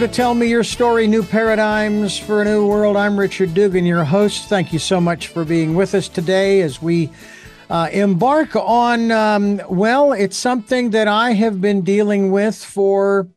Welcome 0.00 0.12
to 0.12 0.16
Tell 0.16 0.34
Me 0.34 0.46
Your 0.46 0.64
Story 0.64 1.06
New 1.06 1.22
Paradigms 1.22 2.16
for 2.16 2.40
a 2.40 2.44
New 2.46 2.66
World. 2.66 2.96
I'm 2.96 3.20
Richard 3.20 3.52
Dugan, 3.52 3.84
your 3.84 4.02
host. 4.02 4.48
Thank 4.48 4.72
you 4.72 4.78
so 4.78 4.98
much 4.98 5.26
for 5.26 5.44
being 5.44 5.74
with 5.74 5.94
us 5.94 6.08
today 6.08 6.62
as 6.62 6.80
we 6.80 7.10
uh, 7.68 7.90
embark 7.92 8.56
on, 8.56 9.10
um, 9.10 9.60
well, 9.68 10.14
it's 10.14 10.38
something 10.38 10.88
that 10.92 11.06
I 11.06 11.32
have 11.32 11.60
been 11.60 11.82
dealing 11.82 12.32
with 12.32 12.64
for 12.64 13.28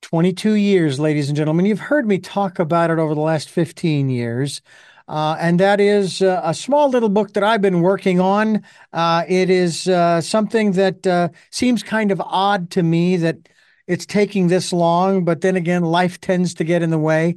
22 0.00 0.54
years, 0.54 0.98
ladies 0.98 1.28
and 1.28 1.36
gentlemen. 1.36 1.66
You've 1.66 1.80
heard 1.80 2.06
me 2.06 2.16
talk 2.16 2.58
about 2.58 2.90
it 2.90 2.98
over 2.98 3.14
the 3.14 3.20
last 3.20 3.50
15 3.50 4.08
years. 4.08 4.62
Uh, 5.06 5.36
and 5.38 5.60
that 5.60 5.80
is 5.80 6.22
uh, 6.22 6.40
a 6.42 6.54
small 6.54 6.88
little 6.88 7.10
book 7.10 7.34
that 7.34 7.44
I've 7.44 7.60
been 7.60 7.82
working 7.82 8.20
on. 8.20 8.62
Uh, 8.94 9.24
it 9.28 9.50
is 9.50 9.86
uh, 9.86 10.22
something 10.22 10.72
that 10.72 11.06
uh, 11.06 11.28
seems 11.50 11.82
kind 11.82 12.10
of 12.10 12.22
odd 12.22 12.70
to 12.70 12.82
me 12.82 13.18
that 13.18 13.50
it's 13.86 14.06
taking 14.06 14.48
this 14.48 14.72
long, 14.72 15.24
but 15.24 15.40
then 15.40 15.56
again, 15.56 15.82
life 15.82 16.20
tends 16.20 16.54
to 16.54 16.64
get 16.64 16.82
in 16.82 16.90
the 16.90 16.98
way. 16.98 17.36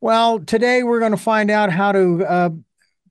Well, 0.00 0.40
today 0.40 0.82
we're 0.82 1.00
going 1.00 1.12
to 1.12 1.16
find 1.16 1.50
out 1.50 1.72
how 1.72 1.92
to 1.92 2.24
uh, 2.24 2.50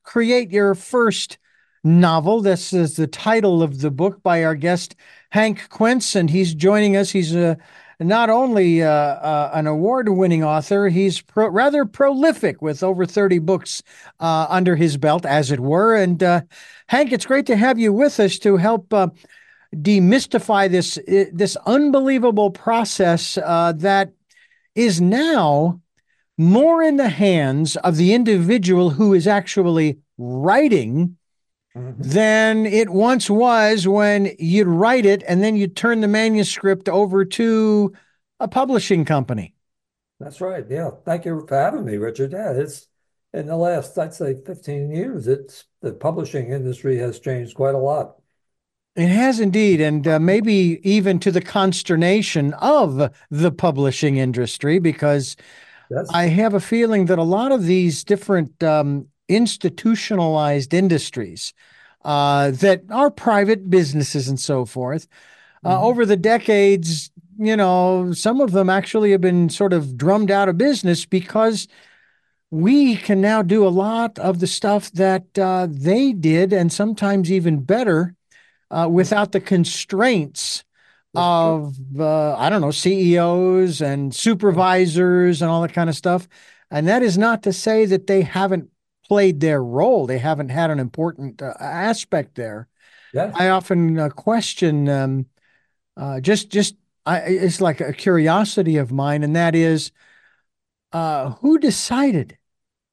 create 0.03 0.51
your 0.51 0.75
first 0.75 1.37
novel. 1.83 2.41
This 2.41 2.73
is 2.73 2.95
the 2.95 3.07
title 3.07 3.63
of 3.63 3.81
the 3.81 3.91
book 3.91 4.21
by 4.23 4.43
our 4.43 4.55
guest, 4.55 4.95
Hank 5.31 5.69
Quense, 5.69 6.15
and 6.15 6.29
he's 6.29 6.53
joining 6.53 6.95
us. 6.95 7.11
He's 7.11 7.35
a 7.35 7.57
not 7.99 8.29
only 8.29 8.83
uh, 8.83 8.89
uh, 8.89 9.51
an 9.53 9.67
award 9.67 10.09
winning 10.09 10.43
author, 10.43 10.89
he's 10.89 11.21
pro- 11.21 11.47
rather 11.47 11.85
prolific 11.85 12.61
with 12.61 12.83
over 12.83 13.05
30 13.05 13.39
books 13.39 13.81
uh, 14.19 14.47
under 14.49 14.75
his 14.75 14.97
belt, 14.97 15.25
as 15.25 15.51
it 15.51 15.59
were. 15.59 15.95
And 15.95 16.21
uh, 16.21 16.41
Hank, 16.87 17.13
it's 17.13 17.25
great 17.25 17.45
to 17.47 17.55
have 17.55 17.79
you 17.79 17.93
with 17.93 18.19
us 18.19 18.37
to 18.39 18.57
help 18.57 18.93
uh, 18.93 19.07
demystify 19.81 20.69
this, 20.69 20.99
this 21.33 21.57
unbelievable 21.65 22.51
process 22.51 23.37
uh, 23.37 23.73
that 23.77 24.11
is 24.75 24.99
now 25.01 25.81
more 26.37 26.83
in 26.83 26.97
the 26.97 27.09
hands 27.09 27.75
of 27.77 27.95
the 27.95 28.13
individual 28.13 28.89
who 28.91 29.13
is 29.13 29.27
actually 29.27 29.97
writing 30.17 31.17
mm-hmm. 31.75 32.01
than 32.01 32.65
it 32.65 32.89
once 32.89 33.29
was 33.29 33.87
when 33.87 34.31
you'd 34.37 34.67
write 34.67 35.05
it 35.05 35.23
and 35.27 35.43
then 35.43 35.55
you'd 35.55 35.75
turn 35.75 36.01
the 36.01 36.07
manuscript 36.07 36.89
over 36.89 37.23
to 37.23 37.93
a 38.39 38.47
publishing 38.47 39.05
company. 39.05 39.53
That's 40.19 40.41
right. 40.41 40.65
Yeah. 40.69 40.91
Thank 41.05 41.25
you 41.25 41.45
for 41.47 41.57
having 41.57 41.85
me, 41.85 41.97
Richard. 41.97 42.31
Yeah, 42.31 42.51
it's 42.51 42.87
in 43.33 43.47
the 43.47 43.55
last, 43.55 43.97
I'd 43.97 44.13
say 44.13 44.35
15 44.45 44.91
years, 44.91 45.27
it's 45.27 45.65
the 45.81 45.93
publishing 45.93 46.51
industry 46.51 46.97
has 46.97 47.19
changed 47.19 47.55
quite 47.55 47.75
a 47.75 47.79
lot. 47.79 48.15
It 48.95 49.09
has 49.09 49.41
indeed, 49.41 49.81
and 49.81 50.07
uh, 50.07 50.19
maybe 50.19 50.79
even 50.83 51.19
to 51.19 51.31
the 51.31 51.41
consternation 51.41 52.53
of 52.53 53.11
the 53.29 53.51
publishing 53.51 54.15
industry, 54.15 54.79
because 54.79 55.35
yes. 55.91 56.07
I 56.13 56.27
have 56.27 56.53
a 56.53 56.61
feeling 56.61 57.07
that 57.07 57.19
a 57.19 57.23
lot 57.23 57.51
of 57.51 57.65
these 57.65 58.05
different 58.05 58.63
um, 58.63 59.07
institutionalized 59.27 60.73
industries 60.73 61.53
uh, 62.05 62.51
that 62.51 62.83
are 62.89 63.11
private 63.11 63.69
businesses 63.69 64.29
and 64.29 64.39
so 64.39 64.63
forth. 64.63 65.07
Uh, 65.65 65.75
mm-hmm. 65.75 65.83
Over 65.83 66.05
the 66.05 66.15
decades, 66.15 67.11
you 67.37 67.57
know, 67.57 68.13
some 68.13 68.39
of 68.39 68.53
them 68.53 68.69
actually 68.69 69.11
have 69.11 69.21
been 69.21 69.49
sort 69.49 69.73
of 69.73 69.97
drummed 69.97 70.31
out 70.31 70.47
of 70.47 70.57
business 70.57 71.05
because 71.05 71.67
we 72.49 72.95
can 72.95 73.19
now 73.19 73.41
do 73.41 73.67
a 73.67 73.69
lot 73.69 74.17
of 74.19 74.39
the 74.39 74.47
stuff 74.47 74.89
that 74.91 75.37
uh, 75.37 75.67
they 75.69 76.13
did, 76.13 76.53
and 76.53 76.71
sometimes 76.71 77.29
even 77.29 77.59
better, 77.59 78.14
uh, 78.71 78.87
without 78.91 79.31
the 79.31 79.39
constraints 79.39 80.63
of 81.13 81.77
uh, 81.97 82.35
I 82.35 82.49
don't 82.49 82.61
know 82.61 82.71
CEOs 82.71 83.81
and 83.81 84.13
supervisors 84.13 85.41
and 85.41 85.49
all 85.49 85.61
that 85.61 85.73
kind 85.73 85.89
of 85.89 85.95
stuff. 85.95 86.27
And 86.71 86.87
that 86.87 87.03
is 87.03 87.17
not 87.17 87.43
to 87.43 87.53
say 87.53 87.85
that 87.85 88.07
they 88.07 88.21
haven't 88.21 88.69
played 89.07 89.39
their 89.39 89.63
role. 89.63 90.07
They 90.07 90.17
haven't 90.17 90.49
had 90.49 90.71
an 90.71 90.79
important 90.79 91.41
uh, 91.41 91.53
aspect 91.59 92.35
there. 92.35 92.67
I 93.33 93.49
often 93.49 93.97
uh, 93.99 94.09
question 94.09 94.89
um, 94.89 95.25
uh, 95.97 96.19
just 96.19 96.49
just 96.49 96.75
I, 97.05 97.19
it's 97.19 97.61
like 97.61 97.81
a 97.81 97.93
curiosity 97.93 98.77
of 98.77 98.91
mine, 98.91 99.23
and 99.23 99.35
that 99.35 99.55
is 99.55 99.91
uh, 100.91 101.31
who 101.41 101.59
decided 101.59 102.37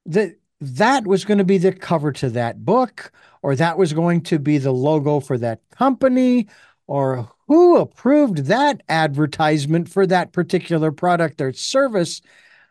that 0.07 0.37
that 0.61 1.07
was 1.07 1.25
going 1.25 1.39
to 1.39 1.45
be 1.45 1.59
the 1.59 1.73
cover 1.73 2.13
to 2.13 2.31
that 2.31 2.65
book, 2.65 3.13
or 3.43 3.57
that 3.57 3.77
was 3.77 3.93
going 3.93 4.23
to 4.23 4.39
be 4.39 4.59
the 4.59 4.73
logo 4.73 5.21
for 5.21 5.37
that 5.39 5.61
company, 5.71 6.49
or 6.87 7.29
who 7.49 7.77
approved 7.77 8.39
that 8.47 8.83
advertisement 8.89 9.89
for 9.89 10.07
that 10.07 10.33
particular 10.33 10.91
product 10.91 11.41
or 11.41 11.53
service. 11.53 12.23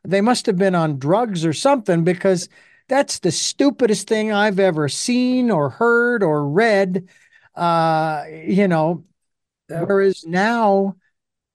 They 0.04 0.22
must 0.22 0.46
have 0.48 0.58
been 0.58 0.74
on 0.76 0.98
drugs 0.98 1.46
or 1.46 1.54
something 1.54 2.04
because 2.04 2.50
that's 2.88 3.20
the 3.20 3.32
stupidest 3.32 4.08
thing 4.08 4.32
I've 4.32 4.60
ever 4.60 4.90
seen 4.90 5.52
or 5.52 5.70
heard 5.70 6.24
or 6.24 6.48
read. 6.48 7.08
Uh, 7.56 8.24
you 8.30 8.68
know, 8.68 9.04
whereas 9.68 10.26
now 10.26 10.96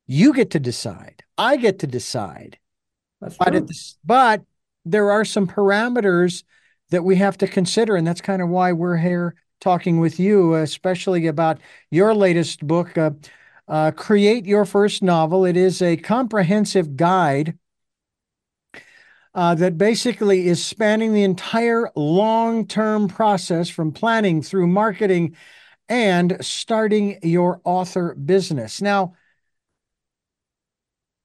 you 0.06 0.32
get 0.32 0.50
to 0.50 0.60
decide, 0.60 1.24
I 1.36 1.56
get 1.56 1.80
to 1.80 1.86
decide. 1.86 2.58
But, 3.20 3.36
the, 3.66 3.96
but 4.04 4.42
there 4.84 5.10
are 5.10 5.24
some 5.24 5.46
parameters 5.48 6.44
that 6.90 7.04
we 7.04 7.16
have 7.16 7.38
to 7.38 7.46
consider, 7.46 7.96
and 7.96 8.06
that's 8.06 8.20
kind 8.20 8.42
of 8.42 8.48
why 8.48 8.72
we're 8.72 8.96
here 8.96 9.34
talking 9.60 10.00
with 10.00 10.20
you, 10.20 10.54
especially 10.54 11.26
about 11.26 11.58
your 11.90 12.14
latest 12.14 12.66
book, 12.66 12.96
uh, 12.96 13.10
uh, 13.68 13.90
Create 13.90 14.46
Your 14.46 14.64
First 14.64 15.02
Novel. 15.02 15.44
It 15.44 15.56
is 15.56 15.82
a 15.82 15.96
comprehensive 15.96 16.96
guide 16.96 17.58
uh, 19.34 19.54
that 19.54 19.76
basically 19.76 20.46
is 20.46 20.64
spanning 20.64 21.12
the 21.12 21.22
entire 21.22 21.90
long 21.94 22.66
term 22.66 23.08
process 23.08 23.68
from 23.68 23.92
planning 23.92 24.40
through 24.42 24.66
marketing 24.66 25.36
and 25.88 26.36
starting 26.40 27.18
your 27.22 27.60
author 27.64 28.14
business. 28.14 28.80
Now, 28.80 29.14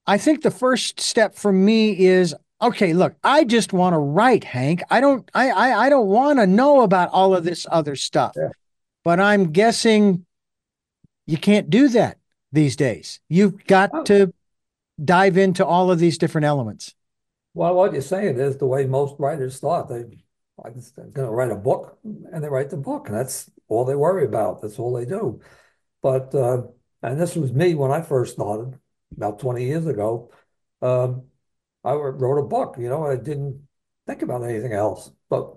I 0.05 0.17
think 0.17 0.41
the 0.41 0.51
first 0.51 0.99
step 0.99 1.35
for 1.35 1.51
me 1.53 1.97
is 1.97 2.35
okay, 2.61 2.94
look, 2.94 3.16
I 3.23 3.44
just 3.44 3.73
want 3.73 3.94
to 3.94 3.99
write, 3.99 4.44
Hank. 4.44 4.81
I 4.89 5.01
don't 5.01 5.29
I 5.33 5.49
I, 5.49 5.85
I 5.85 5.89
don't 5.89 6.07
want 6.07 6.39
to 6.39 6.47
know 6.47 6.81
about 6.81 7.09
all 7.09 7.35
of 7.35 7.44
this 7.44 7.66
other 7.72 7.95
stuff. 7.95 8.33
Yeah. 8.35 8.49
But 9.03 9.19
I'm 9.19 9.51
guessing 9.51 10.25
you 11.25 11.38
can't 11.38 11.69
do 11.69 11.88
that 11.89 12.17
these 12.51 12.75
days. 12.75 13.19
You've 13.29 13.66
got 13.66 13.89
oh. 13.94 14.03
to 14.03 14.33
dive 15.03 15.38
into 15.38 15.66
all 15.66 15.91
of 15.91 15.99
these 15.99 16.17
different 16.17 16.45
elements. 16.45 16.94
Well, 17.53 17.73
what 17.75 17.94
you're 17.94 18.01
saying 18.01 18.39
is 18.39 18.57
the 18.57 18.67
way 18.67 18.85
most 18.85 19.16
writers 19.19 19.59
thought. 19.59 19.89
They 19.89 20.05
they're 20.95 21.07
going 21.07 21.28
to 21.28 21.33
write 21.33 21.51
a 21.51 21.55
book, 21.55 21.97
and 22.03 22.43
they 22.43 22.47
write 22.47 22.69
the 22.69 22.78
book, 22.78 23.07
and 23.07 23.17
that's 23.17 23.49
all 23.67 23.83
they 23.83 23.95
worry 23.95 24.25
about. 24.25 24.61
That's 24.61 24.78
all 24.78 24.93
they 24.93 25.05
do. 25.05 25.41
But 26.03 26.35
uh, 26.35 26.63
and 27.01 27.19
this 27.19 27.35
was 27.35 27.51
me 27.51 27.73
when 27.73 27.91
I 27.91 28.01
first 28.01 28.33
started 28.33 28.78
about 29.16 29.39
20 29.39 29.63
years 29.63 29.88
ago. 29.88 30.31
Um, 30.81 31.23
I 31.84 31.94
wrote 31.94 32.40
a 32.40 32.47
book. 32.47 32.75
You 32.78 32.90
know, 32.90 33.06
I 33.06 33.16
didn't 33.16 33.68
think 34.08 34.22
about 34.22 34.44
anything 34.44 34.74
else. 34.74 35.12
But 35.30 35.56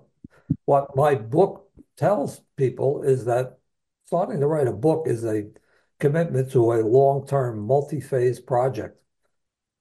what 0.65 0.95
my 0.95 1.15
book 1.15 1.69
tells 1.97 2.41
people 2.57 3.03
is 3.03 3.25
that 3.25 3.57
starting 4.05 4.39
to 4.39 4.47
write 4.47 4.67
a 4.67 4.73
book 4.73 5.07
is 5.07 5.23
a 5.25 5.45
commitment 5.99 6.51
to 6.51 6.73
a 6.73 6.81
long-term, 6.81 7.59
multi-phase 7.59 8.39
project 8.39 8.99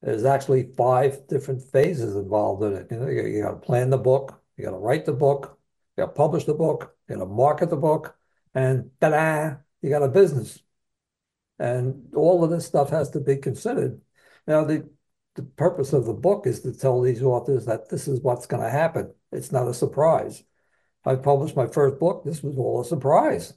there's 0.05 0.27
actually 0.27 0.71
five 0.77 1.27
different 1.29 1.63
phases 1.63 2.15
involved 2.15 2.63
in 2.63 2.75
it. 2.75 2.89
You 2.91 2.99
know, 2.99 3.09
you, 3.09 3.27
you 3.27 3.43
got 3.43 3.53
to 3.53 3.57
plan 3.57 3.89
the 3.89 3.99
book, 3.99 4.39
you 4.57 4.65
got 4.65 4.73
to 4.73 4.77
write 4.77 5.07
the 5.07 5.15
book, 5.15 5.59
you 5.97 6.03
got 6.03 6.09
to 6.09 6.13
publish 6.13 6.45
the 6.45 6.53
book, 6.53 6.95
you 7.09 7.17
got 7.17 7.25
to 7.25 7.27
market 7.27 7.71
the 7.71 7.77
book, 7.77 8.15
and 8.55 8.91
ta-da, 9.01 9.57
you 9.81 9.89
got 9.89 10.03
a 10.03 10.09
business. 10.09 10.59
And 11.59 12.13
all 12.15 12.45
of 12.45 12.51
this 12.51 12.67
stuff 12.67 12.91
has 12.91 13.11
to 13.11 13.21
be 13.21 13.37
considered. 13.37 13.99
Now, 14.47 14.65
the 14.65 14.91
the 15.35 15.43
purpose 15.43 15.93
of 15.93 16.05
the 16.07 16.13
book 16.13 16.47
is 16.47 16.61
to 16.61 16.73
tell 16.73 17.01
these 17.01 17.23
authors 17.23 17.67
that 17.67 17.89
this 17.89 18.09
is 18.09 18.21
what's 18.21 18.47
going 18.47 18.63
to 18.63 18.71
happen. 18.71 19.13
It's 19.33 19.53
not 19.53 19.69
a 19.69 19.75
surprise. 19.75 20.43
I 21.05 21.17
published 21.17 21.57
my 21.57 21.67
first 21.67 21.99
book. 21.99 22.25
This 22.25 22.43
was 22.43 22.57
all 22.57 22.81
a 22.81 22.85
surprise. 22.85 23.53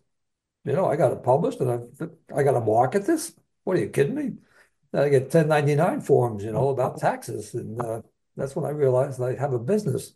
You 0.65 0.73
know, 0.73 0.87
I 0.87 0.95
got 0.95 1.13
it 1.13 1.23
published 1.23 1.59
and 1.61 1.71
I 1.71 2.35
I 2.35 2.43
got 2.43 2.53
to 2.53 2.61
market 2.61 3.05
this. 3.05 3.33
What 3.63 3.77
are 3.77 3.79
you 3.79 3.89
kidding 3.89 4.15
me? 4.15 4.33
I 4.93 5.09
get 5.09 5.23
1099 5.23 6.01
forms, 6.01 6.43
you 6.43 6.51
know, 6.51 6.69
about 6.69 6.99
taxes. 6.99 7.53
And 7.53 7.79
uh, 7.81 8.01
that's 8.35 8.55
when 8.55 8.65
I 8.65 8.69
realized 8.69 9.21
I 9.21 9.35
have 9.35 9.53
a 9.53 9.59
business. 9.59 10.13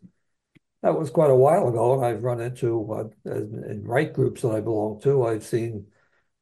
That 0.82 0.98
was 0.98 1.10
quite 1.10 1.30
a 1.30 1.36
while 1.36 1.68
ago. 1.68 1.94
And 1.94 2.06
I've 2.06 2.24
run 2.24 2.42
into, 2.42 2.92
uh, 2.92 3.32
in 3.32 3.84
right 3.86 4.12
groups 4.12 4.42
that 4.42 4.50
I 4.52 4.62
belong 4.62 5.00
to, 5.02 5.26
I've 5.26 5.44
seen 5.44 5.88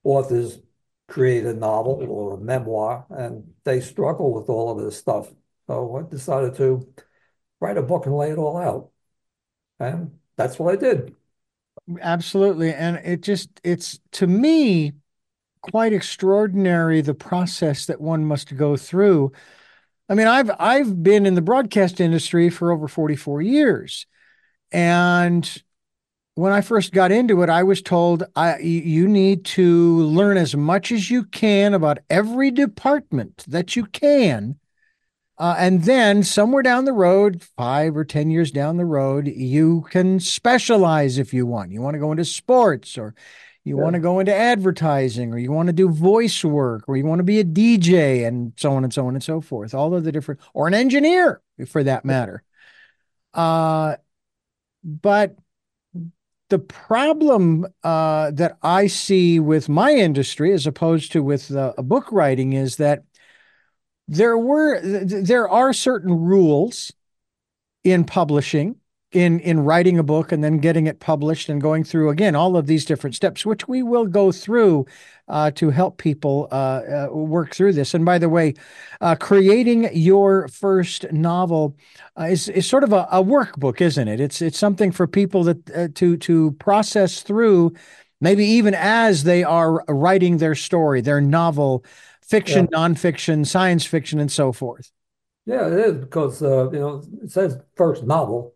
authors 0.03 0.59
create 1.09 1.45
a 1.45 1.53
novel 1.53 2.05
or 2.07 2.35
a 2.35 2.37
memoir, 2.39 3.05
and 3.09 3.53
they 3.63 3.81
struggle 3.81 4.33
with 4.33 4.49
all 4.49 4.71
of 4.71 4.83
this 4.83 4.97
stuff. 4.97 5.29
So 5.67 5.97
I 5.97 6.09
decided 6.09 6.55
to 6.55 6.87
write 7.59 7.77
a 7.77 7.81
book 7.81 8.05
and 8.05 8.15
lay 8.15 8.31
it 8.31 8.37
all 8.37 8.57
out. 8.57 8.91
And 9.79 10.17
that's 10.35 10.57
what 10.57 10.73
I 10.73 10.77
did. 10.77 11.15
Absolutely. 12.01 12.73
And 12.73 12.97
it 12.97 13.21
just, 13.21 13.49
it's 13.63 13.99
to 14.13 14.27
me, 14.27 14.93
quite 15.61 15.91
extraordinary 15.91 17.01
the 17.01 17.13
process 17.13 17.85
that 17.87 17.99
one 17.99 18.23
must 18.23 18.55
go 18.55 18.77
through 18.77 19.31
I 20.09 20.15
mean, 20.15 20.25
I've 20.25 20.49
I've 20.59 21.03
been 21.03 21.27
in 21.27 21.35
the 21.35 21.41
broadcast 21.41 22.01
industry 22.01 22.49
for 22.49 22.71
over 22.71 22.87
44 22.87 23.43
years. 23.43 24.07
And 24.71 25.63
when 26.35 26.53
I 26.53 26.61
first 26.61 26.93
got 26.93 27.11
into 27.11 27.41
it, 27.41 27.49
I 27.49 27.63
was 27.63 27.81
told 27.81 28.23
I 28.35 28.59
you 28.59 29.07
need 29.07 29.45
to 29.45 29.99
learn 29.99 30.37
as 30.37 30.55
much 30.55 30.91
as 30.91 31.11
you 31.11 31.23
can 31.25 31.73
about 31.73 31.99
every 32.09 32.51
department 32.51 33.43
that 33.47 33.75
you 33.75 33.85
can. 33.85 34.59
Uh, 35.37 35.55
and 35.57 35.83
then 35.83 36.21
somewhere 36.21 36.61
down 36.61 36.83
the 36.83 36.93
road, 36.93 37.41
five 37.55 37.95
or 37.95 38.03
10 38.03 38.29
years 38.29 38.51
down 38.51 38.75
the 38.75 38.85
road, 38.85 39.27
you 39.27 39.85
can 39.89 40.19
specialize 40.19 41.17
if 41.17 41.33
you 41.33 41.45
want. 41.45 41.71
You 41.71 41.81
want 41.81 41.95
to 41.95 41.99
go 41.99 42.11
into 42.11 42.25
sports 42.25 42.97
or 42.97 43.15
you 43.63 43.77
yeah. 43.77 43.83
want 43.83 43.93
to 43.93 44.01
go 44.01 44.19
into 44.19 44.35
advertising 44.35 45.33
or 45.33 45.37
you 45.37 45.51
want 45.51 45.67
to 45.67 45.73
do 45.73 45.89
voice 45.89 46.43
work 46.43 46.83
or 46.87 46.97
you 46.97 47.05
want 47.05 47.19
to 47.19 47.23
be 47.23 47.39
a 47.39 47.45
DJ 47.45 48.27
and 48.27 48.51
so 48.57 48.73
on 48.73 48.83
and 48.83 48.93
so 48.93 49.07
on 49.07 49.15
and 49.15 49.23
so 49.23 49.39
forth. 49.39 49.73
All 49.73 49.93
of 49.93 50.03
the 50.03 50.11
different, 50.11 50.41
or 50.53 50.67
an 50.67 50.73
engineer 50.73 51.41
for 51.67 51.83
that 51.85 52.03
matter. 52.03 52.43
Uh, 53.33 53.95
but 54.83 55.37
the 56.49 56.59
problem 56.59 57.67
uh, 57.83 58.31
that 58.31 58.57
I 58.61 58.87
see 58.87 59.39
with 59.39 59.69
my 59.69 59.91
industry, 59.91 60.53
as 60.53 60.67
opposed 60.67 61.11
to 61.13 61.23
with 61.23 61.51
uh, 61.55 61.73
book 61.77 62.11
writing, 62.11 62.53
is 62.53 62.77
that 62.77 63.03
there 64.07 64.37
were 64.37 64.79
there 64.81 65.47
are 65.47 65.71
certain 65.71 66.11
rules 66.19 66.91
in 67.83 68.03
publishing 68.03 68.75
in 69.11 69.39
in 69.39 69.59
writing 69.61 69.97
a 69.97 70.03
book 70.03 70.31
and 70.31 70.43
then 70.43 70.59
getting 70.59 70.85
it 70.85 70.99
published 70.99 71.49
and 71.49 71.61
going 71.61 71.83
through 71.83 72.09
again 72.09 72.35
all 72.35 72.55
of 72.55 72.67
these 72.67 72.85
different 72.85 73.15
steps 73.15 73.43
which 73.43 73.67
we 73.67 73.81
will 73.81 74.05
go 74.05 74.31
through 74.31 74.85
uh, 75.27 75.49
to 75.51 75.69
help 75.71 75.97
people 75.97 76.47
uh, 76.51 76.55
uh, 76.55 77.07
work 77.11 77.53
through 77.53 77.73
this. 77.73 77.93
And 77.93 78.05
by 78.05 78.19
the 78.19 78.29
way 78.29 78.53
uh, 79.01 79.15
creating 79.15 79.89
your 79.93 80.47
first 80.49 81.11
novel 81.11 81.75
uh, 82.19 82.25
is 82.25 82.49
is 82.49 82.67
sort 82.67 82.83
of 82.83 82.93
a, 82.93 83.07
a, 83.11 83.23
workbook 83.23 83.81
isn't 83.81 84.07
it? 84.07 84.19
It's 84.19 84.41
it's 84.41 84.59
something 84.59 84.91
for 84.91 85.07
people 85.07 85.43
that 85.43 85.69
uh, 85.71 85.87
to 85.95 86.17
to 86.17 86.51
process 86.53 87.21
through 87.21 87.73
maybe 88.21 88.45
even 88.45 88.75
as 88.75 89.23
they 89.23 89.43
are 89.43 89.83
writing 89.87 90.37
their 90.37 90.55
story 90.55 91.01
their 91.01 91.21
novel 91.21 91.83
fiction 92.21 92.67
yeah. 92.71 92.77
nonfiction 92.77 93.45
science 93.45 93.85
fiction 93.85 94.19
and 94.19 94.31
so 94.31 94.51
forth. 94.51 94.91
Yeah 95.47 95.65
it 95.65 95.73
is 95.73 95.97
because 95.97 96.41
you 96.43 96.69
know 96.73 97.01
it 97.23 97.31
says 97.31 97.57
first 97.75 98.03
novel 98.03 98.53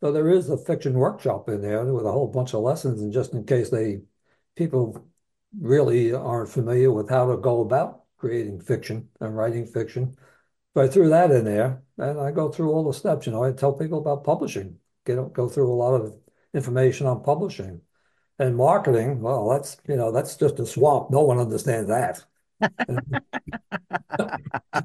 so 0.00 0.12
there 0.12 0.30
is 0.30 0.48
a 0.48 0.56
fiction 0.56 0.94
workshop 0.94 1.48
in 1.48 1.60
there 1.60 1.84
with 1.84 2.06
a 2.06 2.12
whole 2.12 2.28
bunch 2.28 2.54
of 2.54 2.60
lessons, 2.60 3.00
and 3.00 3.12
just 3.12 3.32
in 3.32 3.44
case 3.44 3.70
they 3.70 4.02
people 4.56 5.06
really 5.58 6.12
aren't 6.12 6.50
familiar 6.50 6.92
with 6.92 7.08
how 7.08 7.30
to 7.30 7.36
go 7.36 7.60
about 7.60 8.04
creating 8.16 8.60
fiction 8.60 9.08
and 9.20 9.36
writing 9.36 9.66
fiction. 9.66 10.14
So 10.74 10.82
I 10.82 10.88
threw 10.88 11.08
that 11.08 11.30
in 11.30 11.44
there, 11.44 11.82
and 11.96 12.20
I 12.20 12.30
go 12.30 12.50
through 12.50 12.70
all 12.72 12.84
the 12.84 12.92
steps. 12.92 13.26
You 13.26 13.32
know, 13.32 13.42
I 13.42 13.52
tell 13.52 13.72
people 13.72 13.98
about 13.98 14.24
publishing, 14.24 14.78
get 15.04 15.32
go 15.32 15.48
through 15.48 15.72
a 15.72 15.74
lot 15.74 15.94
of 15.94 16.14
information 16.54 17.06
on 17.06 17.22
publishing 17.22 17.80
and 18.38 18.56
marketing. 18.56 19.20
Well, 19.20 19.48
that's 19.48 19.78
you 19.88 19.96
know 19.96 20.12
that's 20.12 20.36
just 20.36 20.60
a 20.60 20.66
swamp. 20.66 21.10
No 21.10 21.22
one 21.22 21.38
understands 21.38 21.88
that. 21.88 22.24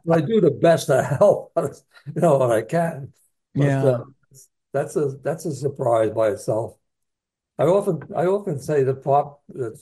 I 0.09 0.21
do 0.21 0.41
the 0.41 0.57
best 0.61 0.87
to 0.87 1.03
help, 1.03 1.51
you 1.57 2.21
know, 2.21 2.37
what 2.37 2.51
I 2.51 2.61
can. 2.61 3.13
But, 3.55 3.63
yeah. 3.63 3.83
Uh, 3.83 4.03
that's 4.73 4.95
a 4.95 5.17
that's 5.23 5.45
a 5.45 5.53
surprise 5.53 6.11
by 6.11 6.29
itself. 6.29 6.75
I 7.57 7.65
often 7.65 8.01
I 8.15 8.25
often 8.25 8.59
say 8.59 8.83
that 8.83 9.03
pop 9.03 9.41
that 9.49 9.79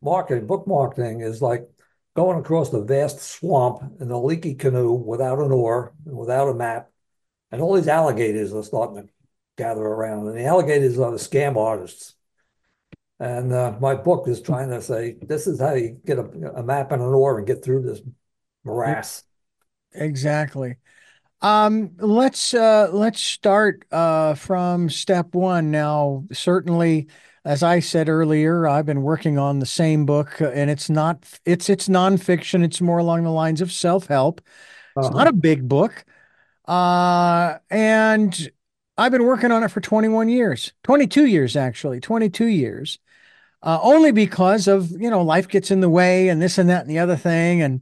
marketing 0.00 0.46
book 0.46 0.66
marketing 0.66 1.20
is 1.20 1.42
like 1.42 1.68
going 2.14 2.38
across 2.38 2.70
the 2.70 2.82
vast 2.82 3.20
swamp 3.20 3.82
in 4.00 4.10
a 4.10 4.20
leaky 4.20 4.54
canoe 4.54 4.92
without 4.92 5.38
an 5.38 5.52
oar 5.52 5.92
and 6.06 6.16
without 6.16 6.48
a 6.48 6.54
map, 6.54 6.90
and 7.50 7.60
all 7.60 7.74
these 7.74 7.88
alligators 7.88 8.52
are 8.54 8.62
starting 8.62 9.02
to 9.02 9.08
gather 9.56 9.82
around, 9.82 10.28
and 10.28 10.36
the 10.36 10.44
alligators 10.44 10.98
are 10.98 11.10
the 11.10 11.16
scam 11.18 11.56
artists. 11.56 12.14
And 13.20 13.52
uh, 13.52 13.76
my 13.80 13.96
book 13.96 14.28
is 14.28 14.40
trying 14.40 14.70
to 14.70 14.80
say 14.80 15.16
this 15.20 15.48
is 15.48 15.60
how 15.60 15.74
you 15.74 16.00
get 16.06 16.18
a, 16.18 16.52
a 16.54 16.62
map 16.62 16.92
and 16.92 17.02
an 17.02 17.08
oar 17.08 17.38
and 17.38 17.46
get 17.46 17.64
through 17.64 17.82
this 17.82 18.00
morass. 18.64 19.24
Exactly. 19.92 20.76
Um, 21.40 21.92
let's 21.98 22.52
uh, 22.52 22.88
let's 22.92 23.22
start 23.22 23.84
uh, 23.92 24.34
from 24.34 24.90
step 24.90 25.34
one. 25.34 25.70
Now, 25.70 26.24
certainly, 26.32 27.08
as 27.44 27.62
I 27.62 27.80
said 27.80 28.08
earlier, 28.08 28.66
I've 28.66 28.86
been 28.86 29.02
working 29.02 29.38
on 29.38 29.60
the 29.60 29.66
same 29.66 30.04
book, 30.04 30.40
uh, 30.42 30.50
and 30.50 30.68
it's 30.68 30.90
not 30.90 31.24
it's 31.44 31.70
it's 31.70 31.88
nonfiction. 31.88 32.64
It's 32.64 32.80
more 32.80 32.98
along 32.98 33.22
the 33.22 33.30
lines 33.30 33.60
of 33.60 33.70
self 33.70 34.08
help. 34.08 34.40
It's 34.96 35.06
uh-huh. 35.06 35.16
not 35.16 35.28
a 35.28 35.32
big 35.32 35.68
book, 35.68 36.04
uh, 36.66 37.58
and 37.70 38.50
I've 38.96 39.12
been 39.12 39.24
working 39.24 39.52
on 39.52 39.62
it 39.62 39.70
for 39.70 39.80
21 39.80 40.28
years, 40.28 40.72
22 40.82 41.26
years 41.26 41.56
actually, 41.56 42.00
22 42.00 42.46
years. 42.46 42.98
Uh, 43.60 43.78
only 43.82 44.12
because 44.12 44.68
of 44.68 44.90
you 44.90 45.10
know 45.10 45.22
life 45.22 45.48
gets 45.48 45.70
in 45.70 45.80
the 45.80 45.90
way 45.90 46.28
and 46.28 46.40
this 46.40 46.58
and 46.58 46.68
that 46.68 46.82
and 46.82 46.90
the 46.90 46.98
other 46.98 47.16
thing 47.16 47.60
and 47.62 47.80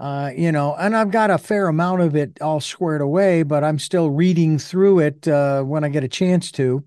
uh, 0.00 0.30
you 0.34 0.50
know, 0.50 0.74
and 0.76 0.96
I've 0.96 1.10
got 1.10 1.30
a 1.30 1.36
fair 1.36 1.68
amount 1.68 2.00
of 2.00 2.16
it 2.16 2.40
all 2.40 2.58
squared 2.58 3.02
away, 3.02 3.42
but 3.42 3.62
I'm 3.62 3.78
still 3.78 4.08
reading 4.08 4.58
through 4.58 5.00
it 5.00 5.28
uh, 5.28 5.62
when 5.62 5.84
I 5.84 5.90
get 5.90 6.02
a 6.02 6.08
chance 6.08 6.50
to, 6.52 6.82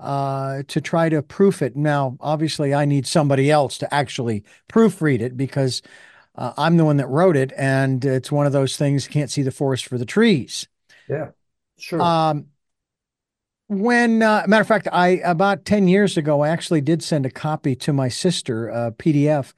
uh, 0.00 0.64
to 0.66 0.80
try 0.80 1.08
to 1.08 1.22
proof 1.22 1.62
it. 1.62 1.76
Now, 1.76 2.16
obviously, 2.20 2.74
I 2.74 2.84
need 2.84 3.06
somebody 3.06 3.52
else 3.52 3.78
to 3.78 3.94
actually 3.94 4.42
proofread 4.68 5.20
it 5.20 5.36
because 5.36 5.80
uh, 6.34 6.54
I'm 6.58 6.76
the 6.76 6.84
one 6.84 6.96
that 6.96 7.06
wrote 7.06 7.36
it, 7.36 7.52
and 7.56 8.04
it's 8.04 8.32
one 8.32 8.46
of 8.46 8.52
those 8.52 8.76
things 8.76 9.06
can't 9.06 9.30
see 9.30 9.42
the 9.42 9.52
forest 9.52 9.86
for 9.86 9.96
the 9.96 10.04
trees. 10.04 10.66
Yeah, 11.08 11.30
sure. 11.78 12.02
Um, 12.02 12.46
when, 13.68 14.22
uh, 14.22 14.44
matter 14.48 14.62
of 14.62 14.66
fact, 14.66 14.88
I 14.90 15.20
about 15.24 15.64
ten 15.64 15.86
years 15.86 16.16
ago, 16.16 16.40
I 16.40 16.48
actually 16.48 16.80
did 16.80 17.00
send 17.04 17.26
a 17.26 17.30
copy 17.30 17.76
to 17.76 17.92
my 17.92 18.08
sister, 18.08 18.72
uh, 18.72 18.90
PDF, 18.90 19.52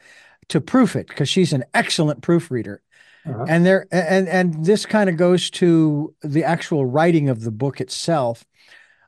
to 0.49 0.61
proof 0.61 0.95
it 0.95 1.09
because 1.09 1.31
she's 1.31 1.55
an 1.55 1.65
excellent 1.73 2.21
proofreader 2.21 2.83
uh-huh. 3.27 3.45
And 3.49 3.67
there 3.67 3.87
and 3.91 4.29
and 4.29 4.65
this 4.65 4.87
kind 4.87 5.11
of 5.11 5.17
goes 5.17 5.51
to 5.51 6.15
the 6.23 6.45
actual 6.45 6.87
writing 6.87 7.29
of 7.29 7.43
the 7.43 7.51
book 7.51 7.81
itself. 7.81 8.45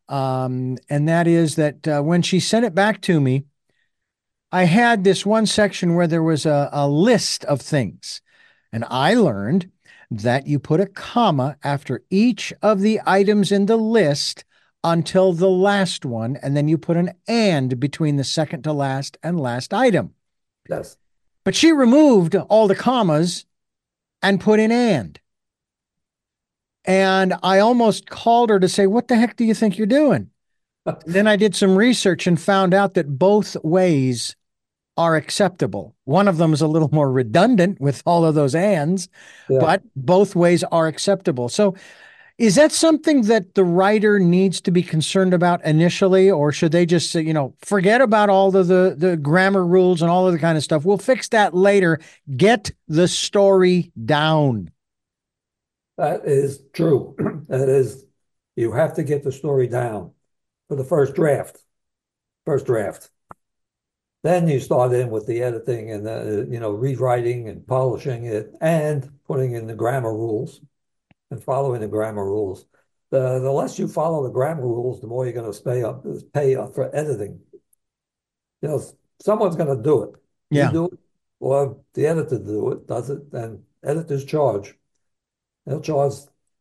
Um, 0.09 0.79
and 0.88 1.09
that 1.09 1.26
is 1.26 1.57
that 1.57 1.87
uh, 1.87 2.02
when 2.02 2.23
she 2.23 2.40
sent 2.40 2.64
it 2.64 2.75
back 2.75 3.00
to 3.02 3.21
me, 3.21 3.45
I 4.52 4.64
had 4.64 5.05
this 5.05 5.25
one 5.25 5.47
section 5.47 5.95
where 5.95 6.09
there 6.09 6.23
was 6.23 6.45
a, 6.45 6.69
a 6.73 6.88
list 6.88 7.45
of 7.45 7.61
things. 7.61 8.21
And 8.73 8.85
I 8.90 9.14
learned 9.14 9.71
that 10.11 10.47
you 10.47 10.59
put 10.59 10.81
a 10.81 10.87
comma 10.87 11.57
after 11.62 12.02
each 12.11 12.52
of 12.61 12.81
the 12.81 13.00
items 13.07 13.52
in 13.52 13.67
the 13.67 13.76
list 13.76 14.45
until 14.83 15.33
the 15.33 15.50
last 15.50 16.05
one, 16.05 16.37
and 16.43 16.57
then 16.57 16.67
you 16.67 16.79
put 16.79 16.97
an 16.97 17.12
and 17.29 17.79
between 17.79 18.17
the 18.17 18.25
second 18.25 18.62
to 18.64 18.73
last 18.73 19.19
and 19.23 19.38
last 19.38 19.73
item. 19.73 20.14
Yes. 20.69 20.97
But 21.45 21.55
she 21.55 21.71
removed 21.71 22.35
all 22.35 22.67
the 22.67 22.75
commas 22.75 23.45
and 24.23 24.41
put 24.41 24.61
in 24.61 24.73
and. 24.73 25.19
And 26.85 27.35
I 27.43 27.59
almost 27.59 28.09
called 28.09 28.50
her 28.50 28.59
to 28.59 28.69
say, 28.69 28.87
What 28.87 29.09
the 29.09 29.17
heck 29.17 29.37
do 29.37 29.45
you 29.45 29.55
think 29.55 29.77
you're 29.77 29.87
doing? 29.87 30.31
then 31.07 31.27
I 31.27 31.37
did 31.37 31.55
some 31.55 31.77
research 31.77 32.27
and 32.27 32.41
found 32.41 32.73
out 32.75 32.95
that 32.95 33.19
both 33.19 33.57
ways 33.62 34.35
are 34.97 35.17
acceptable. 35.17 35.95
One 36.05 36.29
of 36.29 36.37
them 36.37 36.53
is 36.53 36.61
a 36.61 36.67
little 36.67 36.91
more 36.93 37.11
redundant 37.11 37.81
with 37.81 38.03
all 38.05 38.25
of 38.25 38.35
those 38.35 38.55
ands, 38.55 39.09
yeah. 39.49 39.59
but 39.61 39.83
both 39.97 40.35
ways 40.35 40.65
are 40.65 40.89
acceptable. 40.89 41.49
So 41.49 41.75
is 42.41 42.55
that 42.55 42.73
something 42.73 43.25
that 43.25 43.55
the 43.55 43.65
writer 43.65 44.19
needs 44.19 44.63
to 44.63 44.71
be 44.71 44.83
concerned 44.83 45.35
about 45.35 45.63
initially, 45.63 46.31
or 46.31 46.53
should 46.53 46.73
they 46.73 46.87
just 46.87 47.15
you 47.15 47.35
know, 47.35 47.55
forget 47.61 48.01
about 48.01 48.31
all 48.31 48.51
the, 48.51 48.63
the 48.63 48.95
the 48.97 49.17
grammar 49.19 49.65
rules 49.65 50.01
and 50.01 50.11
all 50.11 50.27
of 50.27 50.33
the 50.33 50.39
kind 50.39 50.57
of 50.57 50.65
stuff? 50.65 50.87
We'll 50.87 50.97
fix 50.97 51.29
that 51.29 51.55
later. 51.55 52.01
Get 52.35 52.71
the 52.89 53.09
story 53.09 53.93
down. 54.07 54.71
That 55.99 56.25
is 56.25 56.63
true. 56.73 57.15
that 57.49 57.69
is, 57.69 58.07
you 58.57 58.73
have 58.73 58.95
to 58.95 59.03
get 59.03 59.23
the 59.23 59.33
story 59.33 59.67
down 59.67 60.13
for 60.69 60.77
the 60.77 60.85
first 60.85 61.15
draft. 61.15 61.59
First 62.47 62.65
draft. 62.65 63.11
Then 64.23 64.49
you 64.49 64.61
start 64.61 64.95
in 64.95 65.11
with 65.11 65.27
the 65.27 65.43
editing 65.43 65.91
and 65.91 66.07
the, 66.07 66.49
you 66.51 66.59
know, 66.59 66.71
rewriting 66.71 67.51
and 67.51 67.67
polishing 67.67 68.25
it 68.25 68.51
and 68.63 69.11
putting 69.27 69.53
in 69.53 69.67
the 69.67 69.75
grammar 69.75 70.15
rules 70.15 70.63
and 71.31 71.43
following 71.43 71.81
the 71.81 71.89
grammar 71.89 72.25
rules. 72.25 72.67
The, 73.11 73.41
the 73.41 73.51
less 73.51 73.79
you 73.79 73.89
follow 73.89 74.23
the 74.23 74.31
grammar 74.31 74.63
rules, 74.63 75.01
the 75.01 75.07
more 75.07 75.25
you're 75.25 75.35
going 75.35 75.53
to 75.53 75.63
pay 75.63 75.83
up, 75.83 76.05
pay 76.33 76.55
up 76.55 76.75
for 76.75 76.95
editing. 76.95 77.41
You 78.63 78.69
know, 78.69 78.83
someone's 79.21 79.57
going 79.57 79.77
to 79.77 79.83
do 79.83 80.05
it. 80.05 80.11
Yeah. 80.51 80.67
You 80.67 80.73
do 80.73 80.85
it, 80.87 80.99
or 81.41 81.79
the 81.95 82.07
editor 82.07 82.39
do 82.39 82.73
it, 82.73 82.87
does 82.87 83.11
it, 83.11 83.23
and 83.33 83.63
editors 83.85 84.25
charge. 84.25 84.75
They'll 85.67 85.81
charge 85.81 86.15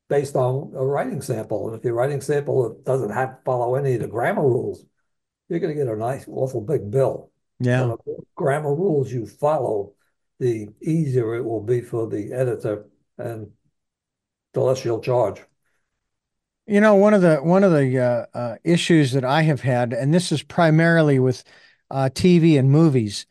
based 0.09 0.35
on 0.35 0.73
a 0.75 0.85
writing 0.85 1.21
sample. 1.21 1.69
And 1.69 1.77
if 1.77 1.85
your 1.85 1.93
writing 1.93 2.21
sample 2.21 2.79
doesn't 2.83 3.11
have 3.11 3.29
to 3.29 3.43
follow 3.45 3.75
any 3.75 3.93
of 3.93 4.01
the 4.01 4.07
grammar 4.07 4.41
rules, 4.41 4.85
you're 5.47 5.59
going 5.59 5.75
to 5.75 5.83
get 5.83 5.91
a 5.91 5.97
nice, 5.97 6.25
awful 6.27 6.61
big 6.61 6.89
bill. 6.89 7.31
Yeah. 7.59 7.93
grammar 8.35 8.73
rules 8.73 9.11
you 9.11 9.25
follow, 9.25 9.93
the 10.39 10.69
easier 10.81 11.35
it 11.35 11.43
will 11.43 11.61
be 11.61 11.81
for 11.81 12.07
the 12.07 12.31
editor 12.31 12.85
and 13.17 13.51
you'll 14.55 15.01
charge. 15.01 15.41
You 16.67 16.81
know, 16.81 16.95
one 16.95 17.13
of 17.13 17.21
the 17.21 17.37
one 17.37 17.63
of 17.63 17.71
the 17.71 17.99
uh, 17.99 18.25
uh, 18.37 18.55
issues 18.63 19.11
that 19.13 19.25
I 19.25 19.41
have 19.41 19.61
had, 19.61 19.91
and 19.91 20.13
this 20.13 20.31
is 20.31 20.43
primarily 20.43 21.17
with 21.17 21.43
uh, 21.89 22.09
TV 22.13 22.59
and 22.59 22.69
movies, 22.69 23.25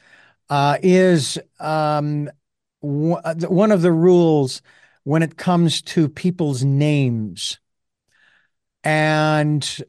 uh, 0.50 0.78
is 0.82 1.38
um, 1.60 2.30
one 2.80 3.70
of 3.70 3.82
the 3.82 3.92
rules 3.92 4.60
when 5.04 5.22
it 5.22 5.36
comes 5.36 5.80
to 5.82 6.08
people's 6.08 6.64
names. 6.64 7.60
And 8.82 9.82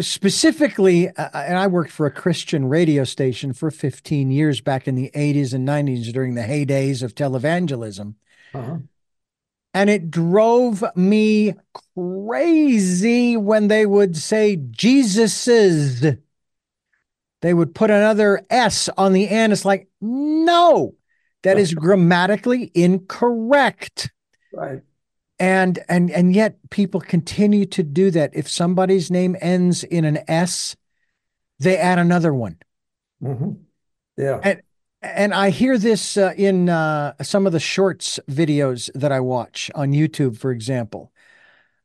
specifically, 0.00 1.08
and 1.08 1.58
I 1.58 1.66
worked 1.66 1.90
for 1.90 2.06
a 2.06 2.10
Christian 2.10 2.66
radio 2.68 3.04
station 3.04 3.52
for 3.52 3.70
15 3.70 4.30
years 4.30 4.60
back 4.60 4.86
in 4.86 4.94
the 4.94 5.10
80s 5.14 5.52
and 5.52 5.66
90s 5.66 6.12
during 6.12 6.34
the 6.34 6.42
heydays 6.42 7.02
of 7.02 7.14
televangelism. 7.14 8.14
Uh-huh. 8.54 8.78
And 9.76 9.90
it 9.90 10.10
drove 10.10 10.82
me 10.96 11.52
crazy 11.94 13.36
when 13.36 13.68
they 13.68 13.84
would 13.84 14.16
say 14.16 14.56
Jesus's. 14.56 16.16
They 17.42 17.52
would 17.52 17.74
put 17.74 17.90
another 17.90 18.40
S 18.48 18.88
on 18.96 19.12
the 19.12 19.28
end. 19.28 19.52
It's 19.52 19.66
like, 19.66 19.88
no, 20.00 20.94
that 21.42 21.58
is 21.58 21.74
grammatically 21.74 22.72
incorrect. 22.74 24.10
Right. 24.50 24.80
And 25.38 25.78
and 25.90 26.10
and 26.10 26.34
yet 26.34 26.56
people 26.70 27.02
continue 27.02 27.66
to 27.66 27.82
do 27.82 28.10
that. 28.12 28.30
If 28.32 28.48
somebody's 28.48 29.10
name 29.10 29.36
ends 29.42 29.84
in 29.84 30.06
an 30.06 30.20
S, 30.26 30.74
they 31.58 31.76
add 31.76 31.98
another 31.98 32.32
one. 32.32 32.56
Mm-hmm. 33.22 33.50
Yeah. 34.16 34.40
And 34.42 34.62
and 35.14 35.34
I 35.34 35.50
hear 35.50 35.78
this 35.78 36.16
uh, 36.16 36.32
in 36.36 36.68
uh, 36.68 37.14
some 37.22 37.46
of 37.46 37.52
the 37.52 37.60
shorts 37.60 38.18
videos 38.30 38.90
that 38.94 39.12
I 39.12 39.20
watch 39.20 39.70
on 39.74 39.92
YouTube, 39.92 40.38
for 40.38 40.50
example. 40.50 41.12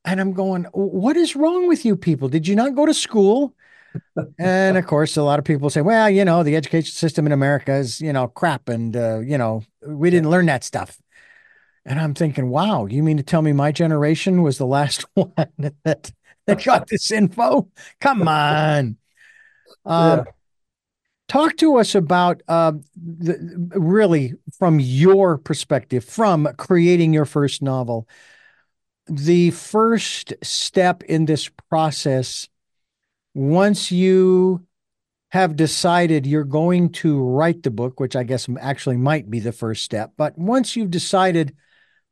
And 0.03 0.19
I'm 0.19 0.33
going, 0.33 0.63
what 0.73 1.15
is 1.15 1.35
wrong 1.35 1.67
with 1.67 1.85
you 1.85 1.95
people? 1.95 2.27
Did 2.27 2.47
you 2.47 2.55
not 2.55 2.75
go 2.75 2.85
to 2.85 2.93
school? 2.93 3.53
and 4.39 4.77
of 4.77 4.87
course, 4.87 5.15
a 5.17 5.23
lot 5.23 5.37
of 5.37 5.45
people 5.45 5.69
say, 5.69 5.81
well, 5.81 6.09
you 6.09 6.25
know, 6.25 6.43
the 6.43 6.55
education 6.55 6.91
system 6.91 7.25
in 7.25 7.31
America 7.31 7.73
is, 7.75 8.01
you 8.01 8.11
know, 8.11 8.27
crap. 8.27 8.67
And, 8.67 8.95
uh, 8.95 9.19
you 9.19 9.37
know, 9.37 9.63
we 9.85 10.09
didn't 10.09 10.29
learn 10.29 10.47
that 10.47 10.63
stuff. 10.63 10.99
And 11.85 11.99
I'm 11.99 12.13
thinking, 12.13 12.49
wow, 12.49 12.85
you 12.85 13.03
mean 13.03 13.17
to 13.17 13.23
tell 13.23 13.41
me 13.41 13.53
my 13.53 13.71
generation 13.71 14.41
was 14.41 14.57
the 14.57 14.65
last 14.65 15.05
one 15.13 15.33
that, 15.83 16.11
that 16.47 16.63
got 16.63 16.87
this 16.87 17.11
info? 17.11 17.69
Come 17.99 18.27
on. 18.27 18.97
Um, 19.85 20.19
yeah. 20.19 20.23
Talk 21.31 21.55
to 21.59 21.77
us 21.77 21.95
about 21.95 22.43
uh, 22.49 22.73
the, 22.93 23.69
really 23.73 24.33
from 24.59 24.81
your 24.81 25.37
perspective, 25.37 26.03
from 26.03 26.45
creating 26.57 27.13
your 27.13 27.23
first 27.23 27.61
novel. 27.61 28.05
The 29.07 29.51
first 29.51 30.33
step 30.43 31.03
in 31.03 31.23
this 31.23 31.47
process, 31.69 32.49
once 33.33 33.93
you 33.93 34.67
have 35.29 35.55
decided 35.55 36.27
you're 36.27 36.43
going 36.43 36.89
to 36.89 37.23
write 37.23 37.63
the 37.63 37.71
book, 37.71 38.01
which 38.01 38.17
I 38.17 38.23
guess 38.23 38.49
actually 38.59 38.97
might 38.97 39.29
be 39.29 39.39
the 39.39 39.53
first 39.53 39.85
step, 39.85 40.11
but 40.17 40.37
once 40.37 40.75
you've 40.75 40.91
decided, 40.91 41.55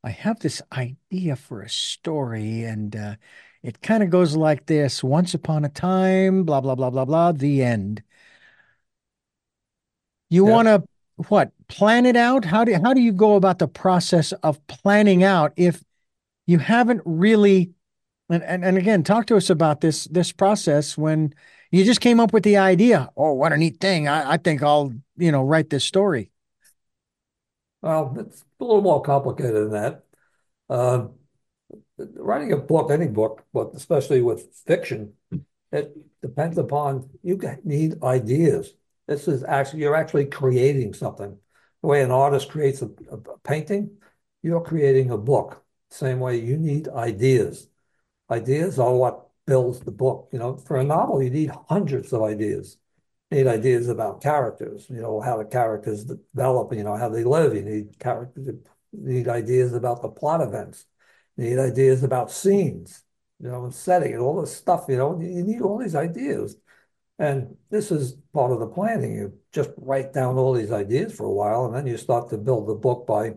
I 0.02 0.12
have 0.12 0.40
this 0.40 0.62
idea 0.72 1.36
for 1.36 1.62
a 1.62 1.70
story 1.70 2.64
and 2.64 2.96
uh, 2.96 3.16
it 3.64 3.82
kind 3.82 4.02
of 4.02 4.12
goes 4.12 4.38
like 4.38 4.66
this 4.68 5.04
once 5.04 5.34
upon 5.34 5.66
a 5.66 5.70
time, 5.70 6.46
blah, 6.46 6.62
blah, 6.62 6.76
blah, 6.76 6.90
blah, 6.90 7.04
blah, 7.04 7.34
the 7.34 7.62
end. 7.64 8.02
You 10.30 10.46
want 10.46 10.68
to 10.68 10.84
what 11.28 11.52
plan 11.68 12.06
it 12.06 12.16
out? 12.16 12.46
How 12.46 12.64
do 12.64 12.74
how 12.74 12.94
do 12.94 13.02
you 13.02 13.12
go 13.12 13.36
about 13.36 13.60
the 13.60 13.68
process 13.68 14.32
of 14.32 14.66
planning 14.68 15.24
out 15.24 15.54
if 15.56 15.84
you 16.48 16.60
haven't 16.60 17.02
really 17.06 17.72
and, 18.30 18.44
and, 18.44 18.64
and 18.64 18.78
again 18.78 19.04
talk 19.04 19.26
to 19.28 19.38
us 19.38 19.50
about 19.50 19.82
this 19.82 20.06
this 20.06 20.32
process 20.32 20.98
when 20.98 21.34
you 21.72 21.84
just 21.84 22.02
came 22.02 22.20
up 22.20 22.34
with 22.34 22.44
the 22.44 22.58
idea. 22.58 23.10
Oh, 23.16 23.34
what 23.34 23.54
a 23.54 23.58
neat 23.58 23.80
thing! 23.80 24.08
I, 24.08 24.32
I 24.34 24.38
think 24.38 24.64
I'll 24.64 24.94
you 25.18 25.32
know 25.32 25.44
write 25.44 25.70
this 25.70 25.84
story. 25.84 26.32
Well, 27.82 28.16
it's 28.20 28.44
a 28.60 28.64
little 28.64 28.82
more 28.82 29.02
complicated 29.02 29.56
than 29.56 29.72
that. 29.72 30.04
Uh, 30.70 31.08
writing 32.16 32.52
a 32.52 32.58
book, 32.58 32.92
any 32.92 33.08
book, 33.08 33.46
but 33.54 33.74
especially 33.74 34.22
with 34.22 34.54
fiction, 34.66 35.14
it 35.72 35.96
depends 36.22 36.58
upon 36.58 37.10
you 37.24 37.40
need 37.64 38.02
ideas. 38.04 38.74
This 39.10 39.28
is 39.28 39.44
actually, 39.44 39.82
you're 39.82 39.96
actually 39.96 40.28
creating 40.28 40.94
something. 40.94 41.36
The 41.82 41.88
way 41.88 42.04
an 42.04 42.12
artist 42.12 42.50
creates 42.50 42.84
a, 42.84 42.92
a, 43.10 43.40
painting, 43.44 43.98
you're 44.44 44.62
creating 44.62 45.10
a 45.10 45.18
book. 45.18 45.66
Same 45.90 46.20
way 46.20 46.38
you 46.38 46.58
need 46.58 46.88
ideas. 46.90 47.68
Ideas 48.30 48.78
are 48.78 48.94
what 48.94 49.28
builds 49.48 49.80
the 49.80 49.92
book. 49.92 50.30
You 50.32 50.38
know, 50.38 50.58
for 50.58 50.78
a 50.78 50.84
novel, 50.84 51.24
you 51.24 51.32
need 51.32 51.50
hundreds 51.70 52.14
of 52.14 52.22
ideas. 52.22 52.78
You 53.32 53.40
need 53.40 53.48
ideas 53.48 53.90
about 53.90 54.22
characters, 54.22 54.86
you 54.92 55.02
know, 55.02 55.20
how 55.22 55.38
the 55.38 55.46
characters 55.46 56.04
develop, 56.04 56.72
you 56.72 56.84
know, 56.84 56.96
how 56.96 57.10
they 57.10 57.24
live. 57.24 57.56
You 57.56 57.64
need 57.64 57.98
characters, 57.98 58.46
you 58.46 58.62
need 58.92 59.28
ideas 59.28 59.74
about 59.74 60.04
the 60.04 60.10
plot 60.10 60.42
events. 60.42 60.86
You 61.36 61.50
need 61.50 61.58
ideas 61.58 62.04
about 62.04 62.30
scenes, 62.30 63.04
you 63.40 63.50
know, 63.50 63.64
and 63.64 63.74
setting 63.74 64.14
and 64.14 64.22
all 64.22 64.40
this 64.40 64.56
stuff, 64.56 64.86
you 64.88 64.98
know, 64.98 65.20
you 65.20 65.44
need 65.44 65.62
all 65.62 65.80
these 65.80 65.96
ideas. 65.96 66.58
And 67.20 67.58
this 67.70 67.92
is 67.92 68.16
part 68.34 68.54
of 68.54 68.60
the 68.60 68.68
planning. 68.68 69.14
You 69.14 69.34
just 69.52 69.72
write 69.76 70.14
down 70.14 70.38
all 70.38 70.54
these 70.54 70.72
ideas 70.72 71.14
for 71.14 71.26
a 71.26 71.34
while, 71.34 71.66
and 71.66 71.76
then 71.76 71.86
you 71.86 71.98
start 71.98 72.30
to 72.30 72.38
build 72.38 72.68
the 72.68 72.76
book 72.76 73.06
by 73.06 73.34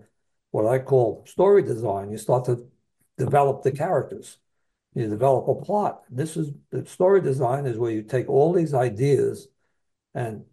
what 0.53 0.67
I 0.67 0.79
call 0.79 1.25
story 1.27 1.63
design. 1.63 2.13
You 2.13 2.19
start 2.19 2.45
to 2.45 2.69
develop 3.19 3.63
the 3.63 3.73
characters. 3.73 4.39
You 4.95 5.09
develop 5.09 5.49
a 5.49 5.65
plot. 5.65 6.03
This 6.11 6.37
is 6.37 6.53
the 6.71 6.87
story 6.87 7.21
design 7.21 7.67
is 7.67 7.77
where 7.77 7.91
you 7.91 8.03
take 8.03 8.29
all 8.29 8.53
these 8.53 8.73
ideas 8.73 9.49
and 10.15 10.45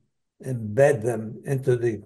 embed 0.43 1.03
them 1.03 1.41
into 1.45 1.75
the 1.75 2.01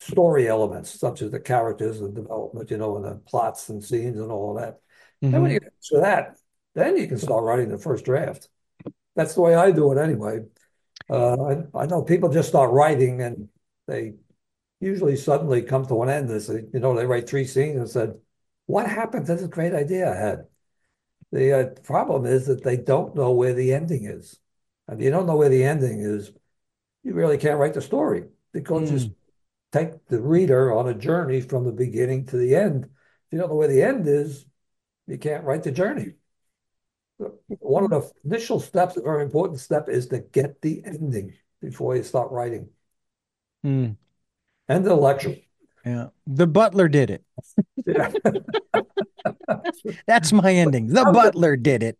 story 0.00 0.46
elements, 0.46 0.98
such 0.98 1.22
as 1.22 1.32
the 1.32 1.40
characters 1.40 2.00
and 2.00 2.14
development, 2.14 2.70
you 2.70 2.76
know, 2.76 2.96
and 2.96 3.04
the 3.04 3.14
plots 3.26 3.68
and 3.68 3.82
scenes 3.82 4.18
and 4.18 4.30
all 4.30 4.56
of 4.56 4.62
that. 4.62 4.80
Mm-hmm. 5.22 5.34
And 5.34 5.42
when 5.42 5.52
you 5.52 5.60
get 5.60 5.72
to 5.84 6.00
that, 6.00 6.38
then 6.74 6.96
you 6.96 7.08
can 7.08 7.18
start 7.18 7.42
writing 7.42 7.68
the 7.68 7.78
first 7.78 8.04
draft. 8.04 8.48
That's 9.14 9.34
the 9.34 9.42
way 9.42 9.54
I 9.54 9.70
do 9.70 9.92
it 9.92 9.98
anyway. 9.98 10.40
Uh, 11.10 11.36
I, 11.42 11.82
I, 11.82 11.86
know 11.86 12.02
people 12.02 12.28
just 12.28 12.48
start 12.48 12.70
writing 12.70 13.20
and 13.20 13.48
they 13.86 14.14
usually 14.80 15.16
suddenly 15.16 15.62
come 15.62 15.84
to 15.86 16.02
an 16.02 16.08
end. 16.08 16.28
They 16.28 16.38
say, 16.38 16.64
you 16.72 16.80
know, 16.80 16.94
they 16.94 17.06
write 17.06 17.28
three 17.28 17.44
scenes 17.44 17.76
and 17.76 17.88
said, 17.88 18.14
what 18.66 18.86
happened 18.86 19.26
to 19.26 19.34
this 19.34 19.46
great 19.48 19.74
idea 19.74 20.10
I 20.10 20.16
had? 20.16 20.46
The 21.32 21.52
uh, 21.52 21.64
problem 21.82 22.26
is 22.26 22.46
that 22.46 22.62
they 22.62 22.76
don't 22.76 23.14
know 23.14 23.32
where 23.32 23.54
the 23.54 23.74
ending 23.74 24.04
is. 24.04 24.38
And 24.86 24.98
if 24.98 25.04
you 25.04 25.10
don't 25.10 25.26
know 25.26 25.36
where 25.36 25.48
the 25.48 25.64
ending 25.64 26.00
is, 26.00 26.32
you 27.02 27.14
really 27.14 27.38
can't 27.38 27.58
write 27.58 27.74
the 27.74 27.80
story 27.82 28.24
because 28.52 28.90
mm. 28.90 29.00
you 29.00 29.14
take 29.72 30.06
the 30.06 30.20
reader 30.20 30.72
on 30.74 30.88
a 30.88 30.94
journey 30.94 31.40
from 31.40 31.64
the 31.64 31.72
beginning 31.72 32.26
to 32.26 32.36
the 32.36 32.54
end. 32.54 32.84
If 32.84 33.32
you 33.32 33.38
don't 33.38 33.48
know 33.48 33.56
where 33.56 33.68
the 33.68 33.82
end 33.82 34.06
is, 34.06 34.46
you 35.06 35.18
can't 35.18 35.44
write 35.44 35.64
the 35.64 35.72
journey 35.72 36.14
one 37.60 37.84
of 37.84 37.90
the 37.90 38.10
initial 38.24 38.60
steps, 38.60 38.96
a 38.96 39.02
very 39.02 39.22
important 39.22 39.60
step, 39.60 39.88
is 39.88 40.08
to 40.08 40.20
get 40.20 40.60
the 40.60 40.82
ending 40.84 41.34
before 41.60 41.96
you 41.96 42.02
start 42.02 42.30
writing. 42.30 42.68
Mm. 43.64 43.96
End 44.68 44.84
the 44.84 44.94
lecture. 44.94 45.36
Yeah. 45.84 46.08
The 46.26 46.46
butler 46.46 46.88
did 46.88 47.10
it. 47.10 47.24
Yeah. 47.86 48.12
That's 50.06 50.32
my 50.32 50.52
ending. 50.52 50.88
The 50.88 51.04
butler 51.12 51.56
did 51.56 51.82
it. 51.82 51.98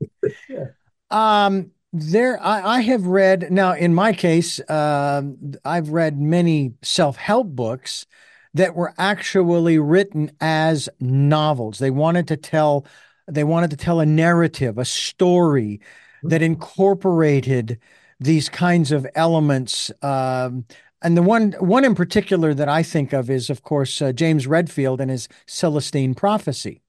Yeah. 0.49 0.67
Um, 1.11 1.73
there, 1.93 2.43
I, 2.43 2.77
I, 2.77 2.81
have 2.81 3.07
read 3.07 3.53
now. 3.53 3.75
In 3.75 3.93
my 3.93 4.13
case, 4.15 4.61
uh, 4.61 5.23
I've 5.65 5.91
read 5.91 6.19
many 6.19 6.73
self-help 6.83 7.49
books 7.49 8.07
that 8.55 8.75
were 8.75 8.95
actually 8.97 9.79
written 9.79 10.31
as 10.41 10.89
novels. 11.01 11.79
They 11.79 11.91
wanted 11.91 12.29
to 12.29 12.37
tell 12.37 12.87
they 13.27 13.45
wanted 13.45 13.71
to 13.71 13.77
tell 13.77 14.01
a 14.01 14.07
narrative, 14.07 14.79
a 14.79 14.85
story 14.85 15.81
that 16.23 16.37
mm-hmm. 16.37 16.53
incorporated 16.53 17.79
these 18.21 18.49
kinds 18.49 18.93
of 18.93 19.07
elements. 19.15 19.91
Um, 20.03 20.65
and 21.03 21.17
the 21.17 21.23
one 21.23 21.53
one 21.59 21.85
in 21.85 21.95
particular 21.95 22.55
that 22.55 22.69
I 22.69 22.83
think 22.83 23.13
of 23.13 23.31
is, 23.31 23.51
of 23.51 23.63
course, 23.63 24.01
uh, 24.01 24.13
James 24.13 24.47
Redfield 24.47 25.01
and 25.01 25.11
his 25.11 25.29
Celestine 25.47 26.15
Prophecy, 26.15 26.83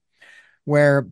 where 0.64 1.08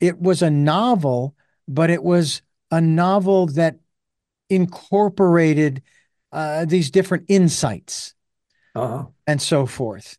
it 0.00 0.20
was 0.20 0.42
a 0.42 0.50
novel, 0.50 1.34
but 1.68 1.90
it 1.90 2.02
was 2.02 2.42
a 2.70 2.80
novel 2.80 3.46
that 3.48 3.76
incorporated 4.48 5.82
uh, 6.32 6.64
these 6.64 6.90
different 6.90 7.24
insights 7.28 8.14
uh-huh. 8.74 9.06
and 9.26 9.40
so 9.40 9.66
forth. 9.66 10.18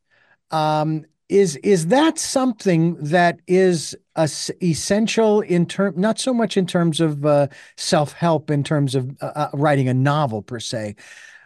Um, 0.51 1.05
is 1.29 1.57
is 1.57 1.88
that 1.88 2.17
something 2.17 2.96
that 2.96 3.39
is 3.48 3.96
a, 4.15 4.29
essential 4.63 5.41
in 5.41 5.65
term 5.65 5.93
not 5.98 6.19
so 6.19 6.34
much 6.34 6.57
in 6.57 6.65
terms 6.65 7.01
of 7.01 7.25
uh, 7.25 7.48
self-help 7.75 8.50
in 8.50 8.63
terms 8.63 8.96
of 8.96 9.15
uh, 9.22 9.25
uh, 9.36 9.50
writing 9.53 9.89
a 9.89 9.93
novel 9.93 10.41
per 10.41 10.60
se 10.60 10.96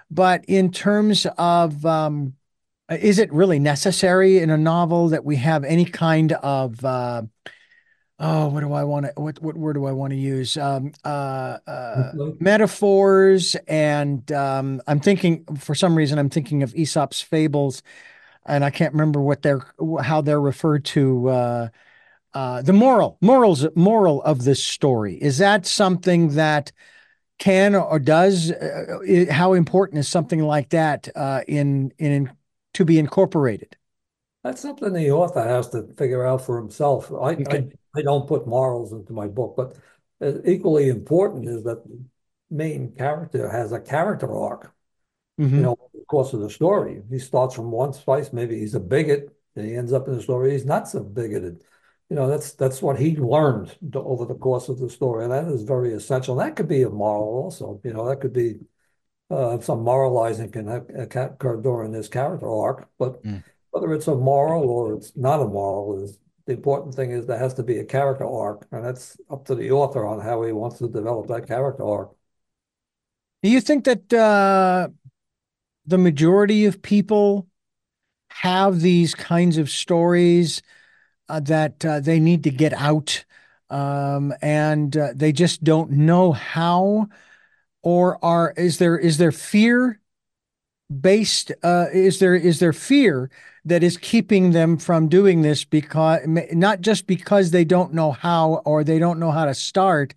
but 0.09 0.43
in 0.45 0.71
terms 0.71 1.25
of 1.37 1.85
um, 1.85 2.33
is 2.89 3.19
it 3.19 3.31
really 3.31 3.59
necessary 3.59 4.39
in 4.39 4.49
a 4.49 4.57
novel 4.57 5.09
that 5.09 5.23
we 5.23 5.37
have 5.37 5.63
any 5.63 5.85
kind 5.85 6.33
of 6.33 6.83
uh, 6.83 7.21
oh, 8.21 8.47
what 8.47 8.61
do 8.61 8.71
I 8.71 8.83
want 8.83 9.07
to 9.07 9.13
what 9.15 9.41
what 9.41 9.57
word 9.57 9.73
do 9.73 9.85
I 9.85 9.91
want 9.91 10.11
to 10.11 10.17
use? 10.17 10.55
Um, 10.55 10.93
uh, 11.03 11.57
uh, 11.67 12.11
metaphors, 12.39 13.55
and 13.67 14.31
um, 14.31 14.81
I'm 14.87 14.99
thinking 14.99 15.45
for 15.57 15.75
some 15.75 15.95
reason 15.95 16.19
I'm 16.19 16.29
thinking 16.29 16.63
of 16.63 16.73
Aesop's 16.75 17.21
fables, 17.21 17.81
and 18.45 18.63
I 18.63 18.69
can't 18.69 18.93
remember 18.93 19.21
what 19.21 19.41
they're 19.41 19.61
how 20.01 20.21
they're 20.21 20.41
referred 20.41 20.85
to. 20.85 21.29
Uh, 21.29 21.67
uh, 22.33 22.61
the 22.61 22.73
moral 22.73 23.17
morals 23.21 23.67
moral 23.75 24.21
of 24.23 24.43
this 24.43 24.63
story 24.63 25.15
is 25.15 25.37
that 25.39 25.65
something 25.65 26.35
that 26.35 26.71
can 27.39 27.75
or 27.75 27.99
does 27.99 28.51
uh, 28.51 29.25
how 29.29 29.53
important 29.53 29.99
is 29.99 30.07
something 30.07 30.41
like 30.41 30.69
that 30.69 31.09
uh, 31.15 31.41
in 31.47 31.91
in 31.97 32.31
to 32.73 32.85
be 32.85 32.97
incorporated 32.99 33.75
that's 34.43 34.61
something 34.61 34.93
the 34.93 35.11
author 35.11 35.43
has 35.43 35.69
to 35.69 35.87
figure 35.97 36.25
out 36.25 36.43
for 36.43 36.57
himself. 36.57 37.11
I, 37.11 37.33
okay. 37.33 37.69
I, 37.95 37.99
I, 37.99 38.01
don't 38.01 38.27
put 38.27 38.47
morals 38.47 38.91
into 38.91 39.13
my 39.13 39.27
book, 39.27 39.55
but 39.55 39.77
equally 40.45 40.89
important 40.89 41.47
is 41.47 41.63
that 41.63 41.83
the 41.83 42.03
main 42.49 42.93
character 42.95 43.49
has 43.49 43.71
a 43.71 43.79
character 43.79 44.35
arc. 44.35 44.73
Mm-hmm. 45.41 45.55
You 45.55 45.61
know, 45.63 45.77
the 45.93 46.05
course 46.05 46.33
of 46.33 46.41
the 46.41 46.49
story. 46.49 47.01
He 47.09 47.19
starts 47.19 47.55
from 47.55 47.71
one 47.71 47.93
place, 47.93 48.31
maybe 48.31 48.59
he's 48.59 48.75
a 48.75 48.79
bigot, 48.79 49.35
and 49.55 49.65
he 49.65 49.75
ends 49.75 49.93
up 49.93 50.07
in 50.07 50.15
the 50.15 50.21
story 50.21 50.51
he's 50.51 50.65
not 50.65 50.87
so 50.87 51.03
bigoted. 51.03 51.63
You 52.09 52.15
know, 52.15 52.27
that's 52.27 52.53
that's 52.53 52.81
what 52.81 52.99
he 52.99 53.15
learned 53.15 53.75
to, 53.93 53.99
over 53.99 54.25
the 54.25 54.35
course 54.35 54.69
of 54.69 54.79
the 54.79 54.89
story, 54.89 55.23
and 55.23 55.33
that 55.33 55.47
is 55.47 55.63
very 55.63 55.93
essential. 55.93 56.39
And 56.39 56.47
that 56.47 56.55
could 56.55 56.67
be 56.67 56.83
a 56.83 56.89
moral 56.89 57.43
also. 57.43 57.79
You 57.83 57.93
know, 57.93 58.07
that 58.07 58.19
could 58.21 58.33
be 58.33 58.59
uh, 59.29 59.59
some 59.61 59.83
moralizing 59.83 60.51
can 60.51 60.67
occur 60.67 61.61
during 61.61 61.91
this 61.91 62.07
character 62.07 62.49
arc, 62.49 62.89
but 62.97 63.23
mm 63.23 63.43
whether 63.71 63.93
it's 63.93 64.07
a 64.07 64.15
moral 64.15 64.69
or 64.69 64.95
it's 64.95 65.15
not 65.15 65.41
a 65.41 65.47
moral 65.47 66.03
is 66.03 66.19
the 66.45 66.53
important 66.53 66.93
thing 66.93 67.11
is 67.11 67.25
there 67.25 67.39
has 67.39 67.53
to 67.53 67.63
be 67.63 67.77
a 67.77 67.85
character 67.85 68.25
arc, 68.25 68.67
and 68.71 68.83
that's 68.83 69.17
up 69.29 69.45
to 69.45 69.55
the 69.55 69.71
author 69.71 70.05
on 70.05 70.19
how 70.19 70.43
he 70.43 70.51
wants 70.51 70.79
to 70.79 70.89
develop 70.89 71.27
that 71.27 71.47
character 71.47 71.85
arc. 71.85 72.11
Do 73.43 73.49
you 73.49 73.61
think 73.61 73.85
that 73.85 74.11
uh, 74.13 74.89
the 75.85 75.97
majority 75.97 76.65
of 76.65 76.81
people 76.81 77.47
have 78.29 78.81
these 78.81 79.13
kinds 79.13 79.57
of 79.57 79.69
stories 79.69 80.61
uh, 81.29 81.39
that 81.41 81.83
uh, 81.85 81.99
they 81.99 82.19
need 82.19 82.43
to 82.43 82.51
get 82.51 82.73
out, 82.73 83.23
um, 83.69 84.33
and 84.41 84.95
uh, 84.97 85.09
they 85.15 85.31
just 85.31 85.63
don't 85.63 85.91
know 85.91 86.31
how, 86.31 87.07
or 87.83 88.23
are 88.23 88.53
is 88.57 88.77
there 88.77 88.97
is 88.97 89.17
there 89.17 89.31
fear 89.31 89.99
based? 90.99 91.51
Uh, 91.63 91.85
is 91.93 92.19
there 92.19 92.35
is 92.35 92.59
there 92.59 92.73
fear 92.73 93.29
that 93.65 93.83
is 93.83 93.97
keeping 93.97 94.51
them 94.51 94.77
from 94.77 95.07
doing 95.07 95.41
this 95.41 95.63
because 95.63 96.19
not 96.25 96.81
just 96.81 97.07
because 97.07 97.51
they 97.51 97.63
don't 97.63 97.93
know 97.93 98.11
how 98.11 98.61
or 98.65 98.83
they 98.83 98.99
don't 98.99 99.19
know 99.19 99.31
how 99.31 99.45
to 99.45 99.53
start, 99.53 100.15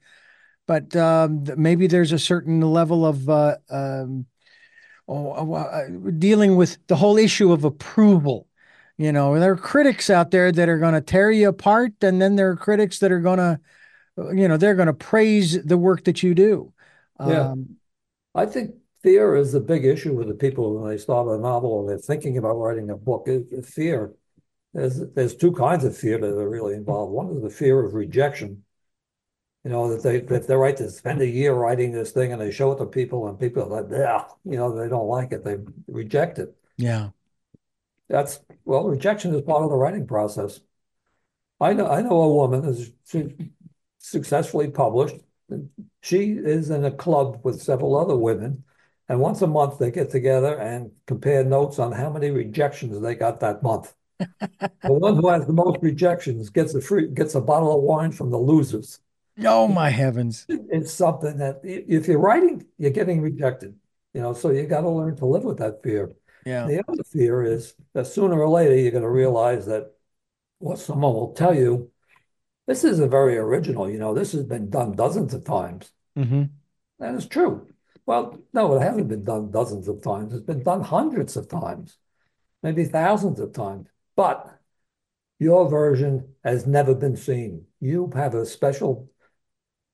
but 0.66 0.96
um, 0.96 1.44
maybe 1.56 1.86
there's 1.86 2.12
a 2.12 2.18
certain 2.18 2.60
level 2.60 3.04
of 3.06 3.28
uh, 3.28 3.56
um, 3.70 4.26
Oh, 5.06 5.52
uh, 5.54 5.56
uh, 5.56 5.88
dealing 6.18 6.56
with 6.56 6.78
the 6.86 6.96
whole 6.96 7.18
issue 7.18 7.52
of 7.52 7.64
approval. 7.64 8.46
You 8.96 9.12
know, 9.12 9.38
there 9.38 9.52
are 9.52 9.56
critics 9.56 10.08
out 10.08 10.30
there 10.30 10.50
that 10.52 10.68
are 10.68 10.78
going 10.78 10.94
to 10.94 11.00
tear 11.00 11.30
you 11.30 11.48
apart, 11.48 11.92
and 12.02 12.22
then 12.22 12.36
there 12.36 12.48
are 12.50 12.56
critics 12.56 13.00
that 13.00 13.12
are 13.12 13.20
going 13.20 13.38
to, 13.38 13.60
uh, 14.16 14.30
you 14.30 14.48
know, 14.48 14.56
they're 14.56 14.76
going 14.76 14.86
to 14.86 14.94
praise 14.94 15.62
the 15.62 15.76
work 15.76 16.04
that 16.04 16.22
you 16.22 16.34
do. 16.34 16.72
Yeah, 17.20 17.50
um, 17.50 17.76
I 18.34 18.46
think 18.46 18.76
fear 19.02 19.36
is 19.36 19.52
a 19.54 19.60
big 19.60 19.84
issue 19.84 20.14
with 20.14 20.28
the 20.28 20.34
people 20.34 20.78
when 20.78 20.90
they 20.90 20.98
start 20.98 21.28
a 21.28 21.38
novel 21.38 21.72
or 21.72 21.86
they're 21.86 21.98
thinking 21.98 22.38
about 22.38 22.54
writing 22.54 22.90
a 22.90 22.96
book. 22.96 23.24
It, 23.26 23.66
fear. 23.66 24.14
There's 24.72 25.00
there's 25.14 25.36
two 25.36 25.52
kinds 25.52 25.84
of 25.84 25.96
fear 25.96 26.18
that 26.18 26.26
are 26.26 26.48
really 26.48 26.74
involved. 26.74 27.12
One 27.12 27.28
is 27.36 27.42
the 27.42 27.50
fear 27.50 27.84
of 27.84 27.94
rejection. 27.94 28.64
You 29.64 29.70
know 29.70 29.88
that 29.88 30.02
they 30.02 30.16
if 30.34 30.46
they 30.46 30.54
write 30.54 30.76
to 30.78 30.90
spend 30.90 31.22
a 31.22 31.26
year 31.26 31.54
writing 31.54 31.90
this 31.90 32.12
thing 32.12 32.32
and 32.32 32.40
they 32.40 32.50
show 32.50 32.72
it 32.72 32.78
to 32.78 32.86
people 32.86 33.28
and 33.28 33.40
people 33.40 33.62
are 33.62 33.82
like, 33.82 33.90
yeah, 33.90 34.24
you 34.44 34.56
know, 34.56 34.74
they 34.74 34.88
don't 34.88 35.08
like 35.08 35.32
it, 35.32 35.42
they 35.42 35.56
reject 35.88 36.38
it. 36.38 36.54
Yeah, 36.76 37.10
that's 38.08 38.40
well, 38.64 38.84
rejection 38.84 39.34
is 39.34 39.42
part 39.42 39.62
of 39.62 39.70
the 39.70 39.76
writing 39.76 40.06
process. 40.06 40.60
I 41.60 41.72
know 41.72 41.88
I 41.88 42.02
know 42.02 42.22
a 42.22 42.34
woman 42.34 42.62
who's 42.62 42.90
successfully 43.98 44.70
published. 44.70 45.16
She 46.02 46.32
is 46.32 46.70
in 46.70 46.84
a 46.84 46.90
club 46.90 47.40
with 47.42 47.62
several 47.62 47.96
other 47.96 48.16
women 48.16 48.64
and 49.08 49.20
once 49.20 49.42
a 49.42 49.46
month, 49.46 49.78
they 49.78 49.90
get 49.90 50.10
together 50.10 50.58
and 50.58 50.90
compare 51.06 51.44
notes 51.44 51.78
on 51.78 51.92
how 51.92 52.10
many 52.10 52.30
rejections 52.30 52.98
they 53.00 53.14
got 53.14 53.40
that 53.40 53.62
month. 53.62 53.94
the 54.18 54.70
one 54.82 55.16
who 55.16 55.28
has 55.28 55.46
the 55.46 55.52
most 55.52 55.78
rejections 55.82 56.48
gets 56.48 56.74
a 56.74 56.80
free 56.80 57.08
gets 57.08 57.34
a 57.34 57.40
bottle 57.40 57.76
of 57.76 57.82
wine 57.82 58.12
from 58.12 58.30
the 58.30 58.38
losers. 58.38 59.00
Oh 59.42 59.66
my 59.66 59.90
heavens! 59.90 60.46
It's 60.48 60.92
something 60.92 61.38
that 61.38 61.60
if 61.64 62.06
you're 62.06 62.20
writing, 62.20 62.64
you're 62.78 62.90
getting 62.90 63.20
rejected. 63.20 63.74
You 64.12 64.20
know, 64.20 64.32
so 64.32 64.50
you 64.50 64.66
got 64.66 64.82
to 64.82 64.90
learn 64.90 65.16
to 65.16 65.26
live 65.26 65.42
with 65.42 65.58
that 65.58 65.82
fear. 65.82 66.12
Yeah. 66.46 66.66
The 66.66 66.82
other 66.86 67.02
fear 67.02 67.42
is 67.42 67.74
that 67.94 68.06
sooner 68.06 68.40
or 68.40 68.48
later 68.48 68.76
you're 68.76 68.92
going 68.92 69.02
to 69.02 69.10
realize 69.10 69.66
that 69.66 69.92
what 70.58 70.78
someone 70.78 71.14
will 71.14 71.32
tell 71.32 71.54
you, 71.54 71.90
this 72.66 72.84
isn't 72.84 73.10
very 73.10 73.36
original. 73.36 73.90
You 73.90 73.98
know, 73.98 74.14
this 74.14 74.32
has 74.32 74.44
been 74.44 74.70
done 74.70 74.92
dozens 74.92 75.34
of 75.34 75.44
times. 75.44 75.90
Mm-hmm. 76.16 76.44
That 77.00 77.14
is 77.14 77.26
true. 77.26 77.66
Well, 78.06 78.38
no, 78.52 78.74
it 78.76 78.82
hasn't 78.82 79.08
been 79.08 79.24
done 79.24 79.50
dozens 79.50 79.88
of 79.88 80.02
times. 80.02 80.32
It's 80.32 80.44
been 80.44 80.62
done 80.62 80.82
hundreds 80.82 81.36
of 81.36 81.48
times, 81.48 81.96
maybe 82.62 82.84
thousands 82.84 83.40
of 83.40 83.52
times. 83.52 83.88
But 84.14 84.58
your 85.40 85.68
version 85.68 86.34
has 86.44 86.66
never 86.66 86.94
been 86.94 87.16
seen. 87.16 87.64
You 87.80 88.10
have 88.14 88.34
a 88.34 88.46
special 88.46 89.10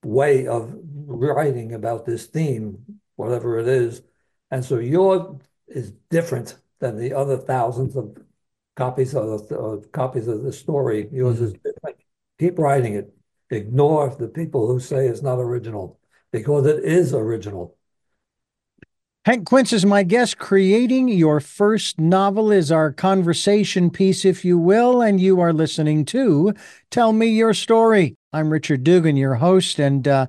way 0.05 0.47
of 0.47 0.75
writing 1.07 1.75
about 1.75 2.07
this 2.07 2.27
theme, 2.27 2.79
whatever 3.17 3.59
it 3.59 3.69
is. 3.69 4.03
And 4.51 4.65
so 4.65 4.79
your 4.79 5.39
is 5.69 5.93
different 6.11 6.57
than 6.81 6.99
the 6.99 7.15
other 7.15 7.37
thousands 7.37 7.97
of 7.97 8.17
copies 8.77 9.15
of 9.15 9.49
the, 9.49 9.59
uh, 9.59 9.77
copies 9.93 10.27
of 10.27 10.43
the 10.43 10.53
story. 10.53 11.09
Yours 11.13 11.37
mm-hmm. 11.37 11.45
is 11.45 11.53
different. 11.53 11.97
Keep 12.39 12.59
writing 12.59 12.95
it. 12.95 13.15
Ignore 13.51 14.17
the 14.19 14.29
people 14.29 14.67
who 14.67 14.81
say 14.81 15.07
it's 15.07 15.23
not 15.23 15.39
original 15.39 15.99
because 16.31 16.67
it 16.67 16.85
is 16.85 17.13
original. 17.13 17.77
Hank 19.27 19.45
Quense 19.45 19.73
is 19.75 19.85
my 19.85 20.03
guest. 20.03 20.39
Creating 20.39 21.09
your 21.09 21.41
first 21.41 22.01
novel 22.01 22.51
is 22.51 22.73
our 22.73 22.91
conversation 22.91 23.91
piece, 23.91 24.25
if 24.25 24.45
you 24.45 24.57
will, 24.57 25.03
and 25.03 25.21
you 25.21 25.41
are 25.41 25.53
listening 25.53 26.07
to 26.07 26.55
Tell 26.91 27.13
Me 27.13 27.27
Your 27.27 27.53
Story. 27.53 28.17
I'm 28.33 28.53
Richard 28.53 28.85
Dugan, 28.85 29.16
your 29.16 29.35
host, 29.35 29.81
and 29.81 30.07
uh, 30.07 30.27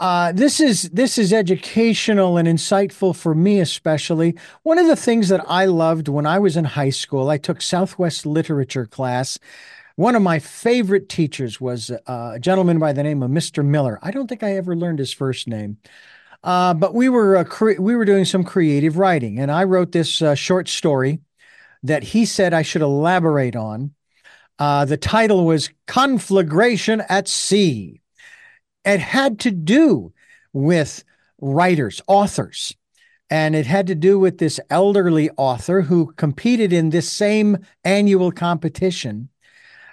uh, 0.00 0.32
this 0.32 0.58
is 0.58 0.82
this 0.90 1.16
is 1.16 1.32
educational 1.32 2.36
and 2.36 2.48
insightful 2.48 3.14
for 3.14 3.36
me, 3.36 3.60
especially. 3.60 4.36
One 4.64 4.78
of 4.78 4.88
the 4.88 4.96
things 4.96 5.28
that 5.28 5.44
I 5.46 5.66
loved 5.66 6.08
when 6.08 6.26
I 6.26 6.40
was 6.40 6.56
in 6.56 6.64
high 6.64 6.90
school, 6.90 7.30
I 7.30 7.38
took 7.38 7.62
Southwest 7.62 8.26
literature 8.26 8.84
class. 8.84 9.38
One 9.94 10.16
of 10.16 10.22
my 10.22 10.40
favorite 10.40 11.08
teachers 11.08 11.60
was 11.60 11.92
uh, 11.92 12.32
a 12.34 12.40
gentleman 12.40 12.80
by 12.80 12.92
the 12.92 13.04
name 13.04 13.22
of 13.22 13.30
Mr. 13.30 13.64
Miller. 13.64 14.00
I 14.02 14.10
don't 14.10 14.26
think 14.26 14.42
I 14.42 14.56
ever 14.56 14.74
learned 14.74 14.98
his 14.98 15.12
first 15.12 15.46
name. 15.46 15.78
Uh, 16.42 16.74
but 16.74 16.94
we 16.94 17.08
were 17.08 17.36
uh, 17.36 17.44
cre- 17.44 17.80
we 17.80 17.94
were 17.94 18.04
doing 18.04 18.24
some 18.24 18.42
creative 18.42 18.98
writing, 18.98 19.38
and 19.38 19.52
I 19.52 19.62
wrote 19.62 19.92
this 19.92 20.20
uh, 20.20 20.34
short 20.34 20.68
story 20.68 21.20
that 21.84 22.02
he 22.02 22.24
said 22.24 22.52
I 22.52 22.62
should 22.62 22.82
elaborate 22.82 23.54
on. 23.54 23.92
Uh, 24.58 24.84
the 24.84 24.96
title 24.96 25.44
was 25.44 25.70
"Conflagration 25.86 27.02
at 27.08 27.28
Sea." 27.28 28.00
It 28.84 29.00
had 29.00 29.40
to 29.40 29.50
do 29.50 30.12
with 30.52 31.04
writers, 31.40 32.00
authors, 32.06 32.74
and 33.30 33.56
it 33.56 33.66
had 33.66 33.86
to 33.88 33.94
do 33.94 34.18
with 34.18 34.38
this 34.38 34.60
elderly 34.70 35.30
author 35.36 35.82
who 35.82 36.12
competed 36.12 36.72
in 36.72 36.90
this 36.90 37.10
same 37.10 37.58
annual 37.84 38.30
competition. 38.30 39.28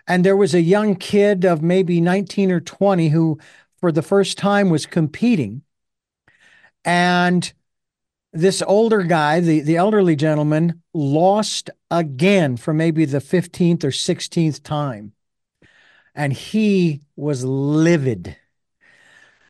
And 0.07 0.25
there 0.25 0.37
was 0.37 0.53
a 0.53 0.61
young 0.61 0.95
kid 0.95 1.45
of 1.45 1.61
maybe 1.61 2.01
19 2.01 2.51
or 2.51 2.59
20 2.59 3.09
who, 3.09 3.39
for 3.79 3.91
the 3.91 4.01
first 4.01 4.37
time, 4.37 4.69
was 4.69 4.85
competing 4.85 5.63
and 6.83 7.53
this 8.33 8.61
older 8.61 9.03
guy, 9.03 9.39
the, 9.39 9.61
the 9.61 9.77
elderly 9.77 10.15
gentleman, 10.15 10.81
lost 10.93 11.69
again 11.89 12.57
for 12.57 12.73
maybe 12.73 13.05
the 13.05 13.19
15th 13.19 13.83
or 13.83 13.89
16th 13.89 14.63
time. 14.63 15.13
And 16.15 16.33
he 16.33 17.01
was 17.15 17.43
livid. 17.43 18.35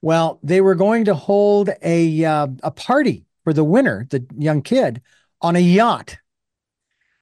Well, 0.02 0.40
they 0.42 0.62
were 0.62 0.76
going 0.76 1.06
to 1.06 1.16
hold 1.16 1.70
a, 1.84 2.26
uh, 2.26 2.48
a 2.64 2.72
party 2.72 3.26
for 3.44 3.54
the 3.54 3.64
winner, 3.64 4.08
the 4.10 4.26
young 4.38 4.62
kid, 4.62 5.02
on 5.42 5.56
a 5.56 5.60
yacht 5.60 6.18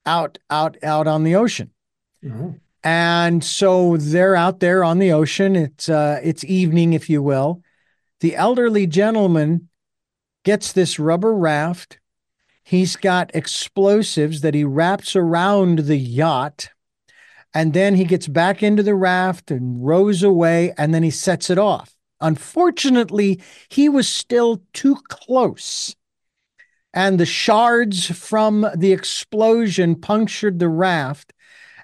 out, 0.06 0.38
out, 0.50 0.78
out 0.84 1.08
on 1.08 1.24
the 1.24 1.36
ocean. 1.36 1.72
Mm-hmm. 2.24 2.52
And 2.84 3.43
so 3.43 3.98
they're 3.98 4.36
out 4.36 4.60
there 4.60 4.84
on 4.84 5.00
the 5.00 5.12
ocean. 5.12 5.56
It's 5.56 5.89
uh, 5.89 6.19
it's 6.24 6.45
evening, 6.45 6.93
if 6.93 7.10
you 7.10 7.22
will. 7.22 7.62
The 8.22 8.36
elderly 8.36 8.88
gentleman 8.88 9.69
gets 10.50 10.72
this 10.72 10.98
rubber 10.98 11.32
raft. 11.32 12.00
He's 12.64 12.96
got 12.96 13.36
explosives 13.36 14.42
that 14.42 14.56
he 14.56 14.64
wraps 14.64 15.16
around 15.16 15.78
the 15.78 15.96
yacht. 15.96 16.72
And 17.54 17.74
then 17.74 17.94
he 17.94 18.04
gets 18.04 18.28
back 18.28 18.64
into 18.64 18.82
the 18.82 18.96
raft 18.96 19.52
and 19.52 19.86
rows 19.86 20.24
away, 20.24 20.74
and 20.76 20.92
then 20.92 21.04
he 21.04 21.12
sets 21.12 21.52
it 21.52 21.60
off. 21.60 21.94
Unfortunately, 22.20 23.40
he 23.70 23.90
was 23.90 24.08
still 24.08 24.64
too 24.74 24.96
close. 25.08 25.96
And 26.96 27.20
the 27.20 27.28
shards 27.28 28.08
from 28.08 28.66
the 28.76 28.92
explosion 28.92 29.94
punctured 29.94 30.58
the 30.58 30.70
raft. 30.70 31.32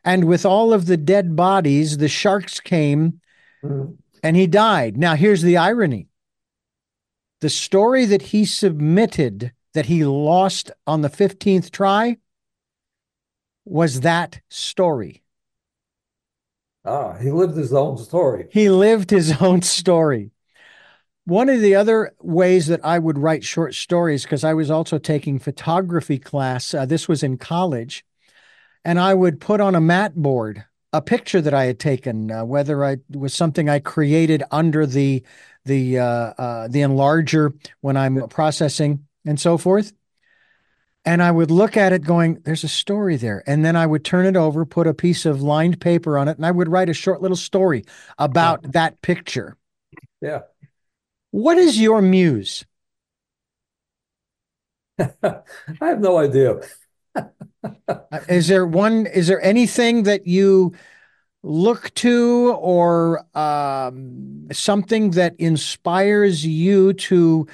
And 0.03 0.23
with 0.23 0.43
all 0.43 0.73
of 0.73 0.87
the 0.87 0.97
dead 0.97 1.35
bodies, 1.35 1.99
the 1.99 2.09
sharks 2.09 2.59
came 2.59 3.21
mm-hmm. 3.63 3.91
and 4.23 4.35
he 4.35 4.47
died. 4.47 4.97
Now, 4.97 5.13
here's 5.13 5.43
the 5.43 5.57
irony 5.57 6.07
the 7.45 7.49
story 7.51 8.05
that 8.05 8.23
he 8.23 8.43
submitted 8.43 9.51
that 9.75 9.85
he 9.85 10.03
lost 10.03 10.71
on 10.87 11.01
the 11.01 11.11
15th 11.11 11.69
try 11.69 12.17
was 13.65 13.99
that 13.99 14.41
story. 14.49 15.21
Ah, 16.83 17.13
he 17.21 17.29
lived 17.29 17.55
his 17.55 17.71
own 17.71 17.99
story. 17.99 18.47
He 18.51 18.71
lived 18.71 19.11
his 19.11 19.39
own 19.43 19.61
story. 19.61 20.31
One 21.25 21.47
of 21.49 21.61
the 21.61 21.75
other 21.75 22.15
ways 22.19 22.65
that 22.65 22.83
I 22.83 22.97
would 22.97 23.19
write 23.19 23.43
short 23.43 23.75
stories, 23.75 24.23
because 24.23 24.43
I 24.43 24.55
was 24.55 24.71
also 24.71 24.97
taking 24.97 25.37
photography 25.37 26.17
class, 26.17 26.73
uh, 26.73 26.87
this 26.87 27.07
was 27.07 27.21
in 27.21 27.37
college, 27.37 28.03
and 28.83 28.99
I 28.99 29.13
would 29.13 29.39
put 29.39 29.61
on 29.61 29.75
a 29.75 29.81
mat 29.81 30.15
board 30.15 30.65
a 30.95 31.01
picture 31.01 31.41
that 31.41 31.53
I 31.53 31.65
had 31.65 31.77
taken, 31.77 32.31
uh, 32.31 32.45
whether 32.45 32.83
I 32.83 32.97
was 33.09 33.33
something 33.33 33.69
I 33.69 33.79
created 33.79 34.43
under 34.49 34.87
the 34.87 35.23
the 35.65 35.99
uh, 35.99 36.05
uh 36.05 36.67
the 36.67 36.81
enlarger 36.81 37.53
when 37.81 37.97
I'm 37.97 38.27
processing 38.29 39.05
and 39.25 39.39
so 39.39 39.57
forth. 39.57 39.93
And 41.07 41.21
I 41.21 41.29
would 41.29 41.51
look 41.51 41.77
at 41.77 41.93
it 41.93 42.03
going, 42.03 42.41
there's 42.45 42.63
a 42.63 42.67
story 42.67 43.15
there. 43.15 43.43
And 43.45 43.63
then 43.63 43.75
I 43.75 43.85
would 43.85 44.03
turn 44.03 44.25
it 44.25 44.35
over, 44.35 44.65
put 44.65 44.87
a 44.87 44.93
piece 44.93 45.27
of 45.27 45.41
lined 45.41 45.79
paper 45.79 46.17
on 46.17 46.27
it, 46.27 46.37
and 46.37 46.45
I 46.45 46.49
would 46.49 46.67
write 46.67 46.89
a 46.89 46.95
short 46.95 47.21
little 47.21 47.37
story 47.37 47.85
about 48.17 48.71
that 48.71 49.01
picture. 49.03 49.55
Yeah. 50.19 50.41
What 51.29 51.59
is 51.59 51.79
your 51.79 52.01
muse? 52.01 52.65
I 54.99 55.43
have 55.79 55.99
no 55.99 56.17
idea. 56.17 56.61
is 58.27 58.47
there 58.47 58.65
one, 58.65 59.05
is 59.05 59.27
there 59.27 59.41
anything 59.43 60.03
that 60.03 60.25
you 60.25 60.73
look 61.45 61.93
to 61.93 62.55
or 62.59 63.23
um, 63.37 64.47
something 64.51 65.11
that 65.11 65.35
inspires 65.37 66.45
you 66.45 66.93
to 66.93 67.47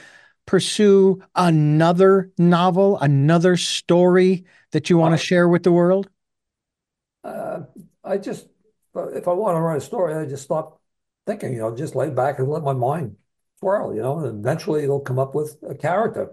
pursue 0.45 1.21
another 1.35 2.31
novel, 2.37 2.97
another 2.99 3.57
story 3.57 4.45
that 4.71 4.89
you 4.89 4.97
want 4.97 5.13
to 5.13 5.17
share 5.17 5.47
with 5.47 5.63
the 5.63 5.71
world? 5.71 6.09
Uh, 7.23 7.61
I 8.03 8.17
just, 8.17 8.47
if 8.95 9.27
I 9.27 9.33
want 9.33 9.55
to 9.55 9.59
write 9.59 9.77
a 9.77 9.81
story, 9.81 10.15
I 10.15 10.25
just 10.25 10.43
stop 10.43 10.81
thinking, 11.27 11.53
you 11.53 11.59
know, 11.59 11.75
just 11.75 11.95
lay 11.95 12.09
back 12.09 12.39
and 12.39 12.47
let 12.47 12.63
my 12.63 12.73
mind 12.73 13.17
swirl, 13.59 13.93
you 13.93 14.01
know, 14.01 14.19
and 14.19 14.39
eventually 14.39 14.83
it'll 14.83 15.01
come 15.01 15.19
up 15.19 15.35
with 15.35 15.57
a 15.67 15.75
character. 15.75 16.31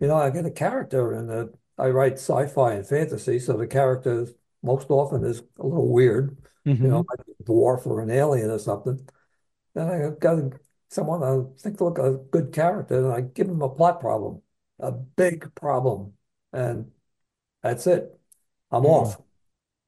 You 0.00 0.08
know, 0.08 0.16
I 0.16 0.30
get 0.30 0.44
a 0.44 0.50
character 0.50 1.12
and 1.12 1.50
I 1.78 1.88
write 1.88 2.14
sci-fi 2.14 2.74
and 2.74 2.86
fantasy, 2.86 3.38
so 3.38 3.56
the 3.56 3.66
character 3.66 4.26
most 4.62 4.90
often 4.90 5.24
is 5.24 5.42
a 5.58 5.66
little 5.66 5.88
weird, 5.88 6.36
mm-hmm. 6.66 6.82
you 6.82 6.90
know, 6.90 7.02
mm-hmm. 7.02 7.10
like 7.10 7.38
a 7.40 7.42
dwarf 7.44 7.86
or 7.86 8.00
an 8.00 8.10
alien 8.10 8.50
or 8.50 8.58
something. 8.58 9.06
Then 9.74 9.88
I 9.88 10.10
got 10.18 10.52
someone 10.90 11.22
I 11.22 11.42
think 11.60 11.80
look 11.80 11.98
a 11.98 12.12
good 12.12 12.52
character, 12.52 12.98
and 13.04 13.12
I 13.12 13.20
give 13.20 13.46
them 13.46 13.62
a 13.62 13.68
plot 13.68 14.00
problem, 14.00 14.42
a 14.80 14.92
big 14.92 15.54
problem, 15.54 16.14
and 16.52 16.90
that's 17.62 17.86
it. 17.86 18.18
I'm 18.70 18.82
mm. 18.82 18.86
off. 18.86 19.18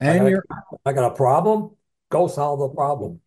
And 0.00 0.22
I 0.22 0.28
you're 0.28 0.44
I 0.84 0.92
got 0.92 1.12
a 1.12 1.14
problem. 1.14 1.74
Go 2.10 2.28
solve 2.28 2.60
the 2.60 2.68
problem. 2.68 3.20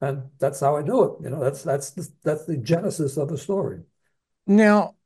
And 0.00 0.30
that's 0.38 0.60
how 0.60 0.76
I 0.76 0.82
do 0.82 1.04
it. 1.04 1.24
You 1.24 1.30
know, 1.30 1.40
that's 1.44 1.62
that's 1.62 1.90
the, 1.90 2.08
that's 2.24 2.46
the 2.46 2.56
genesis 2.56 3.16
of 3.16 3.28
the 3.28 3.38
story. 3.38 3.80
Now, 4.46 4.96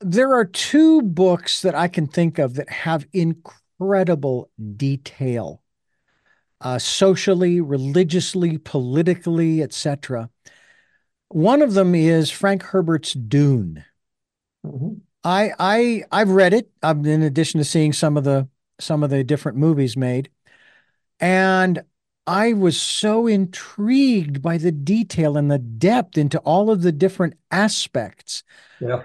there 0.00 0.34
are 0.34 0.44
two 0.44 1.02
books 1.02 1.62
that 1.62 1.74
I 1.74 1.88
can 1.88 2.06
think 2.06 2.38
of 2.38 2.54
that 2.54 2.68
have 2.68 3.06
incredible 3.12 4.50
detail 4.76 5.59
uh, 6.60 6.78
socially, 6.78 7.60
religiously, 7.60 8.58
politically, 8.58 9.62
etc. 9.62 10.30
One 11.28 11.62
of 11.62 11.74
them 11.74 11.94
is 11.94 12.30
Frank 12.30 12.62
Herbert's 12.64 13.12
Dune. 13.12 13.84
Mm-hmm. 14.66 14.94
I 15.22 15.52
I 15.58 16.04
I've 16.10 16.30
read 16.30 16.54
it. 16.54 16.70
Um, 16.82 17.04
in 17.04 17.22
addition 17.22 17.58
to 17.58 17.64
seeing 17.64 17.92
some 17.92 18.16
of 18.16 18.24
the 18.24 18.48
some 18.78 19.02
of 19.02 19.10
the 19.10 19.22
different 19.24 19.58
movies 19.58 19.96
made, 19.96 20.30
and 21.18 21.82
I 22.26 22.52
was 22.52 22.80
so 22.80 23.26
intrigued 23.26 24.42
by 24.42 24.56
the 24.56 24.72
detail 24.72 25.36
and 25.36 25.50
the 25.50 25.58
depth 25.58 26.16
into 26.16 26.38
all 26.40 26.70
of 26.70 26.82
the 26.82 26.92
different 26.92 27.34
aspects. 27.50 28.42
Yeah. 28.80 29.04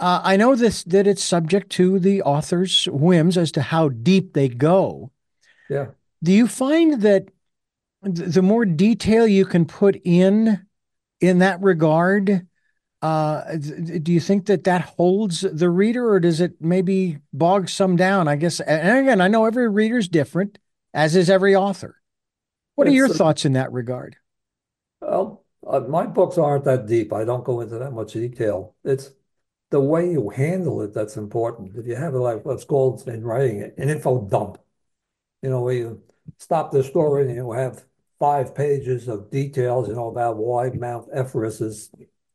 Uh, 0.00 0.20
I 0.24 0.36
know 0.36 0.54
this 0.54 0.82
that 0.84 1.06
it's 1.06 1.22
subject 1.22 1.70
to 1.72 1.98
the 1.98 2.22
author's 2.22 2.86
whims 2.86 3.36
as 3.36 3.52
to 3.52 3.62
how 3.62 3.88
deep 3.88 4.32
they 4.32 4.48
go. 4.48 5.10
Yeah. 5.68 5.88
Do 6.22 6.32
you 6.32 6.46
find 6.46 7.02
that 7.02 7.28
the 8.02 8.42
more 8.42 8.64
detail 8.64 9.26
you 9.26 9.44
can 9.44 9.64
put 9.64 10.00
in 10.04 10.66
in 11.20 11.38
that 11.38 11.60
regard, 11.60 12.46
uh, 13.00 13.56
do 13.56 14.12
you 14.12 14.20
think 14.20 14.46
that 14.46 14.64
that 14.64 14.82
holds 14.82 15.40
the 15.40 15.70
reader, 15.70 16.08
or 16.08 16.20
does 16.20 16.40
it 16.40 16.54
maybe 16.60 17.18
bog 17.32 17.68
some 17.68 17.96
down? 17.96 18.28
I 18.28 18.36
guess. 18.36 18.60
And 18.60 18.98
again, 18.98 19.20
I 19.20 19.28
know 19.28 19.44
every 19.44 19.68
reader's 19.68 20.08
different, 20.08 20.58
as 20.94 21.16
is 21.16 21.28
every 21.28 21.56
author. 21.56 21.96
What 22.76 22.86
it's, 22.86 22.92
are 22.92 22.96
your 22.96 23.10
uh, 23.10 23.14
thoughts 23.14 23.44
in 23.44 23.54
that 23.54 23.72
regard? 23.72 24.16
Well, 25.00 25.44
uh, 25.66 25.80
my 25.80 26.06
books 26.06 26.38
aren't 26.38 26.64
that 26.64 26.86
deep. 26.86 27.12
I 27.12 27.24
don't 27.24 27.44
go 27.44 27.60
into 27.60 27.78
that 27.78 27.92
much 27.92 28.12
detail. 28.12 28.76
It's 28.84 29.10
the 29.70 29.80
way 29.80 30.10
you 30.10 30.28
handle 30.30 30.82
it 30.82 30.94
that's 30.94 31.16
important. 31.16 31.76
If 31.76 31.86
you 31.86 31.96
have 31.96 32.14
like 32.14 32.44
what's 32.44 32.64
called 32.64 33.06
in 33.08 33.24
writing 33.24 33.62
an 33.62 33.88
info 33.88 34.28
dump, 34.28 34.58
you 35.42 35.50
know, 35.50 35.62
where 35.62 35.74
you 35.74 36.02
stop 36.38 36.70
the 36.70 36.82
story 36.82 37.26
and 37.26 37.34
you 37.34 37.52
have 37.52 37.84
five 38.18 38.54
pages 38.54 39.08
of 39.08 39.30
details, 39.30 39.88
you 39.88 39.94
know, 39.94 40.08
about 40.08 40.36
why 40.36 40.70
Mount 40.70 41.08
Everest 41.12 41.60
is 41.60 41.90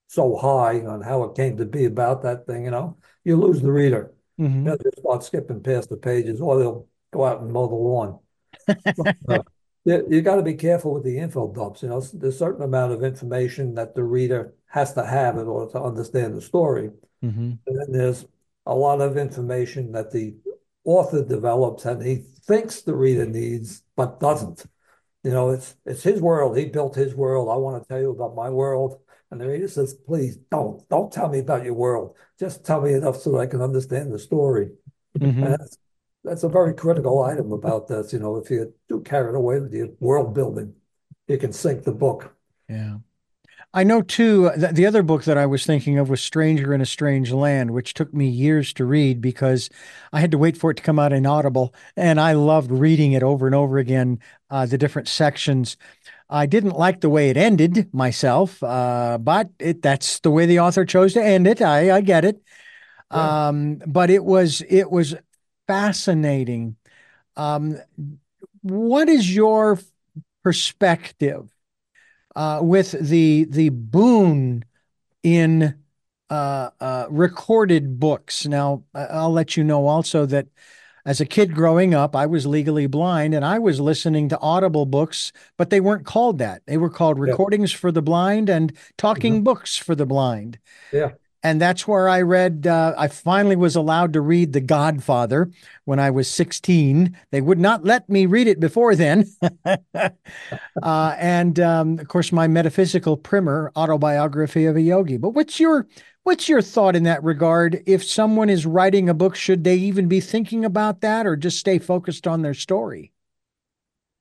so 0.08 0.36
high 0.36 0.82
on 0.86 1.02
how 1.02 1.24
it 1.24 1.36
came 1.36 1.58
to 1.58 1.66
be 1.66 1.86
about 1.86 2.22
that 2.24 2.46
thing, 2.46 2.66
you 2.66 2.72
know, 2.72 2.98
you 3.24 3.36
lose 3.38 3.62
the 3.62 3.72
reader. 3.72 4.14
Mm-hmm. 4.40 4.64
They'll 4.64 4.78
just 4.78 5.00
start 5.00 5.24
skipping 5.24 5.62
past 5.62 5.90
the 5.90 5.98
pages 5.98 6.42
or 6.42 6.60
they'll 6.60 6.88
go 7.12 7.26
out 7.26 7.42
and 7.42 7.52
mow 7.52 7.68
the 7.68 7.76
lawn. 7.76 8.20
uh, 9.30 9.44
you 9.86 10.22
got 10.22 10.36
to 10.36 10.44
be 10.44 10.54
careful 10.54 10.94
with 10.94 11.04
the 11.04 11.18
info 11.18 11.54
dumps. 11.54 11.84
You 11.84 11.90
know, 11.90 12.02
there's 12.02 12.36
a 12.36 12.38
certain 12.38 12.64
amount 12.64 12.94
of 12.94 13.04
information 13.04 13.76
that 13.76 13.96
the 13.96 14.04
reader 14.04 14.54
has 14.68 14.94
to 14.94 15.06
have 15.06 15.38
in 15.38 15.48
order 15.48 15.72
to 15.72 15.82
understand 15.82 16.36
the 16.36 16.42
story. 16.42 16.92
Mm-hmm. 17.24 17.54
And 17.66 17.80
then 17.80 17.92
there's 17.92 18.26
a 18.66 18.76
lot 18.76 19.02
of 19.02 19.18
information 19.18 19.92
that 19.94 20.12
the 20.12 20.36
author 20.84 21.24
develops 21.24 21.86
and 21.86 22.02
he 22.02 22.24
thinks 22.48 22.82
the 22.82 22.96
reader 22.96 23.26
needs, 23.26 23.84
but 23.96 24.20
doesn't. 24.20 24.66
You 25.24 25.32
know, 25.32 25.50
it's 25.50 25.76
it's 25.86 26.04
his 26.04 26.22
world. 26.22 26.58
He 26.58 26.66
built 26.66 26.96
his 26.96 27.14
world. 27.14 27.50
I 27.50 27.56
want 27.56 27.82
to 27.82 27.88
tell 27.88 28.00
you 28.00 28.12
about 28.12 28.36
my 28.36 28.50
world. 28.50 29.00
And 29.30 29.42
the 29.42 29.48
reader 29.48 29.68
says, 29.68 29.94
please 29.94 30.38
don't, 30.50 30.88
don't 30.88 31.12
tell 31.12 31.28
me 31.28 31.40
about 31.40 31.66
your 31.66 31.74
world. 31.74 32.16
Just 32.40 32.66
tell 32.66 32.82
me 32.82 32.94
enough 32.94 33.18
so 33.18 33.32
that 33.32 33.40
I 33.40 33.46
can 33.46 33.62
understand 33.62 34.14
the 34.14 34.20
story. 34.20 34.70
Mm-hmm. 35.20 35.44
that's, 35.44 35.78
that's 36.24 36.44
a 36.44 36.50
very 36.50 36.74
critical 36.74 37.22
item 37.24 37.52
about 37.52 37.88
this. 37.88 38.14
You 38.14 38.20
know, 38.20 38.38
if 38.38 38.50
you 38.50 38.74
do 38.88 39.02
carry 39.02 39.30
it 39.30 39.36
away 39.36 39.60
with 39.60 39.74
your 39.74 39.90
world 40.00 40.34
building, 40.34 40.76
you 41.28 41.38
can 41.38 41.52
sink 41.52 41.84
the 41.84 41.92
book. 41.92 42.34
Yeah. 42.70 42.98
I 43.74 43.84
know 43.84 44.02
too, 44.02 44.50
th- 44.58 44.72
the 44.72 44.86
other 44.86 45.04
book 45.04 45.26
that 45.26 45.38
I 45.38 45.46
was 45.46 45.66
thinking 45.66 46.00
of 46.00 46.10
was 46.10 46.22
Stranger 46.22 46.74
in 46.74 46.82
a 46.82 46.86
Strange 46.86 47.32
Land, 47.32 47.72
which 47.72 47.94
took 47.94 48.14
me 48.14 48.28
years 48.28 48.74
to 48.74 48.86
read 48.86 49.22
because 49.22 49.70
I 50.12 50.20
had 50.20 50.32
to 50.32 50.38
wait 50.38 50.58
for 50.58 50.72
it 50.72 50.78
to 50.78 50.84
come 50.84 50.98
out 50.98 51.14
in 51.14 51.26
Audible. 51.26 51.76
And 51.96 52.20
I 52.20 52.34
loved 52.34 52.72
reading 52.72 53.12
it 53.12 53.24
over 53.24 53.46
and 53.46 53.54
over 53.54 53.78
again, 53.78 54.20
uh, 54.50 54.66
the 54.66 54.78
different 54.78 55.08
sections. 55.08 55.78
I 56.30 56.46
didn't 56.46 56.78
like 56.78 57.02
the 57.02 57.10
way 57.10 57.30
it 57.30 57.38
ended 57.38 57.94
myself, 57.94 58.64
uh, 58.64 59.18
but 59.20 59.50
it, 59.60 59.82
that's 59.82 60.20
the 60.22 60.32
way 60.32 60.46
the 60.46 60.60
author 60.60 60.86
chose 60.86 61.14
to 61.14 61.24
end 61.24 61.46
it. 61.46 61.62
I, 61.62 61.98
I 61.98 62.02
get 62.02 62.26
it. 62.26 62.42
Yeah. 63.14 63.48
Um, 63.50 63.76
but 63.86 64.10
it 64.10 64.24
was 64.24 64.62
it 64.68 64.90
was 64.92 65.16
fascinating. 65.68 66.78
Um, 67.36 67.78
what 68.62 69.10
is 69.10 69.34
your 69.34 69.80
perspective 70.44 71.50
uh, 72.38 72.60
with 72.62 72.92
the 72.92 73.48
the 73.50 73.70
boon 73.70 74.64
in 75.24 75.76
uh, 76.30 76.70
uh, 76.80 77.08
recorded 77.10 78.00
books. 78.00 78.46
Now, 78.46 78.84
I'll 78.94 79.34
let 79.34 79.58
you 79.58 79.64
know 79.64 79.88
also 79.88 80.26
that 80.28 80.48
as 81.04 81.20
a 81.20 81.26
kid 81.26 81.56
growing 81.56 81.96
up, 81.96 82.16
I 82.16 82.28
was 82.28 82.46
legally 82.46 82.86
blind 82.86 83.34
and 83.34 83.44
I 83.44 83.58
was 83.58 83.80
listening 83.80 84.30
to 84.30 84.40
Audible 84.40 84.86
books, 84.86 85.32
but 85.58 85.72
they 85.72 85.80
weren't 85.80 86.06
called 86.06 86.38
that. 86.38 86.62
They 86.68 86.78
were 86.78 86.92
called 86.92 87.18
recordings 87.18 87.72
yeah. 87.72 87.80
for 87.80 87.92
the 87.92 88.02
blind 88.04 88.50
and 88.50 88.72
talking 88.98 89.36
mm-hmm. 89.36 89.44
books 89.44 89.76
for 89.76 89.96
the 89.96 90.06
blind. 90.06 90.60
Yeah. 90.92 91.14
And 91.44 91.62
that's 91.62 91.88
where 91.88 92.10
I 92.10 92.22
read. 92.22 92.66
Uh, 92.68 92.94
I 92.98 93.08
finally 93.08 93.56
was 93.56 93.76
allowed 93.76 94.14
to 94.14 94.22
read 94.22 94.54
The 94.54 94.62
Godfather 94.62 95.52
when 95.86 96.00
I 96.00 96.10
was 96.10 96.30
16. 96.30 97.16
They 97.32 97.42
would 97.42 97.60
not 97.60 97.86
let 97.86 98.10
me 98.10 98.26
read 98.26 98.48
it 98.48 98.60
before 98.60 98.96
then. 98.96 99.30
uh, 99.96 100.10
and 100.84 101.60
um, 101.60 102.00
of 102.00 102.08
course, 102.08 102.32
my 102.32 102.48
metaphysical 102.48 103.18
primer, 103.18 103.72
Autobiography 103.76 104.66
of 104.66 104.76
a 104.76 104.82
Yogi. 104.82 105.18
But 105.18 105.30
what's 105.30 105.60
your 105.60 105.88
what's 106.24 106.50
your 106.50 106.62
thought 106.62 106.96
in 106.96 107.04
that 107.04 107.24
regard? 107.24 107.84
If 107.86 108.04
someone 108.04 108.50
is 108.50 108.66
writing 108.66 109.08
a 109.08 109.14
book, 109.14 109.36
should 109.36 109.64
they 109.64 109.76
even 109.76 110.08
be 110.08 110.20
thinking 110.20 110.66
about 110.66 111.02
that, 111.02 111.28
or 111.28 111.36
just 111.36 111.60
stay 111.60 111.78
focused 111.78 112.26
on 112.26 112.42
their 112.42 112.56
story? 112.56 113.14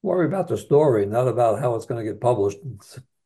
Worry 0.03 0.27
about 0.27 0.49
the 0.49 0.59
story, 0.59 1.07
not 1.07 1.29
about 1.29 1.59
how 1.61 1.75
it's 1.75 1.87
going 1.87 2.05
to 2.05 2.13
get 2.13 2.21
published. 2.21 2.59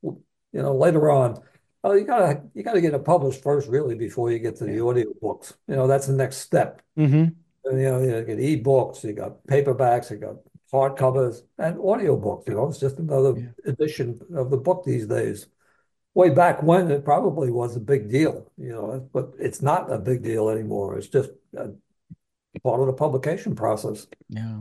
You 0.03 0.63
know, 0.63 0.75
later 0.75 1.11
on 1.11 1.43
Oh, 1.83 1.93
you 1.93 2.05
gotta 2.05 2.43
you 2.55 2.63
gotta 2.63 2.81
get 2.81 2.93
it 2.93 3.05
published 3.05 3.43
first, 3.43 3.69
really, 3.69 3.95
before 3.95 4.31
you 4.31 4.39
get 4.39 4.57
to 4.57 4.65
the 4.65 4.85
audio 4.85 5.07
books. 5.21 5.55
You 5.67 5.77
know, 5.77 5.87
that's 5.87 6.07
the 6.07 6.13
next 6.13 6.39
step. 6.39 6.83
Mm-hmm. 6.99 7.33
And, 7.65 7.81
you 7.81 7.91
know, 7.91 8.03
you 8.03 8.25
get 8.25 8.41
e-books, 8.41 9.05
you 9.05 9.13
got 9.13 9.45
paperbacks, 9.47 10.11
you 10.11 10.17
got 10.17 10.37
hardcovers, 10.73 11.43
and 11.59 11.79
audio 11.81 12.17
books. 12.17 12.45
You 12.49 12.55
know, 12.55 12.69
it's 12.69 12.79
just 12.79 12.99
another 12.99 13.39
yeah. 13.39 13.71
edition 13.71 14.21
of 14.35 14.51
the 14.51 14.57
book 14.57 14.85
these 14.85 15.07
days. 15.07 15.47
Way 16.15 16.31
back 16.31 16.63
when, 16.63 16.91
it 16.91 17.05
probably 17.05 17.51
was 17.51 17.77
a 17.77 17.81
big 17.81 18.11
deal. 18.11 18.51
You 18.59 18.73
know, 18.73 19.09
but 19.13 19.33
it's 19.39 19.63
not 19.63 19.93
a 19.93 19.99
big 19.99 20.23
deal 20.23 20.51
anymore. 20.51 20.99
It's 20.99 21.09
just 21.09 21.31
a 21.57 21.71
part 22.63 22.81
of 22.81 22.87
the 22.89 22.93
publication 22.93 23.55
process. 23.55 24.07
Yeah. 24.29 24.61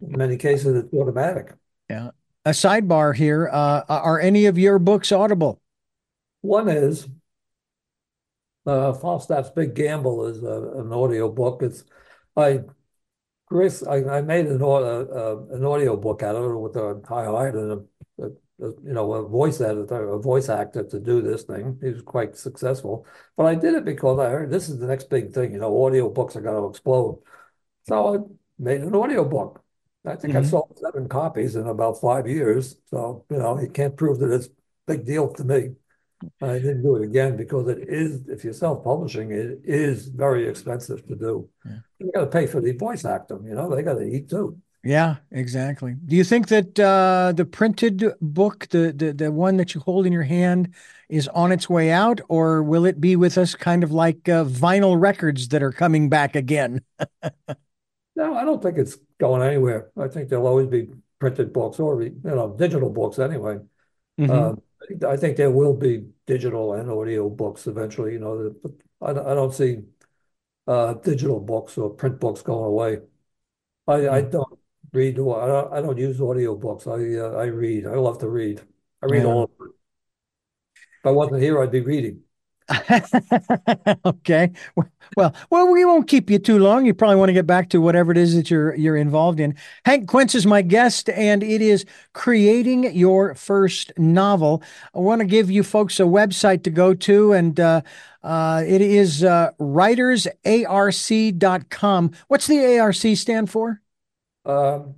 In 0.00 0.18
many 0.18 0.36
cases, 0.36 0.84
it's 0.84 0.94
automatic. 0.94 1.52
Yeah. 1.88 2.10
A 2.44 2.50
sidebar 2.50 3.14
here: 3.14 3.48
uh, 3.52 3.82
Are 3.88 4.18
any 4.18 4.46
of 4.46 4.58
your 4.58 4.78
books 4.78 5.12
audible? 5.12 5.60
One 6.40 6.68
is 6.68 7.06
uh, 8.66 8.92
Falstaff's 8.92 9.50
Big 9.50 9.74
Gamble 9.74 10.26
is 10.26 10.42
a, 10.42 10.78
an 10.78 10.92
audio 10.92 11.30
book. 11.30 11.62
It's 11.62 11.84
I 12.36 12.60
Chris 13.46 13.82
I, 13.82 13.96
I 14.04 14.22
made 14.22 14.46
an 14.46 14.62
uh, 14.62 15.36
an 15.50 15.64
audio 15.64 15.96
book 15.96 16.22
out 16.22 16.36
of 16.36 16.44
it 16.44 16.56
with 16.56 16.76
a 16.76 17.00
I 17.10 17.24
hired 17.24 17.56
a, 17.56 17.84
a, 18.22 18.26
a, 18.26 18.68
you 18.82 18.92
know 18.92 19.12
a 19.12 19.28
voice 19.28 19.60
editor, 19.60 20.12
a 20.12 20.18
voice 20.18 20.48
actor 20.48 20.84
to 20.84 21.00
do 21.00 21.20
this 21.20 21.42
thing. 21.44 21.78
He 21.82 21.90
was 21.90 22.02
quite 22.02 22.36
successful, 22.36 23.06
but 23.36 23.46
I 23.46 23.54
did 23.54 23.74
it 23.74 23.84
because 23.84 24.18
I 24.18 24.30
heard 24.30 24.50
this 24.50 24.68
is 24.68 24.78
the 24.78 24.86
next 24.86 25.10
big 25.10 25.32
thing. 25.32 25.52
You 25.52 25.58
know, 25.60 25.84
audio 25.84 26.08
books 26.10 26.36
are 26.36 26.40
going 26.40 26.62
to 26.62 26.68
explode. 26.68 27.22
So 27.88 28.14
I 28.14 28.18
made 28.58 28.82
an 28.82 28.94
audio 28.94 29.24
book. 29.24 29.62
I 30.06 30.16
think 30.16 30.34
mm-hmm. 30.34 30.44
I 30.46 30.48
sold 30.48 30.78
seven 30.80 31.08
copies 31.08 31.56
in 31.56 31.66
about 31.66 32.00
five 32.00 32.26
years. 32.28 32.76
So 32.90 33.24
you 33.30 33.38
know, 33.38 33.60
you 33.60 33.68
can't 33.68 33.96
prove 33.96 34.20
that 34.20 34.32
it's 34.32 34.46
a 34.46 34.50
big 34.86 35.04
deal 35.04 35.32
to 35.34 35.44
me. 35.44 35.74
I 36.42 36.54
didn't 36.54 36.82
do 36.82 36.96
it 36.96 37.04
again 37.04 37.36
because 37.36 37.68
it 37.68 37.88
is, 37.88 38.28
if 38.28 38.44
you're 38.44 38.52
self-publishing, 38.52 39.30
it 39.30 39.60
is 39.64 40.08
very 40.08 40.46
expensive 40.46 41.06
to 41.08 41.16
do. 41.16 41.48
Yeah. 41.64 41.78
You 41.98 42.12
got 42.14 42.20
to 42.20 42.26
pay 42.26 42.46
for 42.46 42.60
the 42.60 42.72
voice 42.72 43.04
actor, 43.04 43.38
you 43.42 43.54
know, 43.54 43.74
they 43.74 43.82
got 43.82 43.94
to 43.94 44.04
eat 44.04 44.28
too. 44.28 44.58
Yeah, 44.82 45.16
exactly. 45.30 45.96
Do 46.06 46.16
you 46.16 46.24
think 46.24 46.48
that 46.48 46.78
uh, 46.80 47.32
the 47.36 47.44
printed 47.44 48.02
book, 48.22 48.66
the, 48.70 48.92
the 48.96 49.12
the 49.12 49.30
one 49.30 49.58
that 49.58 49.74
you 49.74 49.80
hold 49.82 50.06
in 50.06 50.12
your 50.12 50.22
hand, 50.22 50.74
is 51.10 51.28
on 51.28 51.52
its 51.52 51.68
way 51.68 51.90
out, 51.90 52.20
or 52.30 52.62
will 52.62 52.86
it 52.86 52.98
be 52.98 53.14
with 53.14 53.36
us, 53.36 53.54
kind 53.54 53.84
of 53.84 53.92
like 53.92 54.26
uh, 54.26 54.44
vinyl 54.44 54.98
records 54.98 55.48
that 55.48 55.62
are 55.62 55.72
coming 55.72 56.08
back 56.08 56.34
again? 56.34 56.80
no, 58.16 58.34
I 58.34 58.44
don't 58.44 58.62
think 58.62 58.78
it's 58.78 58.96
going 59.18 59.42
anywhere. 59.42 59.90
I 59.98 60.08
think 60.08 60.30
there'll 60.30 60.46
always 60.46 60.68
be 60.68 60.88
printed 61.18 61.52
books 61.52 61.78
or 61.78 62.02
you 62.02 62.18
know 62.24 62.56
digital 62.58 62.88
books 62.88 63.18
anyway. 63.18 63.58
Mm-hmm. 64.18 64.30
Uh, 64.30 64.54
I 65.06 65.16
think 65.16 65.36
there 65.36 65.50
will 65.50 65.74
be 65.74 66.06
digital 66.26 66.74
and 66.74 66.90
audio 66.90 67.28
books 67.28 67.66
eventually. 67.66 68.14
You 68.14 68.18
know, 68.20 68.54
I, 69.00 69.10
I 69.10 69.34
don't 69.34 69.54
see 69.54 69.82
uh, 70.66 70.94
digital 70.94 71.40
books 71.40 71.78
or 71.78 71.90
print 71.90 72.18
books 72.20 72.42
going 72.42 72.64
away. 72.64 72.98
I, 73.86 74.08
I 74.08 74.22
hmm. 74.22 74.30
don't 74.30 74.58
read. 74.92 75.14
I 75.14 75.22
don't, 75.22 75.72
I 75.72 75.80
don't 75.80 75.98
use 75.98 76.20
audio 76.20 76.56
books. 76.56 76.86
I 76.86 77.16
uh, 77.16 77.32
I 77.36 77.44
read. 77.44 77.86
I 77.86 77.94
love 77.94 78.18
to 78.20 78.28
read. 78.28 78.60
I 79.02 79.06
read 79.06 79.22
yeah. 79.22 79.28
all. 79.28 79.50
If 79.60 81.06
I 81.06 81.10
wasn't 81.10 81.42
here, 81.42 81.62
I'd 81.62 81.70
be 81.70 81.80
reading. 81.80 82.22
okay. 84.04 84.52
Well, 85.16 85.34
well, 85.50 85.72
we 85.72 85.84
won't 85.84 86.06
keep 86.06 86.30
you 86.30 86.38
too 86.38 86.58
long. 86.58 86.86
You 86.86 86.94
probably 86.94 87.16
want 87.16 87.30
to 87.30 87.34
get 87.34 87.46
back 87.46 87.68
to 87.70 87.80
whatever 87.80 88.12
it 88.12 88.18
is 88.18 88.36
that 88.36 88.48
you're 88.50 88.76
you're 88.76 88.96
involved 88.96 89.40
in. 89.40 89.56
Hank 89.84 90.06
Quense 90.08 90.36
is 90.36 90.46
my 90.46 90.62
guest, 90.62 91.10
and 91.10 91.42
it 91.42 91.60
is 91.60 91.84
creating 92.12 92.94
your 92.94 93.34
first 93.34 93.92
novel. 93.98 94.62
I 94.94 95.00
want 95.00 95.20
to 95.20 95.26
give 95.26 95.50
you 95.50 95.64
folks 95.64 95.98
a 95.98 96.04
website 96.04 96.62
to 96.64 96.70
go 96.70 96.94
to, 96.94 97.32
and 97.32 97.58
uh, 97.58 97.80
uh, 98.22 98.62
it 98.66 98.80
is 98.80 99.24
uh, 99.24 99.50
writersarc.com. 99.58 102.10
What's 102.28 102.46
the 102.46 102.78
ARC 102.78 102.94
stand 102.94 103.50
for? 103.50 103.82
Um, 104.44 104.94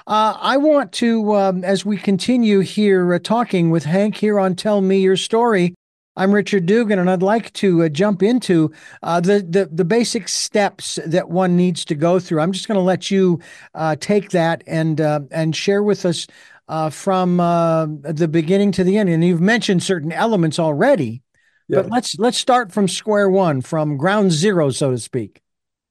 Uh, 0.08 0.38
I 0.40 0.58
want 0.58 0.92
to, 0.94 1.36
um, 1.36 1.64
as 1.64 1.84
we 1.84 1.98
continue 1.98 2.60
here 2.60 3.16
uh, 3.16 3.20
talking 3.20 3.72
with 3.72 3.86
Hank 3.86 4.18
here 4.18 4.40
on 4.40 4.54
Tell 4.56 4.82
Me 4.82 5.00
Your 5.00 5.18
Story, 5.18 5.74
I'm 6.18 6.32
Richard 6.32 6.66
Dugan, 6.68 7.00
and 7.00 7.10
I'd 7.10 7.24
like 7.24 7.52
to 7.54 7.84
uh, 7.84 7.90
jump 7.90 8.22
into 8.24 8.72
uh, 9.04 9.20
the, 9.20 9.42
the 9.42 9.66
the 9.66 9.84
basic 9.84 10.30
steps 10.30 10.98
that 11.06 11.30
one 11.30 11.58
needs 11.58 11.84
to 11.86 11.96
go 11.96 12.20
through. 12.20 12.40
I'm 12.40 12.54
just 12.54 12.70
going 12.70 12.78
to 12.78 12.82
let 12.82 13.12
you 13.12 13.42
uh, 13.74 13.98
take 14.00 14.30
that 14.30 14.64
and 14.66 15.02
and 15.02 15.54
share 15.54 15.84
with 15.84 16.06
us 16.06 16.26
uh, 16.68 16.90
from 16.90 17.40
uh, 17.40 17.86
the 17.86 18.28
beginning 18.28 18.72
to 18.74 18.84
the 18.84 18.98
end. 18.98 19.10
And 19.10 19.24
you've 19.24 19.42
mentioned 19.42 19.84
certain 19.84 20.12
elements 20.12 20.60
already, 20.60 21.22
yeah. 21.68 21.82
but 21.82 21.92
let's 21.92 22.18
let's 22.18 22.38
start 22.38 22.72
from 22.72 22.88
square 22.88 23.30
one, 23.30 23.62
from 23.62 23.98
ground 23.98 24.32
zero, 24.32 24.70
so 24.72 24.92
to 24.92 24.98
speak. 24.98 25.42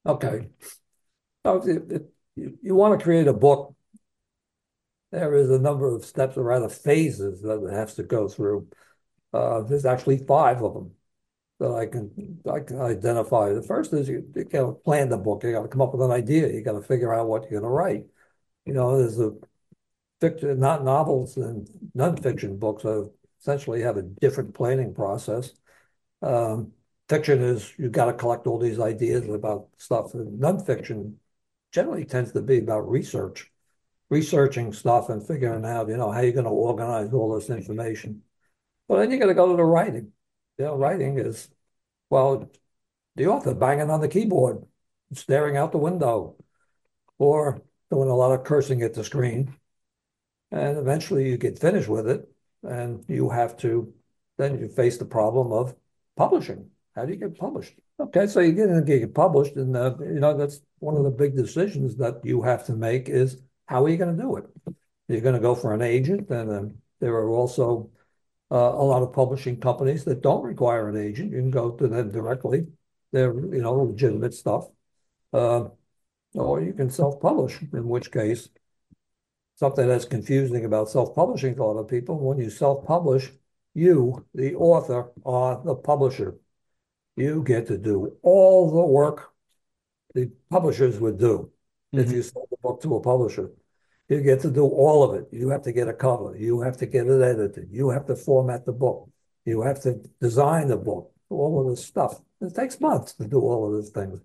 Okay. 0.07 0.49
So 1.45 1.63
if, 1.67 2.03
you 2.37 2.75
want 2.75 2.99
to 2.99 3.05
create 3.05 3.29
a 3.29 3.33
book, 3.33 3.75
there 5.13 5.35
is 5.35 5.51
a 5.51 5.59
number 5.59 5.95
of 5.95 6.05
steps 6.05 6.37
or 6.37 6.43
rather 6.43 6.69
phases 6.69 7.43
that 7.43 7.63
it 7.63 7.73
has 7.73 7.95
to 7.95 8.03
go 8.03 8.29
through. 8.29 8.69
Uh, 9.33 9.63
there's 9.63 9.87
actually 9.87 10.19
five 10.19 10.63
of 10.63 10.75
them 10.75 10.93
that 11.61 11.73
I 11.73 11.87
can 11.87 12.41
I 12.51 12.61
can 12.61 12.81
identify. 12.81 13.53
The 13.53 13.63
first 13.63 13.93
is 13.93 14.09
you, 14.09 14.27
you 14.35 14.45
got 14.45 14.67
to 14.67 14.73
plan 14.73 15.09
the 15.09 15.17
book. 15.17 15.45
You 15.45 15.53
got 15.53 15.63
to 15.63 15.69
come 15.69 15.81
up 15.83 15.93
with 15.93 16.03
an 16.03 16.11
idea. 16.11 16.53
You 16.53 16.63
got 16.63 16.73
to 16.73 16.83
figure 16.83 17.15
out 17.15 17.29
what 17.29 17.43
you're 17.43 17.61
going 17.61 17.63
to 17.63 17.69
write. 17.69 18.07
You 18.65 18.73
know, 18.75 18.99
there's 18.99 19.21
a 19.21 19.33
fiction, 20.25 20.59
not 20.59 20.85
novels 20.85 21.37
and 21.37 21.69
nonfiction 21.97 22.59
books 22.59 22.85
are 22.85 23.11
essentially 23.41 23.83
have 23.83 23.99
a 23.99 24.03
different 24.03 24.55
planning 24.55 24.95
process. 24.95 25.53
Um, 26.23 26.73
fiction 27.11 27.43
is 27.43 27.73
you've 27.79 27.93
got 27.93 28.07
to 28.07 28.15
collect 28.15 28.47
all 28.47 28.59
these 28.59 28.81
ideas 28.81 29.29
about 29.29 29.69
stuff. 29.77 30.15
And 30.15 30.41
nonfiction 30.41 31.15
generally 31.73 32.07
tends 32.07 32.33
to 32.33 32.41
be 32.41 32.59
about 32.59 32.89
research, 32.89 33.51
researching 34.09 34.73
stuff 34.73 35.11
and 35.11 35.27
figuring 35.27 35.67
out, 35.67 35.89
you 35.89 35.97
know, 35.99 36.11
how 36.11 36.23
you're 36.23 36.33
going 36.33 36.45
to 36.45 36.51
organize 36.51 37.13
all 37.13 37.35
this 37.35 37.51
information. 37.51 38.23
But 38.89 39.01
then 39.01 39.11
you 39.11 39.19
got 39.19 39.27
to 39.27 39.35
go 39.35 39.51
to 39.51 39.57
the 39.57 39.65
writing. 39.65 40.13
You 40.59 40.67
know, 40.67 40.77
writing 40.77 41.19
is, 41.19 41.51
well, 42.09 42.51
the 43.17 43.27
author 43.27 43.55
banging 43.55 43.91
on 43.91 44.01
the 44.01 44.09
keyboard, 44.09 44.65
staring 45.13 45.59
out 45.59 45.73
the 45.73 45.79
window, 45.79 46.37
or 47.19 47.61
doing 47.91 48.09
a 48.09 48.17
lot 48.17 48.33
of 48.33 48.45
cursing 48.45 48.83
at 48.83 48.95
the 48.95 49.05
screen 49.05 49.55
and 50.55 50.79
eventually 50.79 51.29
you 51.29 51.37
get 51.37 51.59
finished 51.59 51.89
with 51.89 52.09
it 52.09 52.29
and 52.63 53.05
you 53.09 53.29
have 53.29 53.57
to 53.59 53.93
then 54.39 54.59
you 54.59 54.69
face 54.69 54.97
the 54.99 55.05
problem 55.05 55.53
of 55.53 55.75
publishing. 56.17 56.71
How 56.95 57.05
do 57.05 57.13
you 57.13 57.19
get 57.19 57.39
published? 57.39 57.75
Okay 57.99 58.27
so 58.27 58.41
you 58.41 58.53
get 58.53 58.69
in 58.71 58.85
get 58.85 59.15
published 59.15 59.57
and 59.57 59.77
uh, 59.77 59.95
you 60.01 60.21
know 60.21 60.37
that's 60.37 60.61
one 60.79 60.97
of 60.97 61.05
the 61.05 61.11
big 61.11 61.37
decisions 61.37 61.97
that 61.97 62.25
you 62.25 62.43
have 62.43 62.65
to 62.67 62.73
make 62.73 63.09
is 63.09 63.43
how 63.67 63.85
are 63.85 63.89
you 63.89 63.97
going 63.97 64.17
to 64.17 64.23
do 64.23 64.37
it? 64.37 64.45
You're 65.09 65.21
going 65.21 65.35
to 65.35 65.41
go 65.41 65.55
for 65.55 65.75
an 65.75 65.83
agent 65.83 66.31
and 66.31 66.51
um, 66.51 66.75
there 67.01 67.15
are 67.15 67.29
also 67.29 67.91
uh, 68.51 68.57
a 68.57 68.85
lot 68.93 69.03
of 69.03 69.13
publishing 69.13 69.59
companies 69.59 70.05
that 70.05 70.23
don't 70.23 70.45
require 70.45 70.89
an 70.89 70.97
agent. 70.97 71.33
You 71.33 71.39
can 71.39 71.51
go 71.51 71.73
to 71.73 71.89
them 71.89 72.13
directly. 72.13 72.67
They're 73.13 73.35
you 73.35 73.63
know 73.63 73.75
legitimate 73.75 74.35
stuff. 74.35 74.69
Uh, 75.33 75.65
or 76.35 76.61
you 76.61 76.73
can 76.73 76.91
self-publish 76.91 77.61
in 77.73 77.89
which 77.89 78.11
case 78.11 78.49
something 79.57 79.87
that's 79.87 80.05
confusing 80.05 80.65
about 80.65 80.91
self-publishing 80.91 81.55
to 81.57 81.63
a 81.63 81.65
lot 81.65 81.81
of 81.81 81.89
people. 81.89 82.19
When 82.19 82.39
you 82.39 82.51
self-publish, 82.51 83.31
you, 83.75 84.25
the 84.35 84.55
author, 84.55 85.11
are 85.25 85.63
the 85.65 85.75
publisher. 85.75 86.37
You 87.17 87.43
get 87.45 87.67
to 87.69 87.79
do 87.79 88.17
all 88.23 88.71
the 88.71 88.87
work 88.87 89.35
the 90.15 90.31
publishers 90.49 90.99
would 90.99 91.19
do 91.19 91.51
mm-hmm. 91.93 91.99
if 91.99 92.13
you 92.13 92.23
sold 92.23 92.49
the 92.51 92.57
book 92.63 92.81
to 92.83 92.97
a 92.97 93.01
publisher. 93.01 93.51
You 94.09 94.23
get 94.23 94.41
to 94.41 94.51
do 94.51 94.65
all 94.65 95.03
of 95.03 95.15
it. 95.15 95.29
You 95.33 95.49
have 95.49 95.63
to 95.63 95.73
get 95.73 95.89
a 95.89 95.93
cover. 95.93 96.37
You 96.37 96.61
have 96.61 96.77
to 96.79 96.87
get 96.87 97.07
it 97.07 97.23
edited. 97.23 97.69
You 97.71 97.91
have 97.91 98.07
to 98.07 98.17
format 98.17 98.65
the 98.65 98.73
book. 98.73 99.11
You 99.45 99.63
have 99.63 99.83
to 99.83 100.01
design 100.21 100.69
the 100.69 100.77
book, 100.77 101.13
all 101.29 101.61
of 101.61 101.69
this 101.69 101.85
stuff. 101.85 102.21
It 102.41 102.55
takes 102.55 102.81
months 102.81 103.15
to 103.15 103.27
do 103.27 103.41
all 103.41 103.75
of 103.75 103.83
these 103.83 103.91
things. 103.91 104.21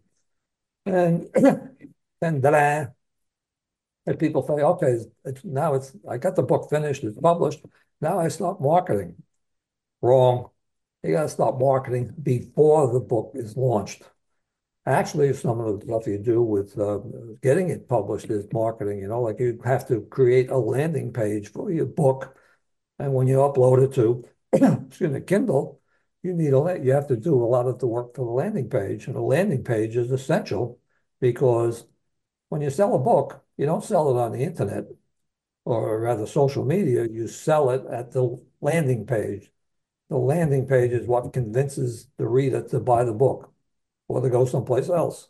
And 0.86 1.30
then 2.22 2.42
people 4.18 4.42
say, 4.48 4.64
okay, 4.64 4.98
it's, 5.26 5.44
now 5.44 5.74
it's 5.76 5.96
I 6.10 6.18
got 6.18 6.36
the 6.36 6.44
book 6.44 6.70
finished, 6.70 7.04
it's 7.04 7.20
published. 7.20 7.64
Now 8.02 8.20
I 8.20 8.30
stop 8.30 8.62
marketing. 8.62 9.16
Wrong. 10.02 10.50
You 11.04 11.14
got 11.14 11.24
to 11.24 11.30
stop 11.30 11.60
marketing 11.60 12.14
before 12.22 12.92
the 12.92 13.00
book 13.00 13.32
is 13.36 13.56
launched. 13.56 14.04
Actually, 14.86 15.34
some 15.34 15.60
of 15.60 15.80
the 15.80 15.86
stuff 15.86 16.08
you 16.08 16.18
do 16.18 16.42
with 16.42 16.78
uh, 16.80 17.00
getting 17.42 17.70
it 17.70 17.88
published 17.88 18.30
is 18.30 18.48
marketing. 18.52 19.00
You 19.00 19.08
know, 19.08 19.22
like 19.22 19.40
you 19.40 19.60
have 19.64 19.88
to 19.90 20.02
create 20.10 20.50
a 20.50 20.58
landing 20.58 21.14
page 21.14 21.52
for 21.52 21.72
your 21.72 21.86
book, 21.86 22.36
and 22.98 23.14
when 23.14 23.28
you 23.28 23.38
upload 23.38 23.84
it 23.84 23.94
to, 23.96 24.24
excuse 24.88 25.12
me, 25.12 25.22
Kindle, 25.22 25.80
you 26.24 26.34
need 26.34 26.54
a 26.54 26.80
you 26.82 26.92
have 26.92 27.08
to 27.08 27.18
do 27.18 27.36
a 27.44 27.46
lot 27.46 27.68
of 27.68 27.80
the 27.80 27.88
work 27.88 28.16
for 28.16 28.26
the 28.26 28.32
landing 28.32 28.70
page, 28.70 29.08
and 29.08 29.16
the 29.16 29.22
landing 29.22 29.64
page 29.64 29.96
is 29.96 30.12
essential 30.12 30.80
because 31.20 31.86
when 32.50 32.62
you 32.62 32.70
sell 32.70 32.96
a 32.96 33.00
book, 33.00 33.44
you 33.60 33.66
don't 33.66 33.84
sell 33.84 34.10
it 34.10 34.18
on 34.18 34.32
the 34.32 34.40
internet 34.40 34.86
or 35.66 36.00
rather 36.00 36.26
social 36.26 36.64
media. 36.64 37.06
You 37.06 37.28
sell 37.28 37.72
it 37.72 37.84
at 37.92 38.14
the 38.14 38.42
landing 38.62 39.06
page. 39.06 39.52
The 40.10 40.16
landing 40.16 40.66
page 40.66 40.94
is 40.94 41.06
what 41.06 41.34
convinces 41.34 42.08
the 42.16 42.26
reader 42.26 42.66
to 42.70 42.80
buy 42.80 43.04
the 43.04 43.12
book 43.12 43.52
or 44.08 44.22
to 44.22 44.30
go 44.30 44.46
someplace 44.46 44.88
else. 44.88 45.28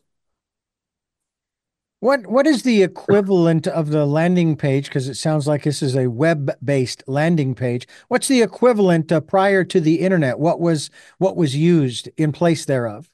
What 2.01 2.27
what 2.27 2.45
is 2.45 2.61
the 2.61 2.83
equivalent 2.83 3.65
of 3.65 3.89
the 3.89 4.05
landing 4.05 4.55
page? 4.55 4.85
Because 4.85 5.09
it 5.09 5.15
sounds 5.15 5.47
like 5.47 5.63
this 5.63 5.81
is 5.81 5.95
a 5.95 6.07
web-based 6.07 7.03
landing 7.07 7.55
page. 7.55 7.87
What's 8.09 8.27
the 8.27 8.43
equivalent 8.43 9.11
uh, 9.11 9.21
prior 9.21 9.63
to 9.63 9.81
the 9.81 10.01
internet? 10.01 10.37
What 10.37 10.59
was 10.59 10.91
what 11.17 11.35
was 11.35 11.55
used 11.55 12.09
in 12.15 12.31
place 12.31 12.63
thereof? 12.63 13.09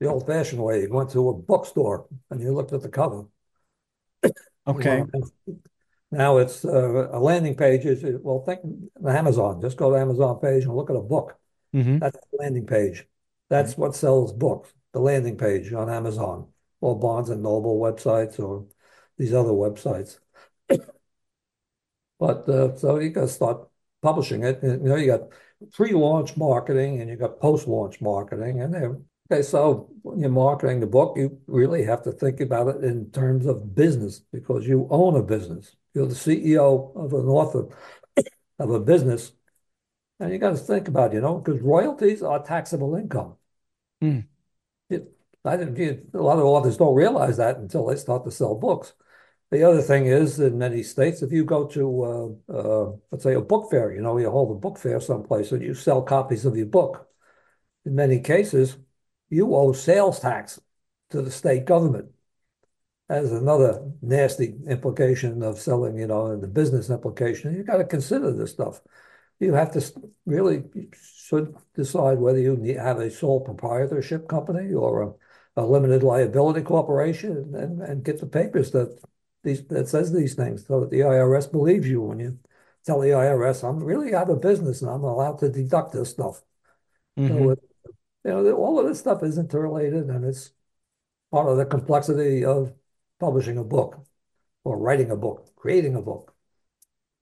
The 0.00 0.08
old-fashioned 0.08 0.62
way. 0.62 0.82
You 0.82 0.92
went 0.92 1.08
to 1.12 1.30
a 1.30 1.32
bookstore 1.32 2.06
and 2.30 2.42
you 2.42 2.52
looked 2.52 2.74
at 2.74 2.82
the 2.82 2.90
cover. 2.90 3.24
Okay. 4.68 5.04
Now 6.10 6.38
it's 6.38 6.64
uh, 6.64 7.08
a 7.12 7.20
landing 7.20 7.56
page. 7.56 7.84
Is 7.84 8.02
well, 8.22 8.40
think 8.40 8.60
Amazon. 9.06 9.60
Just 9.60 9.76
go 9.76 9.90
to 9.90 9.96
Amazon 9.96 10.38
page 10.40 10.64
and 10.64 10.74
look 10.74 10.90
at 10.90 10.96
a 10.96 11.00
book. 11.00 11.38
Mm-hmm. 11.74 11.98
That's 11.98 12.16
the 12.16 12.38
landing 12.38 12.66
page. 12.66 13.06
That's 13.48 13.72
mm-hmm. 13.72 13.82
what 13.82 13.94
sells 13.94 14.32
books. 14.32 14.72
The 14.92 15.00
landing 15.00 15.36
page 15.36 15.72
on 15.72 15.90
Amazon 15.90 16.48
or 16.80 16.98
Barnes 16.98 17.28
and 17.28 17.42
Noble 17.42 17.78
websites 17.78 18.40
or 18.40 18.66
these 19.18 19.34
other 19.34 19.50
websites. 19.50 20.18
but 22.18 22.48
uh, 22.48 22.76
so 22.76 22.98
you 22.98 23.10
got 23.10 23.22
to 23.22 23.28
start 23.28 23.68
publishing 24.02 24.42
it. 24.44 24.60
You 24.62 24.78
know, 24.78 24.96
you 24.96 25.06
got 25.06 25.28
pre-launch 25.72 26.36
marketing 26.36 27.00
and 27.00 27.10
you 27.10 27.16
got 27.16 27.40
post-launch 27.40 28.00
marketing, 28.00 28.60
and 28.60 28.72
they're 28.72 28.96
Okay, 29.30 29.42
so 29.42 29.90
when 30.02 30.20
you're 30.20 30.30
marketing 30.30 30.78
the 30.78 30.86
book, 30.86 31.16
you 31.16 31.40
really 31.48 31.84
have 31.84 32.02
to 32.02 32.12
think 32.12 32.40
about 32.40 32.68
it 32.68 32.84
in 32.84 33.10
terms 33.10 33.44
of 33.46 33.74
business 33.74 34.20
because 34.20 34.66
you 34.66 34.86
own 34.88 35.16
a 35.16 35.22
business. 35.22 35.74
You're 35.94 36.06
the 36.06 36.14
CEO 36.14 36.94
of 36.94 37.12
an 37.12 37.26
author 37.26 37.66
of 38.60 38.70
a 38.70 38.78
business, 38.78 39.32
and 40.20 40.32
you 40.32 40.38
got 40.38 40.50
to 40.50 40.56
think 40.56 40.86
about, 40.86 41.12
you 41.12 41.20
know, 41.20 41.38
because 41.38 41.60
royalties 41.60 42.22
are 42.22 42.40
taxable 42.40 42.94
income. 42.94 43.34
Mm. 44.00 44.26
It, 44.90 45.12
I 45.44 45.56
didn't, 45.56 46.14
a 46.14 46.22
lot 46.22 46.38
of 46.38 46.44
authors 46.44 46.76
don't 46.76 46.94
realize 46.94 47.38
that 47.38 47.56
until 47.56 47.86
they 47.86 47.96
start 47.96 48.24
to 48.26 48.30
sell 48.30 48.54
books. 48.54 48.92
The 49.50 49.64
other 49.64 49.82
thing 49.82 50.06
is, 50.06 50.38
in 50.38 50.58
many 50.58 50.84
states, 50.84 51.22
if 51.22 51.32
you 51.32 51.44
go 51.44 51.66
to, 51.68 52.38
uh, 52.48 52.52
uh, 52.52 52.92
let's 53.10 53.24
say, 53.24 53.34
a 53.34 53.40
book 53.40 53.70
fair, 53.70 53.92
you 53.92 54.02
know, 54.02 54.18
you 54.18 54.30
hold 54.30 54.52
a 54.52 54.60
book 54.60 54.78
fair 54.78 55.00
someplace 55.00 55.50
and 55.50 55.62
you 55.62 55.74
sell 55.74 56.02
copies 56.02 56.44
of 56.44 56.56
your 56.56 56.66
book. 56.66 57.08
In 57.84 57.94
many 57.94 58.20
cases, 58.20 58.76
you 59.28 59.54
owe 59.54 59.72
sales 59.72 60.20
tax 60.20 60.60
to 61.10 61.22
the 61.22 61.30
state 61.30 61.64
government. 61.64 62.10
As 63.08 63.30
another 63.30 63.92
nasty 64.02 64.56
implication 64.68 65.42
of 65.44 65.60
selling, 65.60 65.96
you 65.96 66.08
know, 66.08 66.26
and 66.26 66.42
the 66.42 66.48
business 66.48 66.90
implication. 66.90 67.54
you've 67.54 67.66
got 67.66 67.76
to 67.76 67.84
consider 67.84 68.32
this 68.32 68.50
stuff. 68.50 68.80
You 69.38 69.54
have 69.54 69.70
to 69.72 70.10
really 70.24 70.64
should 71.26 71.54
decide 71.74 72.18
whether 72.18 72.40
you 72.40 72.56
have 72.78 72.98
a 72.98 73.10
sole 73.10 73.40
proprietorship 73.40 74.28
company 74.28 74.74
or 74.74 75.02
a, 75.56 75.62
a 75.62 75.64
limited 75.64 76.02
liability 76.02 76.62
corporation, 76.62 77.54
and, 77.54 77.80
and 77.80 78.04
get 78.04 78.18
the 78.18 78.26
papers 78.26 78.72
that 78.72 78.98
these 79.44 79.64
that 79.68 79.88
says 79.88 80.12
these 80.12 80.34
things, 80.34 80.66
so 80.66 80.80
that 80.80 80.90
the 80.90 81.00
IRS 81.00 81.50
believes 81.52 81.86
you 81.86 82.00
when 82.00 82.18
you 82.18 82.38
tell 82.84 82.98
the 82.98 83.10
IRS, 83.10 83.62
"I'm 83.62 83.84
really 83.84 84.14
out 84.14 84.30
of 84.30 84.40
business 84.40 84.82
and 84.82 84.90
I'm 84.90 85.04
allowed 85.04 85.38
to 85.40 85.48
deduct 85.48 85.92
this 85.92 86.10
stuff." 86.10 86.42
Mm-hmm. 87.16 87.28
So 87.28 87.56
you 88.26 88.32
know, 88.32 88.52
all 88.56 88.78
of 88.80 88.86
this 88.86 88.98
stuff 88.98 89.22
is 89.22 89.38
interrelated 89.38 90.08
and 90.08 90.24
it's 90.24 90.50
part 91.30 91.48
of 91.48 91.56
the 91.56 91.64
complexity 91.64 92.44
of 92.44 92.72
publishing 93.20 93.56
a 93.56 93.64
book 93.64 94.04
or 94.64 94.76
writing 94.78 95.10
a 95.12 95.16
book, 95.16 95.54
creating 95.54 95.94
a 95.94 96.02
book. 96.02 96.34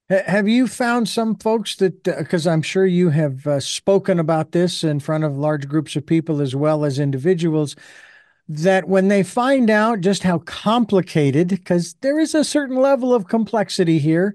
Have 0.09 0.49
you 0.49 0.67
found 0.67 1.09
some 1.09 1.35
folks 1.37 1.77
that, 1.77 2.03
because 2.05 2.47
uh, 2.47 2.51
I'm 2.51 2.63
sure 2.63 2.87
you 2.87 3.11
have 3.11 3.47
uh, 3.47 3.61
spoken 3.61 4.19
about 4.19 4.53
this 4.53 4.85
in 4.85 5.01
front 5.01 5.25
of 5.25 5.37
large 5.37 5.69
groups 5.69 5.97
of 5.97 6.07
people 6.07 6.41
as 6.41 6.55
well 6.55 6.85
as 6.85 6.99
individuals, 6.99 7.77
that 8.47 8.89
when 8.89 9.09
they 9.09 9.23
find 9.23 9.71
out 9.71 10.01
just 10.01 10.23
how 10.23 10.39
complicated, 10.41 11.49
because 11.49 11.95
there 12.01 12.19
is 12.19 12.35
a 12.35 12.45
certain 12.45 12.77
level 12.77 13.15
of 13.15 13.29
complexity 13.29 13.99
here, 13.99 14.35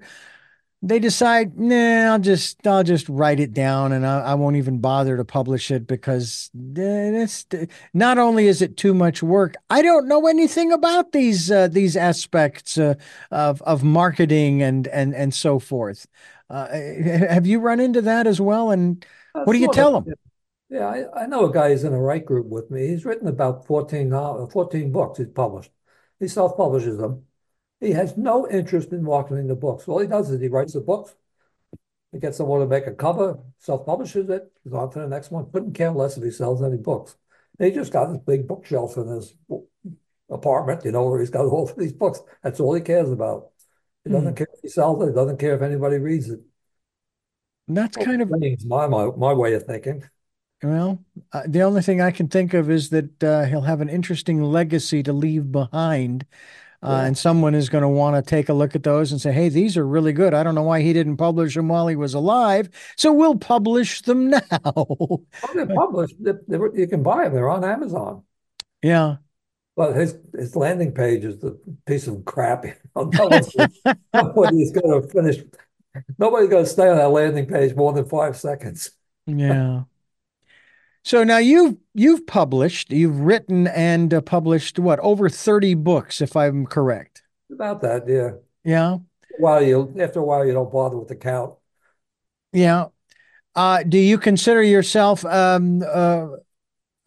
they 0.82 0.98
decide, 0.98 1.58
nah, 1.58 2.12
I'll 2.12 2.18
just 2.18 2.66
I'll 2.66 2.82
just 2.82 3.08
write 3.08 3.38
it 3.38 3.52
down 3.52 3.92
and 3.92 4.06
I, 4.06 4.20
I 4.20 4.34
won't 4.34 4.56
even 4.56 4.78
bother 4.78 5.16
to 5.16 5.24
publish 5.24 5.70
it 5.70 5.86
because 5.86 6.50
it's 6.54 7.46
not 7.92 8.16
only 8.16 8.46
is 8.46 8.62
it 8.62 8.78
too 8.78 8.94
much 8.94 9.22
work, 9.22 9.56
I 9.68 9.82
don't 9.82 10.08
know 10.08 10.26
anything 10.26 10.72
about 10.72 11.12
these 11.12 11.50
uh, 11.50 11.68
these 11.68 11.96
aspects 11.96 12.78
uh, 12.78 12.94
of 13.30 13.60
of 13.62 13.84
marketing 13.84 14.62
and 14.62 14.88
and 14.88 15.14
and 15.14 15.34
so 15.34 15.58
forth. 15.58 16.06
Uh, 16.48 16.68
have 17.28 17.46
you 17.46 17.60
run 17.60 17.78
into 17.78 18.00
that 18.02 18.26
as 18.26 18.40
well? 18.40 18.70
And 18.70 19.04
what 19.34 19.52
do 19.52 19.58
you 19.58 19.72
tell 19.72 20.00
them? 20.00 20.14
Yeah, 20.70 20.86
I, 20.86 21.24
I, 21.24 21.26
know 21.26 21.46
a 21.46 21.52
guy 21.52 21.70
who's 21.70 21.82
in 21.82 21.92
a 21.92 22.00
write 22.00 22.24
group 22.24 22.46
with 22.46 22.70
me. 22.70 22.86
He's 22.86 23.04
written 23.04 23.26
about 23.26 23.66
14, 23.66 24.12
uh, 24.12 24.46
14 24.46 24.92
books 24.92 25.18
he's 25.18 25.26
published. 25.26 25.72
He 26.20 26.28
self-publishes 26.28 26.96
them 26.96 27.24
he 27.80 27.92
has 27.92 28.16
no 28.16 28.48
interest 28.48 28.92
in 28.92 29.02
marketing 29.02 29.46
the 29.46 29.54
books. 29.54 29.88
All 29.88 29.98
he 29.98 30.06
does 30.06 30.30
is 30.30 30.40
he 30.40 30.48
writes 30.48 30.74
the 30.74 30.80
books. 30.80 31.14
He 32.12 32.18
gets 32.18 32.36
someone 32.36 32.60
to 32.60 32.66
make 32.66 32.86
a 32.86 32.92
cover, 32.92 33.38
self-publishes 33.58 34.28
it, 34.28 34.52
goes 34.64 34.74
on 34.74 34.90
to 34.92 34.98
the 35.00 35.08
next 35.08 35.30
one. 35.30 35.50
Couldn't 35.50 35.74
care 35.74 35.92
less 35.92 36.16
if 36.16 36.24
he 36.24 36.30
sells 36.30 36.62
any 36.62 36.76
books. 36.76 37.16
he 37.58 37.70
just 37.70 37.92
got 37.92 38.12
this 38.12 38.22
big 38.26 38.48
bookshelf 38.48 38.96
in 38.96 39.06
his 39.06 39.34
apartment, 40.28 40.84
you 40.84 40.92
know, 40.92 41.08
where 41.08 41.20
he's 41.20 41.30
got 41.30 41.46
all 41.46 41.68
of 41.68 41.76
these 41.78 41.92
books. 41.92 42.20
That's 42.42 42.60
all 42.60 42.74
he 42.74 42.80
cares 42.80 43.10
about. 43.10 43.50
He 44.04 44.10
doesn't 44.10 44.34
mm. 44.34 44.36
care 44.36 44.48
if 44.52 44.60
he 44.62 44.68
sells 44.68 45.02
it. 45.02 45.08
He 45.08 45.14
doesn't 45.14 45.38
care 45.38 45.54
if 45.54 45.62
anybody 45.62 45.98
reads 45.98 46.30
it. 46.30 46.40
And 47.68 47.76
that's 47.76 47.96
well, 47.96 48.06
kind 48.06 48.22
of 48.22 48.30
my, 48.30 48.86
my 48.86 49.06
my 49.16 49.32
way 49.32 49.54
of 49.54 49.62
thinking. 49.62 50.02
Well, 50.62 51.04
uh, 51.32 51.44
the 51.46 51.62
only 51.62 51.82
thing 51.82 52.00
I 52.00 52.10
can 52.10 52.28
think 52.28 52.52
of 52.52 52.70
is 52.70 52.90
that 52.90 53.22
uh, 53.22 53.44
he'll 53.44 53.62
have 53.62 53.80
an 53.80 53.88
interesting 53.88 54.42
legacy 54.42 55.02
to 55.04 55.12
leave 55.12 55.52
behind 55.52 56.26
uh, 56.82 57.02
and 57.04 57.18
someone 57.18 57.54
is 57.54 57.68
going 57.68 57.82
to 57.82 57.88
want 57.88 58.16
to 58.16 58.28
take 58.28 58.48
a 58.48 58.54
look 58.54 58.74
at 58.74 58.82
those 58.82 59.12
and 59.12 59.20
say, 59.20 59.32
hey, 59.32 59.50
these 59.50 59.76
are 59.76 59.86
really 59.86 60.14
good. 60.14 60.32
I 60.32 60.42
don't 60.42 60.54
know 60.54 60.62
why 60.62 60.80
he 60.80 60.94
didn't 60.94 61.18
publish 61.18 61.54
them 61.54 61.68
while 61.68 61.86
he 61.88 61.96
was 61.96 62.14
alive. 62.14 62.70
So 62.96 63.12
we'll 63.12 63.36
publish 63.36 64.00
them 64.00 64.30
now. 64.30 64.40
oh, 64.64 65.24
they're 65.54 65.66
published. 65.66 66.14
They, 66.18 66.32
they, 66.48 66.58
you 66.74 66.86
can 66.88 67.02
buy 67.02 67.24
them, 67.24 67.34
they're 67.34 67.50
on 67.50 67.64
Amazon. 67.64 68.22
Yeah. 68.82 69.16
Well, 69.76 69.92
his, 69.92 70.16
his 70.34 70.56
landing 70.56 70.92
page 70.92 71.24
is 71.24 71.42
a 71.44 71.52
piece 71.86 72.06
of 72.06 72.24
crap. 72.24 72.64
nobody's 72.96 74.72
going 74.72 75.02
to 75.02 75.08
finish. 75.08 75.42
Nobody's 76.18 76.48
going 76.48 76.64
to 76.64 76.70
stay 76.70 76.88
on 76.88 76.96
that 76.96 77.10
landing 77.10 77.46
page 77.46 77.74
more 77.74 77.92
than 77.92 78.06
five 78.06 78.38
seconds. 78.38 78.90
Yeah. 79.26 79.82
So 81.04 81.24
now 81.24 81.38
you've 81.38 81.76
you've 81.94 82.26
published, 82.26 82.92
you've 82.92 83.20
written 83.20 83.66
and 83.68 84.12
uh, 84.12 84.20
published 84.20 84.78
what 84.78 84.98
over 85.00 85.28
thirty 85.28 85.74
books, 85.74 86.20
if 86.20 86.36
I'm 86.36 86.66
correct. 86.66 87.22
About 87.50 87.80
that, 87.82 88.06
yeah. 88.06 88.32
Yeah. 88.64 88.98
While 89.38 89.62
you 89.62 89.94
after 89.98 90.20
a 90.20 90.24
while, 90.24 90.44
you 90.44 90.52
don't 90.52 90.70
bother 90.70 90.98
with 90.98 91.08
the 91.08 91.16
count. 91.16 91.54
Yeah. 92.52 92.86
Uh, 93.54 93.82
do 93.82 93.98
you 93.98 94.18
consider 94.18 94.62
yourself 94.62 95.24
um, 95.24 95.82
uh, 95.82 96.28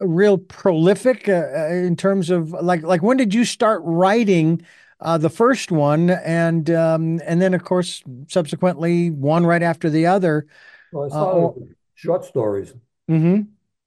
real 0.00 0.38
prolific 0.38 1.28
uh, 1.28 1.32
uh, 1.32 1.68
in 1.68 1.96
terms 1.96 2.30
of 2.30 2.50
like 2.50 2.82
like 2.82 3.02
when 3.02 3.16
did 3.16 3.32
you 3.32 3.44
start 3.44 3.80
writing? 3.84 4.62
Uh, 5.00 5.18
the 5.18 5.28
first 5.28 5.70
one, 5.70 6.08
and 6.08 6.70
um, 6.70 7.20
and 7.26 7.42
then 7.42 7.52
of 7.52 7.62
course 7.62 8.02
subsequently 8.28 9.10
one 9.10 9.44
right 9.44 9.62
after 9.62 9.90
the 9.90 10.06
other. 10.06 10.46
Well, 10.92 11.04
I 11.04 11.08
started 11.08 11.74
short 11.94 12.24
stories. 12.24 12.72
Mm-hmm. 13.10 13.42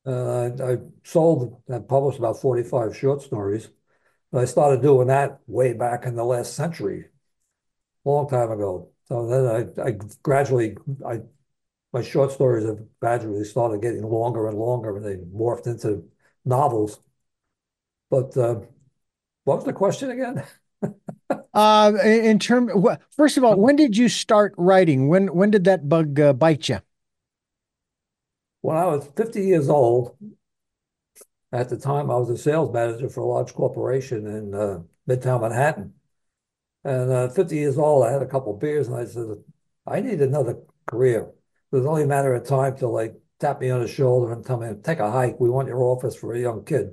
Uh, 0.08 0.50
I, 0.62 0.74
I 0.74 0.78
sold 1.04 1.62
and 1.68 1.88
published 1.88 2.20
about 2.20 2.40
45 2.40 2.96
short 2.96 3.22
stories. 3.22 3.70
I 4.34 4.46
started 4.46 4.82
doing 4.82 5.08
that 5.08 5.40
way 5.48 5.74
back 5.74 6.06
in 6.06 6.16
the 6.16 6.24
last 6.26 6.56
century, 6.56 7.08
long 8.06 8.30
time 8.30 8.52
ago. 8.52 8.92
So 9.08 9.28
then 9.28 9.80
I, 9.80 9.90
I 9.90 9.92
gradually 10.24 10.78
I 11.06 11.22
my 11.94 12.02
short 12.02 12.32
stories 12.32 12.66
have 12.66 12.80
gradually 13.00 13.44
started 13.46 13.82
getting 13.82 14.04
longer 14.04 14.48
and 14.48 14.58
longer, 14.58 14.98
and 14.98 15.06
they 15.06 15.18
morphed 15.18 15.68
into 15.68 16.10
novels. 16.46 17.00
But 18.10 18.36
uh, 18.38 18.62
what 19.46 19.58
was 19.58 19.66
the 19.66 19.74
question 19.74 20.12
again? 20.12 20.44
uh, 21.54 21.94
in 22.04 22.40
term, 22.40 22.70
first 23.12 23.38
of 23.38 23.44
all, 23.44 23.56
when 23.56 23.76
did 23.76 23.98
you 23.98 24.10
start 24.10 24.54
writing? 24.58 25.08
When 25.08 25.36
when 25.36 25.52
did 25.52 25.64
that 25.66 25.90
bug 25.90 26.20
uh, 26.20 26.34
bite 26.34 26.70
you? 26.70 26.80
When 28.62 28.78
I 28.78 28.86
was 28.86 29.08
50 29.16 29.42
years 29.42 29.70
old, 29.70 30.16
at 31.52 31.70
the 31.70 31.78
time 31.78 32.12
I 32.12 32.16
was 32.16 32.30
a 32.30 32.38
sales 32.38 32.74
manager 32.74 33.10
for 33.10 33.22
a 33.22 33.26
large 33.26 33.54
corporation 33.54 34.28
in 34.28 34.54
uh, 34.54 34.80
Midtown 35.08 35.42
Manhattan. 35.42 35.94
And 36.84 37.12
uh, 37.12 37.30
50 37.30 37.56
years 37.56 37.78
old, 37.78 38.06
I 38.06 38.12
had 38.12 38.22
a 38.22 38.28
couple 38.28 38.54
beers, 38.58 38.88
and 38.88 38.98
I 38.98 39.06
said, 39.06 39.26
I 39.86 40.00
need 40.02 40.22
another 40.22 40.58
career. 40.86 41.32
It 41.72 41.76
was 41.76 41.86
only 41.86 42.04
a 42.04 42.08
matter 42.08 42.34
of 42.34 42.46
time 42.46 42.78
to 42.78 42.88
like 42.88 43.16
tap 43.40 43.62
me 43.62 43.70
on 43.70 43.82
the 43.82 43.88
shoulder 43.88 44.32
and 44.34 44.46
tell 44.46 44.58
me, 44.58 44.70
take 44.84 45.00
a 45.00 45.12
hike. 45.12 45.40
We 45.40 45.50
want 45.50 45.68
your 45.68 45.84
office 45.84 46.16
for 46.16 46.34
a 46.34 46.40
young 46.40 46.64
kid. 46.66 46.92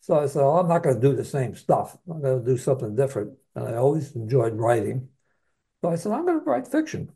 So 0.00 0.18
I 0.18 0.26
said, 0.26 0.40
well, 0.40 0.58
I'm 0.58 0.68
not 0.68 0.82
going 0.82 1.00
to 1.00 1.08
do 1.08 1.14
the 1.14 1.24
same 1.24 1.54
stuff. 1.54 1.96
I'm 2.10 2.20
going 2.20 2.44
to 2.44 2.50
do 2.50 2.56
something 2.56 2.96
different. 2.96 3.38
And 3.54 3.68
I 3.68 3.76
always 3.76 4.14
enjoyed 4.16 4.54
writing. 4.54 5.08
So 5.80 5.90
I 5.90 5.94
said, 5.94 6.12
I'm 6.12 6.26
going 6.26 6.40
to 6.40 6.44
write 6.44 6.66
fiction. 6.66 7.12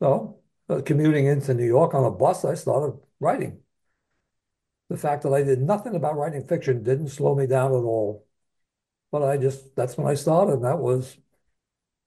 So 0.00 0.39
commuting 0.84 1.26
into 1.26 1.54
New 1.54 1.66
York 1.66 1.94
on 1.94 2.04
a 2.04 2.10
bus, 2.10 2.44
I 2.44 2.54
started 2.54 2.98
writing. 3.18 3.60
The 4.88 4.96
fact 4.96 5.22
that 5.22 5.32
I 5.32 5.42
did 5.42 5.60
nothing 5.60 5.94
about 5.94 6.16
writing 6.16 6.46
fiction 6.46 6.82
didn't 6.82 7.08
slow 7.08 7.34
me 7.34 7.46
down 7.46 7.72
at 7.72 7.84
all. 7.84 8.26
But 9.12 9.22
I 9.22 9.36
just, 9.36 9.74
that's 9.74 9.96
when 9.96 10.06
I 10.06 10.14
started. 10.14 10.54
And 10.54 10.64
that 10.64 10.78
was 10.78 11.16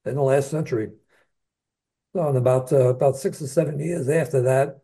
in 0.05 0.15
the 0.15 0.21
last 0.21 0.49
century. 0.49 0.91
So 2.13 2.29
in 2.29 2.35
about, 2.35 2.71
uh, 2.71 2.89
about 2.89 3.17
six 3.17 3.41
or 3.41 3.47
seven 3.47 3.79
years 3.79 4.07
after 4.09 4.41
that, 4.43 4.81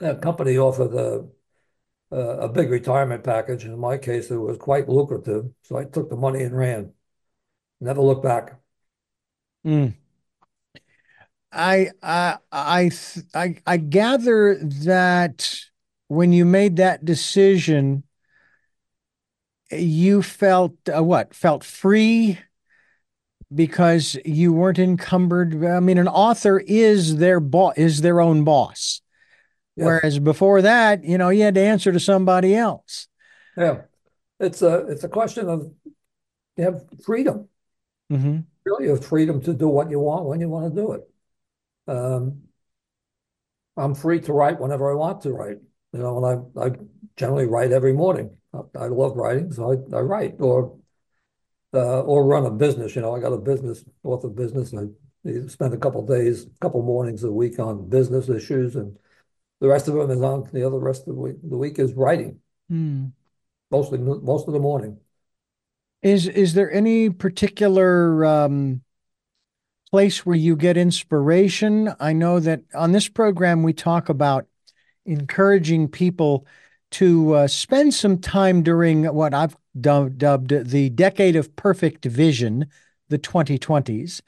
a 0.00 0.14
company 0.16 0.58
offered 0.58 0.94
a, 0.94 2.16
a 2.16 2.48
big 2.48 2.70
retirement 2.70 3.24
package. 3.24 3.64
In 3.64 3.78
my 3.78 3.98
case, 3.98 4.30
it 4.30 4.36
was 4.36 4.58
quite 4.58 4.88
lucrative. 4.88 5.46
So 5.62 5.76
I 5.76 5.84
took 5.84 6.10
the 6.10 6.16
money 6.16 6.42
and 6.42 6.56
ran. 6.56 6.92
Never 7.80 8.00
looked 8.02 8.24
back. 8.24 8.60
Mm. 9.64 9.94
I, 11.56 11.90
I, 12.02 12.36
I, 12.52 12.90
I, 13.34 13.56
I 13.66 13.76
gather 13.78 14.56
that 14.56 15.58
when 16.08 16.32
you 16.32 16.44
made 16.44 16.76
that 16.76 17.04
decision, 17.04 18.04
you 19.70 20.22
felt 20.22 20.76
uh, 20.94 21.02
what? 21.02 21.34
Felt 21.34 21.64
free 21.64 22.38
because 23.52 24.16
you 24.24 24.52
weren't 24.52 24.78
encumbered. 24.78 25.64
I 25.64 25.80
mean, 25.80 25.98
an 25.98 26.08
author 26.08 26.58
is 26.58 27.16
their 27.16 27.40
boss, 27.40 27.74
is 27.76 28.00
their 28.02 28.20
own 28.20 28.44
boss. 28.44 29.00
Yes. 29.76 29.86
Whereas 29.86 30.18
before 30.18 30.62
that, 30.62 31.04
you 31.04 31.18
know, 31.18 31.28
you 31.28 31.42
had 31.42 31.54
to 31.54 31.60
answer 31.60 31.92
to 31.92 32.00
somebody 32.00 32.54
else. 32.54 33.08
Yeah, 33.56 33.82
it's 34.38 34.62
a 34.62 34.86
it's 34.86 35.04
a 35.04 35.08
question 35.08 35.48
of 35.48 35.70
you 36.56 36.64
have 36.64 36.84
freedom. 37.04 37.48
Mm-hmm. 38.12 38.40
Really, 38.64 38.84
you 38.84 38.90
have 38.90 39.04
freedom 39.04 39.40
to 39.42 39.52
do 39.52 39.68
what 39.68 39.90
you 39.90 40.00
want 40.00 40.26
when 40.26 40.40
you 40.40 40.48
want 40.48 40.74
to 40.74 40.80
do 40.80 40.92
it. 40.92 41.08
Um, 41.86 42.42
I'm 43.76 43.94
free 43.94 44.20
to 44.20 44.32
write 44.32 44.60
whenever 44.60 44.90
I 44.90 44.94
want 44.94 45.22
to 45.22 45.32
write. 45.32 45.58
You 45.92 46.00
know, 46.00 46.24
and 46.24 46.50
I 46.58 46.66
I 46.66 46.70
generally 47.16 47.46
write 47.46 47.72
every 47.72 47.92
morning. 47.92 48.36
I, 48.52 48.60
I 48.78 48.86
love 48.86 49.16
writing, 49.16 49.52
so 49.52 49.72
I, 49.72 49.96
I 49.96 50.00
write 50.00 50.36
or 50.40 50.76
uh, 51.74 52.00
or 52.00 52.24
run 52.24 52.46
a 52.46 52.50
business. 52.50 52.94
You 52.96 53.02
know, 53.02 53.14
I 53.14 53.20
got 53.20 53.32
a 53.32 53.38
business, 53.38 53.84
author 54.02 54.28
business. 54.28 54.72
and 54.72 54.94
I 55.26 55.48
spend 55.48 55.74
a 55.74 55.78
couple 55.78 56.04
days, 56.06 56.44
a 56.44 56.58
couple 56.60 56.82
mornings 56.82 57.24
a 57.24 57.30
week 57.30 57.58
on 57.58 57.88
business 57.88 58.28
issues, 58.28 58.76
and 58.76 58.96
the 59.60 59.68
rest 59.68 59.88
of 59.88 59.94
them 59.94 60.10
is 60.10 60.22
on 60.22 60.48
the 60.52 60.66
other 60.66 60.78
rest 60.78 61.02
of 61.02 61.14
the 61.14 61.20
week. 61.20 61.36
The 61.42 61.56
week 61.56 61.78
is 61.78 61.94
writing, 61.94 62.40
mm. 62.70 63.12
mostly 63.70 63.98
most 63.98 64.46
of 64.46 64.54
the 64.54 64.60
morning. 64.60 64.98
Is 66.02 66.28
is 66.28 66.54
there 66.54 66.70
any 66.70 67.10
particular 67.10 68.24
um, 68.24 68.82
place 69.90 70.26
where 70.26 70.36
you 70.36 70.56
get 70.56 70.76
inspiration? 70.76 71.92
I 72.00 72.12
know 72.12 72.40
that 72.40 72.62
on 72.74 72.92
this 72.92 73.08
program 73.08 73.62
we 73.62 73.72
talk 73.72 74.08
about 74.08 74.46
encouraging 75.04 75.88
people 75.88 76.46
to 76.92 77.34
uh, 77.34 77.46
spend 77.48 77.94
some 77.94 78.18
time 78.18 78.62
during 78.62 79.04
what 79.04 79.34
I've 79.34 79.56
dubbed, 79.80 80.18
dubbed 80.18 80.50
the 80.70 80.90
decade 80.90 81.36
of 81.36 81.54
perfect 81.56 82.04
vision, 82.04 82.66
the 83.08 83.18
2020s, 83.18 84.20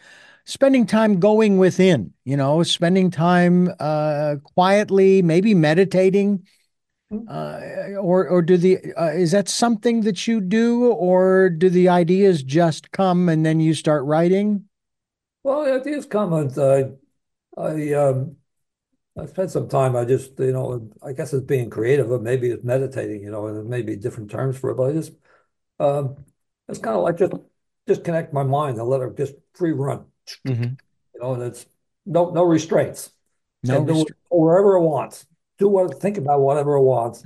spending 0.44 0.86
time 0.86 1.20
going 1.20 1.58
within, 1.58 2.12
you 2.24 2.36
know, 2.36 2.62
spending 2.62 3.10
time 3.10 3.72
uh, 3.78 4.36
quietly, 4.42 5.22
maybe 5.22 5.54
meditating. 5.54 6.46
Hmm. 7.10 7.20
Uh, 7.26 7.60
or, 7.98 8.28
or 8.28 8.42
do 8.42 8.58
the 8.58 8.78
uh, 8.94 9.12
is 9.12 9.32
that 9.32 9.48
something 9.48 10.02
that 10.02 10.26
you 10.26 10.42
do, 10.42 10.92
or 10.92 11.48
do 11.48 11.70
the 11.70 11.88
ideas 11.88 12.42
just 12.42 12.90
come 12.90 13.30
and 13.30 13.46
then 13.46 13.60
you 13.60 13.72
start 13.72 14.04
writing? 14.04 14.68
Well, 15.48 15.80
ideas 15.80 16.04
come, 16.04 16.34
and 16.34 16.58
uh, 16.58 16.88
I 17.56 17.94
um, 17.94 18.36
I 19.18 19.24
spent 19.24 19.50
some 19.50 19.66
time. 19.66 19.96
I 19.96 20.04
just, 20.04 20.38
you 20.38 20.52
know, 20.52 20.90
I 21.02 21.14
guess 21.14 21.32
it's 21.32 21.46
being 21.46 21.70
creative, 21.70 22.10
or 22.10 22.18
maybe 22.18 22.50
it's 22.50 22.62
meditating, 22.62 23.22
you 23.22 23.30
know, 23.30 23.46
and 23.46 23.56
there 23.56 23.64
may 23.64 23.80
be 23.80 23.96
different 23.96 24.30
terms 24.30 24.58
for 24.58 24.68
it. 24.68 24.74
But 24.74 24.90
I 24.90 24.92
just, 24.92 25.12
um, 25.80 26.22
it's 26.68 26.78
kind 26.78 26.96
of 26.96 27.02
like 27.02 27.16
just 27.16 27.32
just 27.86 28.04
connect 28.04 28.34
my 28.34 28.42
mind 28.42 28.76
and 28.76 28.86
let 28.86 29.00
it 29.00 29.16
just 29.16 29.36
free 29.54 29.72
run. 29.72 30.04
Mm-hmm. 30.46 30.74
You 31.14 31.20
know, 31.22 31.32
and 31.32 31.42
it's 31.44 31.64
no 32.04 32.28
no 32.28 32.44
restraints. 32.44 33.10
No 33.62 33.78
and 33.78 33.88
it 33.88 34.06
wherever 34.28 34.76
it 34.76 34.82
wants. 34.82 35.26
Do 35.56 35.70
what 35.70 35.98
think 35.98 36.18
about 36.18 36.40
whatever 36.40 36.74
it 36.74 36.82
wants. 36.82 37.22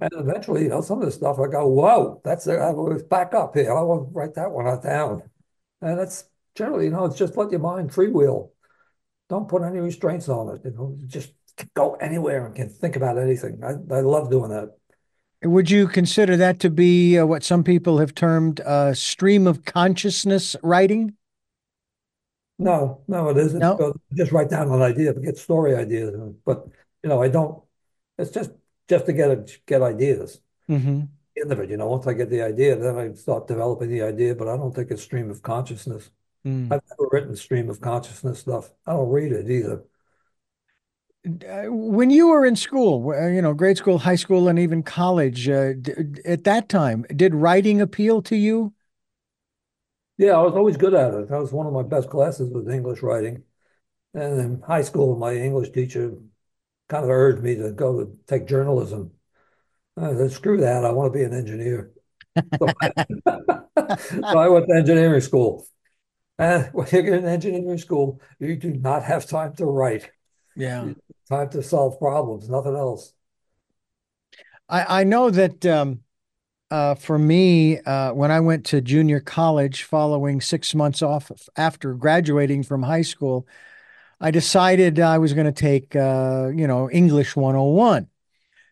and 0.00 0.12
eventually, 0.12 0.62
you 0.62 0.68
know, 0.68 0.80
some 0.80 1.00
of 1.00 1.06
the 1.06 1.10
stuff 1.10 1.40
I 1.40 1.48
go, 1.48 1.66
whoa, 1.66 2.20
that's 2.24 2.46
it. 2.46 2.60
I 2.60 2.70
was 2.70 3.02
back 3.02 3.34
up 3.34 3.56
here. 3.56 3.76
I 3.76 3.82
want 3.82 4.10
to 4.10 4.14
write 4.14 4.34
that 4.34 4.52
one 4.52 4.80
down. 4.80 5.24
And 5.82 5.98
that's 5.98 6.26
generally, 6.54 6.86
you 6.86 6.90
know, 6.90 7.04
it's 7.04 7.18
just 7.18 7.36
let 7.36 7.50
your 7.50 7.60
mind 7.60 7.90
freewheel 7.90 8.50
don't 9.28 9.48
put 9.48 9.62
any 9.62 9.80
restraints 9.80 10.28
on 10.28 10.54
it. 10.54 10.62
You 10.64 10.70
know, 10.72 10.98
just 11.06 11.32
go 11.74 11.94
anywhere 11.94 12.46
and 12.46 12.54
can 12.54 12.68
think 12.68 12.96
about 12.96 13.18
anything. 13.18 13.60
I, 13.62 13.72
I 13.94 14.00
love 14.00 14.30
doing 14.30 14.50
that. 14.50 14.70
Would 15.42 15.70
you 15.70 15.88
consider 15.88 16.36
that 16.38 16.60
to 16.60 16.70
be 16.70 17.18
uh, 17.18 17.26
what 17.26 17.44
some 17.44 17.64
people 17.64 17.98
have 17.98 18.14
termed 18.14 18.60
uh, 18.60 18.94
stream 18.94 19.46
of 19.46 19.64
consciousness 19.64 20.56
writing? 20.62 21.14
No, 22.58 23.02
no, 23.08 23.28
it 23.30 23.36
isn't. 23.36 23.58
No? 23.58 23.94
Just 24.14 24.32
write 24.32 24.48
down 24.48 24.70
an 24.70 24.80
idea, 24.80 25.12
get 25.12 25.36
story 25.36 25.74
ideas. 25.74 26.14
But 26.44 26.66
you 27.02 27.08
know, 27.08 27.20
I 27.22 27.28
don't. 27.28 27.62
It's 28.16 28.30
just 28.30 28.52
just 28.88 29.06
to 29.06 29.12
get 29.12 29.30
a, 29.30 29.44
get 29.66 29.82
ideas. 29.82 30.40
Mm-hmm. 30.70 31.02
End 31.42 31.52
of 31.52 31.60
it, 31.60 31.68
you 31.68 31.76
know. 31.76 31.88
Once 31.88 32.06
I 32.06 32.14
get 32.14 32.30
the 32.30 32.42
idea, 32.42 32.76
then 32.76 32.96
I 32.96 33.12
start 33.14 33.48
developing 33.48 33.90
the 33.90 34.02
idea. 34.02 34.34
But 34.34 34.48
I 34.48 34.56
don't 34.56 34.74
think 34.74 34.90
it's 34.90 35.02
stream 35.02 35.30
of 35.30 35.42
consciousness. 35.42 36.10
Mm. 36.44 36.72
I've 36.72 36.82
never 36.90 37.08
written 37.10 37.36
stream 37.36 37.70
of 37.70 37.80
consciousness 37.80 38.40
stuff. 38.40 38.70
I 38.86 38.92
don't 38.92 39.10
read 39.10 39.32
it 39.32 39.50
either. 39.50 39.84
Uh, 41.26 41.64
when 41.70 42.10
you 42.10 42.28
were 42.28 42.44
in 42.44 42.54
school, 42.54 43.10
uh, 43.10 43.28
you 43.28 43.40
know, 43.40 43.54
grade 43.54 43.78
school, 43.78 43.98
high 43.98 44.14
school, 44.14 44.46
and 44.46 44.58
even 44.58 44.82
college, 44.82 45.48
uh, 45.48 45.72
at 46.26 46.44
that 46.44 46.68
time, 46.68 47.06
did 47.16 47.34
writing 47.34 47.80
appeal 47.80 48.20
to 48.20 48.36
you? 48.36 48.74
Yeah, 50.18 50.32
I 50.32 50.42
was 50.42 50.54
always 50.54 50.76
good 50.76 50.94
at 50.94 51.14
it. 51.14 51.28
That 51.28 51.40
was 51.40 51.50
one 51.50 51.66
of 51.66 51.72
my 51.72 51.82
best 51.82 52.10
classes 52.10 52.50
was 52.50 52.68
English 52.68 53.02
writing. 53.02 53.42
And 54.14 54.40
in 54.40 54.60
high 54.62 54.82
school, 54.82 55.16
my 55.16 55.34
English 55.34 55.70
teacher 55.70 56.14
kind 56.88 57.04
of 57.04 57.10
urged 57.10 57.42
me 57.42 57.56
to 57.56 57.72
go 57.72 58.04
to 58.04 58.18
take 58.26 58.46
journalism. 58.46 59.12
I 59.96 60.14
said, 60.14 60.32
screw 60.32 60.58
that, 60.58 60.84
I 60.84 60.92
want 60.92 61.12
to 61.12 61.18
be 61.18 61.24
an 61.24 61.34
engineer. 61.34 61.92
so, 62.58 62.68
I, 62.82 62.92
so 64.10 64.38
I 64.38 64.48
went 64.48 64.66
to 64.68 64.76
engineering 64.76 65.20
school. 65.20 65.66
And 66.38 66.68
when 66.72 66.86
you're 66.90 67.14
in 67.14 67.24
engineering 67.24 67.78
school, 67.78 68.20
you 68.38 68.56
do 68.56 68.72
not 68.72 69.02
have 69.04 69.26
time 69.26 69.54
to 69.56 69.66
write. 69.66 70.10
Yeah. 70.56 70.92
Time 71.28 71.48
to 71.50 71.62
solve 71.62 71.98
problems, 71.98 72.48
nothing 72.48 72.76
else. 72.76 73.12
I, 74.68 75.00
I 75.00 75.04
know 75.04 75.30
that 75.30 75.64
um, 75.66 76.00
uh, 76.70 76.94
for 76.94 77.18
me, 77.18 77.78
uh, 77.80 78.12
when 78.12 78.30
I 78.30 78.40
went 78.40 78.66
to 78.66 78.80
junior 78.80 79.20
college 79.20 79.84
following 79.84 80.40
six 80.40 80.74
months 80.74 81.02
off 81.02 81.30
after 81.56 81.94
graduating 81.94 82.62
from 82.62 82.82
high 82.82 83.02
school, 83.02 83.46
I 84.20 84.30
decided 84.30 85.00
I 85.00 85.18
was 85.18 85.34
going 85.34 85.46
to 85.46 85.52
take, 85.52 85.94
uh, 85.96 86.50
you 86.54 86.66
know, 86.66 86.90
English 86.90 87.36
101 87.36 88.08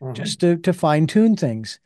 uh-huh. 0.01 0.13
just 0.13 0.41
to, 0.41 0.57
to 0.59 0.73
fine 0.73 1.07
tune 1.07 1.37
things. 1.37 1.79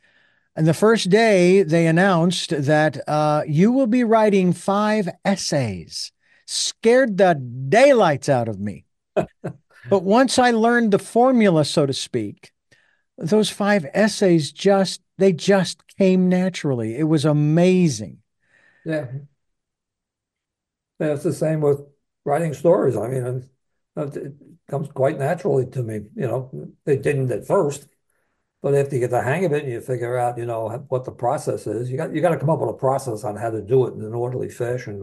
And 0.57 0.67
the 0.67 0.73
first 0.73 1.11
day, 1.11 1.61
they 1.61 1.85
announced 1.85 2.49
that 2.49 3.07
uh, 3.07 3.43
you 3.47 3.71
will 3.71 3.85
be 3.85 4.03
writing 4.03 4.53
five 4.53 5.07
essays. 5.23 6.11
Scared 6.47 7.19
the 7.19 7.35
daylights 7.35 8.27
out 8.27 8.49
of 8.49 8.59
me. 8.59 8.85
but 9.15 10.03
once 10.03 10.39
I 10.39 10.49
learned 10.49 10.91
the 10.91 10.99
formula, 10.99 11.63
so 11.63 11.85
to 11.85 11.93
speak, 11.93 12.51
those 13.19 13.51
five 13.51 13.85
essays 13.93 14.51
just 14.51 15.01
they 15.19 15.31
just 15.31 15.83
came 15.99 16.27
naturally. 16.27 16.97
It 16.97 17.03
was 17.03 17.23
amazing. 17.23 18.17
Yeah. 18.83 19.05
yeah 20.99 21.13
it's 21.13 21.23
the 21.23 21.33
same 21.33 21.61
with 21.61 21.81
writing 22.25 22.55
stories. 22.55 22.97
I 22.97 23.07
mean, 23.07 23.47
it 23.95 24.33
comes 24.67 24.89
quite 24.89 25.19
naturally 25.19 25.67
to 25.67 25.83
me. 25.83 26.01
You 26.15 26.27
know, 26.27 26.71
they 26.85 26.97
didn't 26.97 27.31
at 27.31 27.45
first, 27.45 27.87
but 28.61 28.73
after 28.73 28.95
you 28.95 29.01
get 29.01 29.11
the 29.11 29.21
hang 29.21 29.45
of 29.45 29.53
it 29.53 29.63
and 29.63 29.71
you 29.71 29.81
figure 29.81 30.17
out, 30.17 30.37
you 30.37 30.45
know, 30.45 30.85
what 30.89 31.05
the 31.05 31.11
process 31.11 31.67
is, 31.67 31.91
you 31.91 31.97
got 31.97 32.13
you 32.13 32.21
got 32.21 32.31
to 32.31 32.39
come 32.39 32.49
up 32.49 32.59
with 32.59 32.69
a 32.69 32.73
process 32.73 33.23
on 33.23 33.35
how 33.35 33.49
to 33.49 33.61
do 33.61 33.87
it 33.87 33.93
in 33.93 34.01
an 34.01 34.13
orderly 34.13 34.49
fashion. 34.49 35.01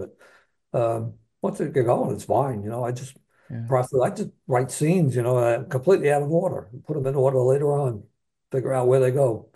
But 0.72 0.78
um, 0.78 1.14
once 1.40 1.60
it 1.60 1.72
get 1.72 1.86
going, 1.86 2.14
it's 2.14 2.24
fine. 2.24 2.62
You 2.62 2.70
know, 2.70 2.84
I 2.84 2.92
just 2.92 3.16
yeah. 3.50 3.64
process. 3.68 4.00
I 4.02 4.10
just 4.10 4.30
write 4.46 4.70
scenes, 4.70 5.14
you 5.14 5.22
know, 5.22 5.38
uh, 5.38 5.64
completely 5.64 6.10
out 6.10 6.22
of 6.22 6.32
order, 6.32 6.68
put 6.86 6.94
them 6.94 7.06
in 7.06 7.14
order 7.14 7.38
later 7.38 7.72
on, 7.72 8.04
figure 8.50 8.72
out 8.72 8.88
where 8.88 9.00
they 9.00 9.10
go. 9.10 9.50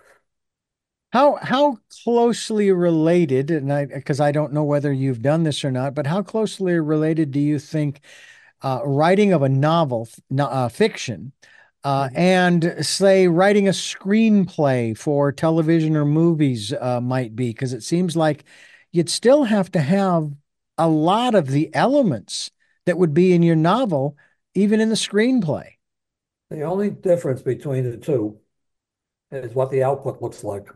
How 1.10 1.36
how 1.36 1.78
closely 2.04 2.70
related, 2.70 3.50
and 3.50 3.72
I 3.72 3.86
because 3.86 4.20
I 4.20 4.30
don't 4.30 4.52
know 4.52 4.64
whether 4.64 4.92
you've 4.92 5.22
done 5.22 5.42
this 5.42 5.64
or 5.64 5.70
not, 5.70 5.94
but 5.94 6.06
how 6.06 6.22
closely 6.22 6.78
related 6.78 7.30
do 7.30 7.40
you 7.40 7.58
think 7.58 8.00
uh, 8.62 8.80
writing 8.84 9.32
of 9.32 9.42
a 9.42 9.48
novel, 9.48 10.08
uh, 10.38 10.68
fiction, 10.68 11.32
uh, 11.84 12.04
mm-hmm. 12.04 12.16
and 12.16 12.86
say 12.86 13.28
writing 13.28 13.68
a 13.68 13.72
screenplay 13.72 14.96
for 14.96 15.32
television 15.32 15.96
or 15.96 16.04
movies 16.04 16.72
uh, 16.72 17.00
might 17.00 17.36
be? 17.36 17.48
Because 17.48 17.72
it 17.72 17.82
seems 17.82 18.16
like 18.16 18.44
you'd 18.92 19.10
still 19.10 19.44
have 19.44 19.70
to 19.72 19.80
have 19.80 20.30
a 20.76 20.88
lot 20.88 21.34
of 21.34 21.48
the 21.48 21.74
elements 21.74 22.50
that 22.86 22.98
would 22.98 23.12
be 23.12 23.32
in 23.32 23.42
your 23.42 23.56
novel, 23.56 24.16
even 24.54 24.80
in 24.80 24.88
the 24.88 24.94
screenplay. 24.94 25.70
The 26.50 26.62
only 26.62 26.90
difference 26.90 27.42
between 27.42 27.84
the 27.90 27.98
two 27.98 28.38
is 29.30 29.54
what 29.54 29.70
the 29.70 29.82
output 29.82 30.22
looks 30.22 30.42
like. 30.42 30.68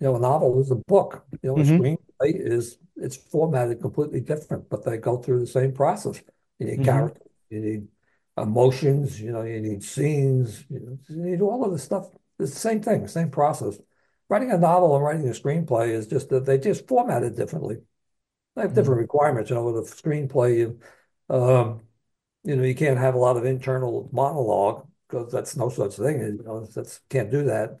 You 0.00 0.08
know, 0.08 0.16
a 0.16 0.20
novel 0.20 0.60
is 0.60 0.70
a 0.70 0.76
book. 0.76 1.24
You 1.42 1.50
know, 1.50 1.56
mm-hmm. 1.56 1.74
a 1.74 1.78
screenplay 1.78 2.40
is 2.40 2.78
it's 2.96 3.16
formatted 3.16 3.80
completely 3.80 4.20
different, 4.20 4.68
but 4.68 4.84
they 4.84 4.98
go 4.98 5.16
through 5.16 5.40
the 5.40 5.46
same 5.46 5.72
process. 5.72 6.22
You 6.58 6.66
need 6.66 6.74
mm-hmm. 6.74 6.84
characters, 6.84 7.28
you 7.50 7.60
need 7.60 7.88
emotions, 8.36 9.20
you 9.20 9.32
know, 9.32 9.42
you 9.42 9.60
need 9.60 9.82
scenes, 9.82 10.64
you, 10.68 10.80
know, 10.80 10.98
you 11.08 11.22
need 11.22 11.40
all 11.40 11.64
of 11.64 11.72
the 11.72 11.78
stuff. 11.78 12.08
It's 12.38 12.52
the 12.52 12.58
same 12.58 12.82
thing, 12.82 13.06
same 13.06 13.30
process. 13.30 13.78
Writing 14.28 14.50
a 14.50 14.58
novel 14.58 14.94
and 14.96 15.04
writing 15.04 15.28
a 15.28 15.32
screenplay 15.32 15.90
is 15.90 16.06
just 16.06 16.30
that 16.30 16.44
they 16.44 16.58
just 16.58 16.88
formatted 16.88 17.36
differently. 17.36 17.76
They 18.56 18.62
have 18.62 18.70
mm-hmm. 18.70 18.80
different 18.80 19.00
requirements. 19.00 19.50
You 19.50 19.56
know, 19.56 19.70
with 19.70 19.86
a 19.86 19.94
screenplay, 19.94 20.58
you, 20.58 20.80
um, 21.28 21.82
you 22.42 22.56
know, 22.56 22.64
you 22.64 22.74
can't 22.74 22.98
have 22.98 23.14
a 23.14 23.18
lot 23.18 23.36
of 23.36 23.44
internal 23.44 24.08
monologue 24.12 24.86
because 25.08 25.30
that's 25.30 25.56
no 25.56 25.68
such 25.68 25.94
thing. 25.94 26.18
You 26.20 26.42
know, 26.44 26.64
that's 26.64 27.00
can't 27.08 27.30
do 27.30 27.44
that. 27.44 27.80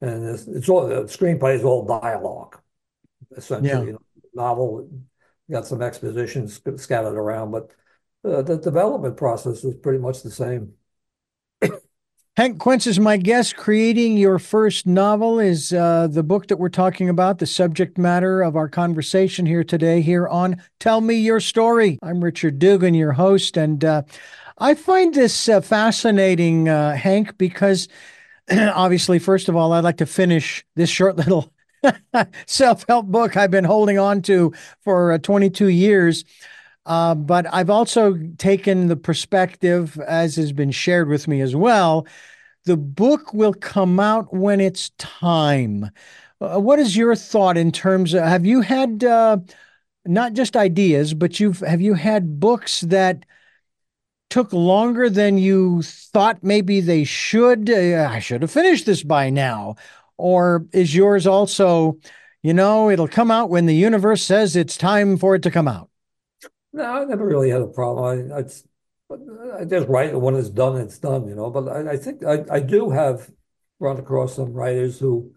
And 0.00 0.26
it's, 0.28 0.46
it's 0.46 0.68
all 0.68 0.86
the 0.86 1.04
screenplay 1.04 1.54
is 1.54 1.64
all 1.64 1.86
dialogue, 1.86 2.60
essentially. 3.34 3.70
Yeah. 3.70 3.82
You 3.82 3.92
know, 3.92 4.02
novel 4.34 4.90
got 5.50 5.66
some 5.66 5.80
exposition 5.80 6.48
scattered 6.48 7.16
around, 7.16 7.52
but 7.52 7.70
uh, 8.26 8.42
the 8.42 8.58
development 8.58 9.16
process 9.16 9.64
is 9.64 9.74
pretty 9.76 9.98
much 9.98 10.22
the 10.22 10.30
same. 10.30 10.74
Hank 12.36 12.58
Quense 12.58 12.86
is 12.86 13.00
my 13.00 13.16
guest. 13.16 13.56
Creating 13.56 14.18
your 14.18 14.38
first 14.38 14.86
novel 14.86 15.40
is 15.40 15.72
uh, 15.72 16.06
the 16.06 16.22
book 16.22 16.48
that 16.48 16.58
we're 16.58 16.68
talking 16.68 17.08
about, 17.08 17.38
the 17.38 17.46
subject 17.46 17.96
matter 17.96 18.42
of 18.42 18.56
our 18.56 18.68
conversation 18.68 19.46
here 19.46 19.64
today, 19.64 20.02
here 20.02 20.28
on 20.28 20.62
Tell 20.78 21.00
Me 21.00 21.14
Your 21.14 21.40
Story. 21.40 21.98
I'm 22.02 22.22
Richard 22.22 22.58
Dugan, 22.58 22.92
your 22.92 23.12
host, 23.12 23.56
and 23.56 23.82
uh, 23.82 24.02
I 24.58 24.74
find 24.74 25.14
this 25.14 25.48
uh, 25.48 25.62
fascinating, 25.62 26.68
uh, 26.68 26.94
Hank, 26.94 27.38
because 27.38 27.88
obviously, 28.50 29.18
first 29.18 29.48
of 29.48 29.56
all, 29.56 29.72
I'd 29.72 29.84
like 29.84 29.96
to 29.96 30.06
finish 30.06 30.62
this 30.74 30.90
short 30.90 31.16
little 31.16 31.50
self 32.46 32.84
help 32.86 33.06
book 33.06 33.38
I've 33.38 33.50
been 33.50 33.64
holding 33.64 33.98
on 33.98 34.20
to 34.22 34.52
for 34.82 35.12
uh, 35.12 35.18
22 35.18 35.68
years. 35.68 36.26
Uh, 36.86 37.16
but 37.16 37.52
I've 37.52 37.68
also 37.68 38.16
taken 38.38 38.86
the 38.86 38.96
perspective, 38.96 39.98
as 40.06 40.36
has 40.36 40.52
been 40.52 40.70
shared 40.70 41.08
with 41.08 41.26
me 41.26 41.40
as 41.40 41.54
well. 41.56 42.06
The 42.64 42.76
book 42.76 43.34
will 43.34 43.54
come 43.54 43.98
out 43.98 44.32
when 44.32 44.60
it's 44.60 44.90
time. 44.90 45.90
Uh, 46.40 46.60
what 46.60 46.78
is 46.78 46.96
your 46.96 47.16
thought 47.16 47.56
in 47.56 47.72
terms 47.72 48.14
of 48.14 48.22
have 48.22 48.46
you 48.46 48.60
had 48.60 49.02
uh, 49.02 49.38
not 50.04 50.34
just 50.34 50.56
ideas, 50.56 51.12
but 51.12 51.40
you've 51.40 51.60
have 51.60 51.80
you 51.80 51.94
had 51.94 52.38
books 52.38 52.82
that 52.82 53.24
took 54.30 54.52
longer 54.52 55.08
than 55.10 55.38
you 55.38 55.82
thought 55.82 56.42
maybe 56.42 56.80
they 56.80 57.04
should? 57.04 57.68
Uh, 57.70 58.08
I 58.10 58.20
should 58.20 58.42
have 58.42 58.50
finished 58.50 58.86
this 58.86 59.02
by 59.02 59.30
now. 59.30 59.76
Or 60.18 60.66
is 60.72 60.94
yours 60.94 61.26
also, 61.26 61.98
you 62.42 62.54
know, 62.54 62.90
it'll 62.90 63.08
come 63.08 63.30
out 63.30 63.50
when 63.50 63.66
the 63.66 63.74
universe 63.74 64.22
says 64.22 64.56
it's 64.56 64.76
time 64.76 65.16
for 65.16 65.34
it 65.34 65.42
to 65.42 65.50
come 65.50 65.68
out? 65.68 65.90
No, 66.76 66.84
I 66.84 67.04
never 67.06 67.26
really 67.26 67.48
had 67.48 67.62
a 67.62 67.66
problem. 67.66 68.30
I, 68.30 68.36
I, 68.36 69.60
I 69.60 69.64
just 69.64 69.88
write 69.88 70.14
when 70.14 70.34
it's 70.34 70.50
done, 70.50 70.76
it's 70.76 70.98
done, 70.98 71.26
you 71.26 71.34
know. 71.34 71.48
But 71.48 71.68
I, 71.68 71.92
I 71.92 71.96
think 71.96 72.22
I, 72.22 72.44
I 72.50 72.60
do 72.60 72.90
have 72.90 73.30
run 73.80 73.96
across 73.96 74.36
some 74.36 74.52
writers 74.52 74.98
who 74.98 75.32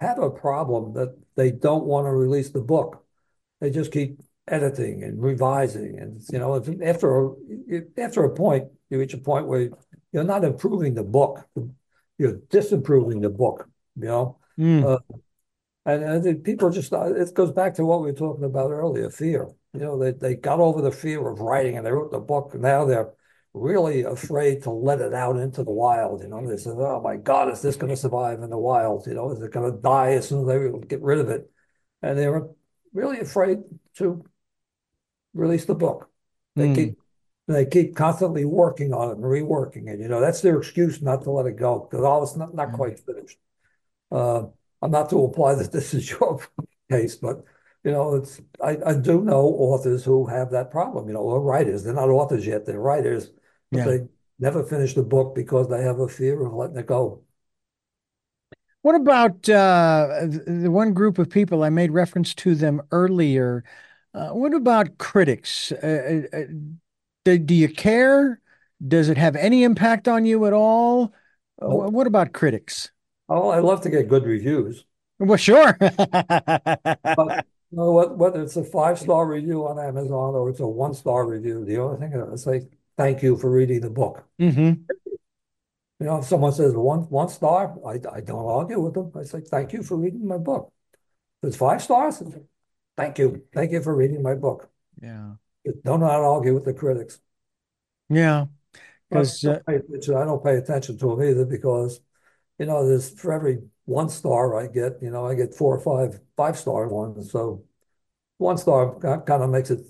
have 0.00 0.18
a 0.18 0.28
problem 0.28 0.92
that 0.92 1.16
they 1.34 1.50
don't 1.50 1.86
want 1.86 2.06
to 2.06 2.10
release 2.10 2.50
the 2.50 2.60
book. 2.60 3.06
They 3.62 3.70
just 3.70 3.90
keep 3.90 4.20
editing 4.46 5.02
and 5.02 5.22
revising, 5.22 5.98
and 5.98 6.20
you 6.30 6.38
know, 6.38 6.56
after 6.84 7.26
a, 7.26 7.30
after 7.96 8.24
a 8.24 8.34
point, 8.34 8.64
you 8.90 8.98
reach 8.98 9.14
a 9.14 9.18
point 9.18 9.46
where 9.46 9.70
you're 10.12 10.24
not 10.24 10.44
improving 10.44 10.92
the 10.92 11.04
book, 11.04 11.48
you're 12.18 12.36
disimproving 12.50 13.22
the 13.22 13.30
book. 13.30 13.66
You 13.96 14.08
know, 14.08 14.38
mm. 14.58 14.84
uh, 14.84 15.16
and, 15.86 16.26
and 16.26 16.44
people 16.44 16.68
just 16.68 16.92
it 16.92 17.32
goes 17.32 17.52
back 17.52 17.72
to 17.76 17.86
what 17.86 18.02
we 18.02 18.10
were 18.10 18.18
talking 18.18 18.44
about 18.44 18.70
earlier, 18.70 19.08
fear. 19.08 19.48
You 19.74 19.80
know, 19.80 19.98
they, 19.98 20.12
they 20.12 20.34
got 20.34 20.60
over 20.60 20.82
the 20.82 20.92
fear 20.92 21.26
of 21.26 21.40
writing 21.40 21.76
and 21.76 21.86
they 21.86 21.90
wrote 21.90 22.10
the 22.10 22.20
book. 22.20 22.50
And 22.52 22.62
now 22.62 22.84
they're 22.84 23.12
really 23.54 24.02
afraid 24.02 24.62
to 24.62 24.70
let 24.70 25.00
it 25.00 25.14
out 25.14 25.36
into 25.36 25.64
the 25.64 25.70
wild. 25.70 26.22
You 26.22 26.28
know, 26.28 26.46
they 26.46 26.56
said, 26.56 26.74
oh 26.76 27.00
my 27.02 27.16
God, 27.16 27.50
is 27.50 27.62
this 27.62 27.76
going 27.76 27.90
to 27.90 27.96
survive 27.96 28.42
in 28.42 28.50
the 28.50 28.58
wild? 28.58 29.06
You 29.06 29.14
know, 29.14 29.30
is 29.30 29.40
it 29.40 29.52
going 29.52 29.70
to 29.70 29.80
die 29.80 30.12
as 30.12 30.28
soon 30.28 30.42
as 30.42 30.46
they 30.46 30.86
get 30.86 31.02
rid 31.02 31.18
of 31.18 31.30
it? 31.30 31.50
And 32.02 32.18
they 32.18 32.28
were 32.28 32.50
really 32.92 33.20
afraid 33.20 33.58
to 33.96 34.24
release 35.34 35.64
the 35.64 35.74
book. 35.74 36.10
They 36.56 36.68
mm. 36.68 36.74
keep 36.74 36.98
they 37.48 37.66
keep 37.66 37.96
constantly 37.96 38.44
working 38.44 38.94
on 38.94 39.10
it 39.10 39.16
and 39.16 39.24
reworking 39.24 39.88
it. 39.88 39.98
You 39.98 40.08
know, 40.08 40.20
that's 40.20 40.40
their 40.40 40.58
excuse 40.58 41.02
not 41.02 41.22
to 41.22 41.30
let 41.30 41.46
it 41.46 41.56
go 41.56 41.80
because 41.80 42.04
all 42.04 42.22
it's 42.22 42.36
not, 42.36 42.54
not 42.54 42.68
mm. 42.68 42.74
quite 42.74 43.00
finished. 43.00 43.38
Uh, 44.10 44.44
I'm 44.80 44.90
not 44.90 45.10
to 45.10 45.24
imply 45.24 45.54
that 45.54 45.72
this 45.72 45.94
is 45.94 46.10
your 46.10 46.40
case, 46.90 47.16
but 47.16 47.44
you 47.84 47.90
know, 47.90 48.14
it's 48.14 48.40
I, 48.62 48.78
I 48.86 48.94
do 48.94 49.22
know 49.22 49.42
authors 49.42 50.04
who 50.04 50.26
have 50.26 50.50
that 50.50 50.70
problem, 50.70 51.08
you 51.08 51.14
know, 51.14 51.20
or 51.20 51.40
writers. 51.40 51.82
They're 51.82 51.94
not 51.94 52.08
authors 52.08 52.46
yet, 52.46 52.64
they're 52.64 52.80
writers, 52.80 53.30
but 53.70 53.78
yeah. 53.78 53.84
they 53.84 53.98
never 54.38 54.62
finish 54.62 54.94
the 54.94 55.02
book 55.02 55.34
because 55.34 55.68
they 55.68 55.82
have 55.82 55.98
a 55.98 56.08
fear 56.08 56.44
of 56.44 56.52
letting 56.52 56.76
it 56.76 56.86
go. 56.86 57.22
What 58.82 58.96
about 58.96 59.48
uh, 59.48 60.26
the 60.46 60.70
one 60.70 60.92
group 60.92 61.18
of 61.18 61.30
people 61.30 61.62
I 61.62 61.70
made 61.70 61.92
reference 61.92 62.34
to 62.34 62.54
them 62.54 62.82
earlier? 62.90 63.64
Uh, 64.12 64.30
what 64.30 64.54
about 64.54 64.98
critics? 64.98 65.72
Uh, 65.72 66.24
uh, 66.32 66.36
uh 66.36 66.44
do, 67.24 67.38
do, 67.38 67.54
you 67.54 67.68
care? 67.68 68.40
Does 68.86 69.08
it 69.08 69.16
have 69.16 69.36
any 69.36 69.62
impact 69.62 70.08
on 70.08 70.26
you 70.26 70.46
at 70.46 70.52
all? 70.52 71.14
Nope. 71.60 71.92
What 71.92 72.08
about 72.08 72.32
critics? 72.32 72.90
Oh, 73.28 73.50
I 73.50 73.60
love 73.60 73.80
to 73.82 73.90
get 73.90 74.08
good 74.08 74.24
reviews. 74.24 74.84
Well, 75.20 75.36
sure. 75.36 75.76
but 75.80 77.46
know, 77.76 77.92
whether 77.92 78.42
it's 78.42 78.56
a 78.56 78.64
five 78.64 78.98
star 78.98 79.26
review 79.26 79.66
on 79.66 79.78
Amazon 79.78 80.34
or 80.34 80.50
it's 80.50 80.60
a 80.60 80.66
one 80.66 80.94
star 80.94 81.26
review, 81.26 81.64
the 81.64 81.78
only 81.78 81.98
thing 81.98 82.30
I 82.32 82.36
say, 82.36 82.68
thank 82.96 83.22
you 83.22 83.36
for 83.36 83.50
reading 83.50 83.80
the 83.80 83.90
book. 83.90 84.24
Mm-hmm. 84.40 84.82
You 86.00 86.06
know, 86.06 86.18
if 86.18 86.24
someone 86.24 86.52
says 86.52 86.74
one 86.74 87.00
one 87.02 87.28
star, 87.28 87.74
I, 87.86 88.00
I 88.12 88.20
don't 88.20 88.44
argue 88.44 88.80
with 88.80 88.94
them. 88.94 89.12
I 89.14 89.22
say, 89.22 89.40
thank 89.40 89.72
you 89.72 89.82
for 89.82 89.96
reading 89.96 90.26
my 90.26 90.38
book. 90.38 90.72
If 91.42 91.48
it's 91.48 91.56
five 91.56 91.82
stars, 91.82 92.22
thank 92.96 93.18
you. 93.18 93.44
Thank 93.54 93.72
you 93.72 93.82
for 93.82 93.94
reading 93.94 94.22
my 94.22 94.34
book. 94.34 94.68
Yeah. 95.00 95.32
Do 95.64 95.80
not 95.84 96.02
argue 96.02 96.54
with 96.54 96.64
the 96.64 96.74
critics. 96.74 97.20
Yeah. 98.08 98.46
Because 99.08 99.44
uh, 99.44 99.60
I 99.68 99.78
don't 100.24 100.42
pay 100.42 100.56
attention 100.56 100.98
to 100.98 101.06
them 101.06 101.22
either 101.22 101.44
because, 101.44 102.00
you 102.58 102.66
know, 102.66 102.86
there's 102.86 103.10
for 103.10 103.32
every 103.32 103.60
one 103.84 104.08
star 104.08 104.56
I 104.56 104.66
get, 104.66 105.02
you 105.02 105.10
know, 105.10 105.26
I 105.26 105.34
get 105.34 105.54
four 105.54 105.76
or 105.76 105.80
five 105.80 106.20
five 106.36 106.58
star 106.58 106.88
ones. 106.88 107.30
So 107.30 107.64
one 108.38 108.58
star 108.58 108.98
kind 109.00 109.42
of 109.42 109.50
makes 109.50 109.70
it 109.70 109.80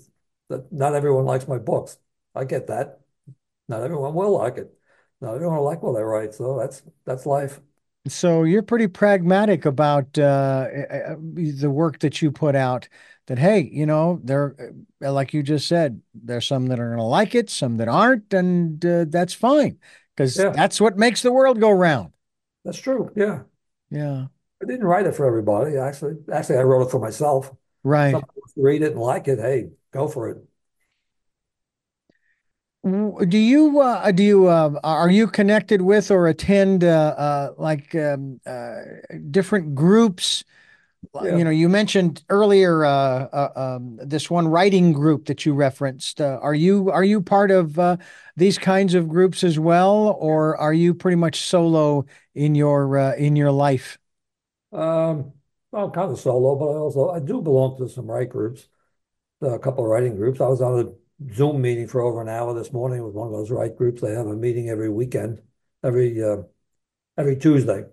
that 0.49 0.71
not 0.71 0.95
everyone 0.95 1.25
likes 1.25 1.47
my 1.47 1.57
books. 1.57 1.97
I 2.35 2.45
get 2.45 2.67
that. 2.67 2.99
Not 3.67 3.83
everyone 3.83 4.13
will 4.13 4.37
like 4.37 4.57
it. 4.57 4.73
Not 5.21 5.35
everyone 5.35 5.57
will 5.57 5.65
like 5.65 5.81
what 5.81 5.97
I 5.97 6.01
write. 6.01 6.33
So 6.33 6.57
that's 6.57 6.81
that's 7.05 7.25
life. 7.25 7.59
So 8.07 8.43
you're 8.43 8.63
pretty 8.63 8.87
pragmatic 8.87 9.65
about 9.65 10.17
uh, 10.17 10.67
uh, 10.91 10.93
uh 10.93 11.15
the 11.17 11.71
work 11.71 11.99
that 11.99 12.21
you 12.21 12.31
put 12.31 12.55
out. 12.55 12.89
That 13.27 13.39
hey, 13.39 13.61
you 13.71 13.85
know, 13.85 14.19
there, 14.21 14.73
uh, 15.01 15.13
like 15.13 15.33
you 15.33 15.43
just 15.43 15.69
said, 15.69 16.01
there's 16.13 16.45
some 16.45 16.67
that 16.67 16.79
are 16.79 16.87
going 16.87 16.97
to 16.97 17.03
like 17.03 17.35
it, 17.35 17.49
some 17.49 17.77
that 17.77 17.87
aren't, 17.87 18.33
and 18.33 18.85
uh, 18.85 19.05
that's 19.07 19.33
fine 19.33 19.79
because 20.13 20.37
yeah. 20.37 20.49
that's 20.49 20.81
what 20.81 20.97
makes 20.97 21.21
the 21.21 21.31
world 21.31 21.61
go 21.61 21.71
round. 21.71 22.11
That's 22.65 22.79
true. 22.79 23.11
Yeah. 23.15 23.43
Yeah. 23.93 24.25
I 24.61 24.65
didn't 24.65 24.85
write 24.85 25.05
it 25.05 25.15
for 25.15 25.25
everybody. 25.25 25.77
Actually, 25.77 26.15
actually, 26.31 26.57
I 26.57 26.63
wrote 26.63 26.87
it 26.87 26.91
for 26.91 26.99
myself. 26.99 27.51
Right. 27.83 28.15
read 28.55 28.81
it 28.81 28.93
and 28.93 29.01
like 29.01 29.27
it. 29.27 29.39
Hey, 29.39 29.69
go 29.91 30.07
for 30.07 30.29
it. 30.29 30.37
do 33.29 33.37
you 33.37 33.79
uh, 33.79 34.11
do 34.11 34.23
you 34.23 34.47
uh, 34.47 34.79
are 34.83 35.11
you 35.11 35.27
connected 35.27 35.81
with 35.81 36.09
or 36.11 36.27
attend 36.27 36.83
uh, 36.83 36.87
uh 36.87 37.53
like 37.57 37.93
um, 37.93 38.39
uh, 38.45 38.75
different 39.29 39.75
groups? 39.75 40.43
Yeah. 41.13 41.35
You 41.35 41.43
know, 41.43 41.49
you 41.49 41.67
mentioned 41.67 42.23
earlier 42.29 42.85
uh, 42.85 43.49
um, 43.57 43.99
this 44.01 44.29
one 44.29 44.47
writing 44.47 44.93
group 44.93 45.25
that 45.25 45.45
you 45.45 45.53
referenced. 45.53 46.21
are 46.21 46.55
you 46.55 46.89
are 46.89 47.03
you 47.03 47.21
part 47.21 47.51
of 47.51 47.99
these 48.37 48.57
kinds 48.57 48.95
of 48.95 49.09
groups 49.09 49.43
as 49.43 49.59
well, 49.59 50.17
or 50.19 50.55
are 50.57 50.73
you 50.73 50.93
pretty 50.93 51.17
much 51.17 51.41
solo 51.41 52.05
in 52.35 52.55
your 52.55 53.13
in 53.15 53.35
your 53.35 53.51
life? 53.51 53.97
Um, 54.71 55.33
well, 55.71 55.91
kind 55.91 56.11
of 56.11 56.19
solo, 56.19 56.55
but 56.55 56.65
I 56.65 56.77
also 56.77 57.09
I 57.09 57.19
do 57.19 57.41
belong 57.41 57.77
to 57.77 57.87
some 57.89 58.09
write 58.09 58.29
groups, 58.29 58.67
a 59.41 59.59
couple 59.59 59.83
of 59.83 59.89
writing 59.89 60.15
groups. 60.15 60.41
I 60.41 60.47
was 60.47 60.61
on 60.61 60.79
a 60.79 61.33
Zoom 61.33 61.61
meeting 61.61 61.87
for 61.87 62.01
over 62.01 62.21
an 62.21 62.29
hour 62.29 62.53
this 62.53 62.73
morning 62.73 63.03
with 63.03 63.13
one 63.13 63.27
of 63.27 63.33
those 63.33 63.51
write 63.51 63.77
groups. 63.77 64.01
They 64.01 64.13
have 64.13 64.27
a 64.27 64.35
meeting 64.35 64.69
every 64.69 64.89
weekend, 64.89 65.41
every 65.83 66.23
uh, 66.23 66.43
every 67.17 67.37
Tuesday. 67.37 67.85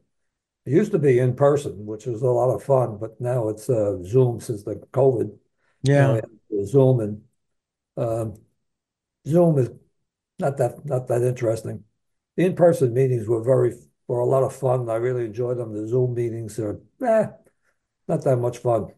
It 0.67 0.73
used 0.73 0.93
to 0.93 0.99
be 0.99 1.19
in 1.19 1.35
person, 1.35 1.87
which 1.87 2.07
was 2.07 2.23
a 2.23 2.27
lot 2.27 2.55
of 2.55 2.63
fun, 2.63 2.99
but 2.99 3.21
now 3.21 3.49
it's 3.49 3.69
uh, 3.71 4.03
Zoom 4.05 4.41
since 4.41 4.63
the 4.63 4.77
COVID. 4.93 5.37
Yeah, 5.83 6.21
Zoom 6.65 7.01
and 7.01 7.23
um, 7.97 8.35
Zoom 9.27 9.59
is 9.59 9.71
not 10.39 10.57
that 10.59 10.85
not 10.85 11.09
that 11.09 11.23
interesting. 11.23 11.85
The 12.37 12.45
in-person 12.47 12.93
meetings 12.93 13.27
were 13.27 13.43
very 13.43 13.75
were 14.11 14.21
a 14.21 14.27
lot 14.27 14.43
of 14.43 14.55
fun. 14.55 14.91
I 14.91 14.97
really 14.97 15.25
enjoyed 15.25 15.57
them. 15.57 15.73
The 15.73 15.87
Zoom 15.87 16.15
meetings 16.15 16.59
are 16.59 16.81
eh, 17.07 17.27
not 18.09 18.25
that 18.25 18.37
much 18.37 18.59
fun. 18.59 18.89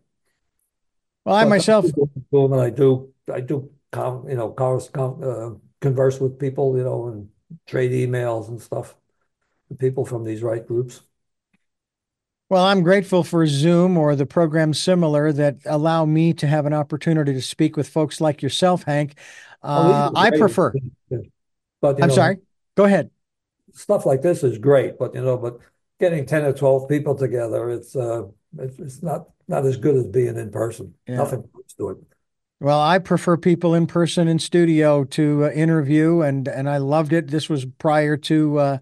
Well, 1.25 1.37
I 1.37 1.45
but 1.45 1.51
myself, 1.51 1.85
Zoom, 1.87 2.53
and 2.53 2.61
I 2.61 2.71
do 2.71 3.13
I 3.33 3.41
do 3.41 3.71
com, 3.93 4.29
you 4.29 4.37
know, 4.37 4.51
com, 4.51 4.81
uh, 5.23 5.51
converse 5.81 6.19
with 6.19 6.39
people, 6.39 6.77
you 6.77 6.85
know, 6.85 7.09
and 7.09 7.29
trade 7.67 7.93
emails 7.93 8.49
and 8.49 8.61
stuff. 8.61 8.97
People 9.79 10.05
from 10.05 10.25
these 10.25 10.43
right 10.43 10.67
groups. 10.67 11.03
Well, 12.49 12.65
I'm 12.65 12.83
grateful 12.83 13.23
for 13.23 13.47
Zoom 13.47 13.97
or 13.97 14.15
the 14.15 14.27
programs 14.27 14.79
similar 14.79 15.33
that 15.33 15.57
allow 15.65 16.05
me 16.05 16.35
to 16.35 16.47
have 16.47 16.67
an 16.67 16.75
opportunity 16.75 17.33
to 17.33 17.41
speak 17.41 17.77
with 17.77 17.89
folks 17.89 18.21
like 18.21 18.43
yourself, 18.43 18.83
Hank. 18.83 19.15
Uh, 19.63 20.11
I 20.15 20.31
prefer. 20.31 20.75
But 21.81 22.03
I'm 22.03 22.09
know, 22.09 22.15
sorry. 22.15 22.39
Go 22.77 22.85
ahead. 22.85 23.11
Stuff 23.73 24.07
like 24.07 24.23
this 24.23 24.43
is 24.43 24.59
great, 24.59 24.99
but 24.99 25.15
you 25.15 25.23
know, 25.23 25.37
but 25.37 25.59
getting 25.99 26.27
ten 26.27 26.45
or 26.45 26.53
twelve 26.53 26.89
people 26.89 27.15
together, 27.15 27.71
it's 27.71 27.97
uh, 27.97 28.25
it's, 28.59 28.79
it's 28.79 29.03
not 29.03 29.29
not 29.49 29.65
as 29.67 29.77
good 29.77 29.97
as 29.97 30.07
being 30.07 30.37
in 30.37 30.51
person. 30.51 30.95
Yeah. 31.07 31.17
Nothing 31.17 31.49
to 31.79 31.91
it. 31.91 31.99
Well, 32.61 32.81
I 32.81 33.01
prefer 33.01 33.37
people 33.37 33.75
in 33.75 33.89
person 33.89 34.29
in 34.29 34.39
studio 34.39 35.05
to 35.05 35.47
uh, 35.47 35.51
interview, 35.51 36.21
and 36.21 36.47
and 36.47 36.69
I 36.69 36.77
loved 36.77 37.13
it. 37.13 37.29
This 37.29 37.49
was 37.49 37.65
prior 37.65 38.17
to 38.19 38.59
uh, 38.59 38.79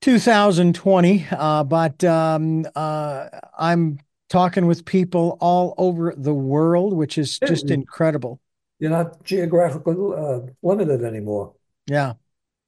2020, 0.00 1.26
uh, 1.32 1.64
but 1.64 2.02
um, 2.04 2.66
uh, 2.74 3.28
I'm 3.58 3.98
talking 4.30 4.66
with 4.66 4.86
people 4.86 5.36
all 5.40 5.74
over 5.76 6.14
the 6.16 6.32
world, 6.32 6.94
which 6.94 7.18
is 7.18 7.38
just 7.38 7.70
incredible. 7.70 8.40
You're 8.78 8.90
not 8.90 9.22
geographically 9.24 9.96
uh, 10.16 10.40
limited 10.62 11.04
anymore. 11.04 11.52
Yeah, 11.86 12.14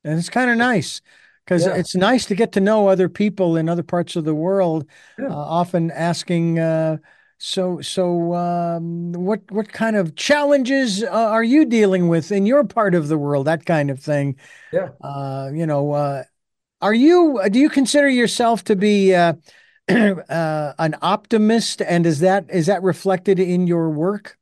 and 0.05 0.19
it's 0.19 0.31
kind 0.31 0.51
of 0.51 0.57
nice 0.57 1.01
because 1.45 1.67
yeah. 1.67 1.75
it's 1.75 1.95
nice 1.95 2.27
to 2.27 2.35
get 2.35 2.53
to 2.53 2.61
know 2.61 2.89
other 2.89 3.09
people 3.09 3.57
in 3.57 3.69
other 3.69 3.83
parts 3.83 4.17
of 4.17 4.25
the 4.25 4.35
world. 4.35 4.87
Yeah. 5.19 5.27
Uh, 5.27 5.35
often 5.35 5.91
asking 5.91 6.59
so, 7.45 7.81
so 7.81 8.35
um, 8.35 9.11
what 9.15 9.41
what 9.51 9.73
kind 9.73 9.97
of 9.97 10.15
challenges 10.15 11.03
uh, 11.03 11.09
are 11.09 11.43
you 11.43 11.65
dealing 11.65 12.07
with 12.07 12.31
in 12.31 12.47
your 12.47 12.63
part 12.63 12.95
of 12.95 13.09
the 13.09 13.19
world? 13.19 13.49
That 13.49 13.67
kind 13.67 13.91
of 13.91 13.99
thing. 13.99 14.37
Yeah. 14.73 14.91
Uh, 15.01 15.51
you 15.53 15.67
know, 15.67 15.91
uh, 15.91 16.23
are 16.81 16.95
you? 16.95 17.41
Do 17.51 17.59
you 17.59 17.69
consider 17.69 18.09
yourself 18.09 18.63
to 18.65 18.77
be 18.77 19.13
uh, 19.13 19.33
uh, 19.89 20.73
an 20.79 20.95
optimist? 21.03 21.83
And 21.83 22.07
is 22.07 22.21
that 22.21 22.47
is 22.49 22.67
that 22.67 22.81
reflected 22.85 23.41
in 23.41 23.67
your 23.67 23.91
work? 23.91 24.39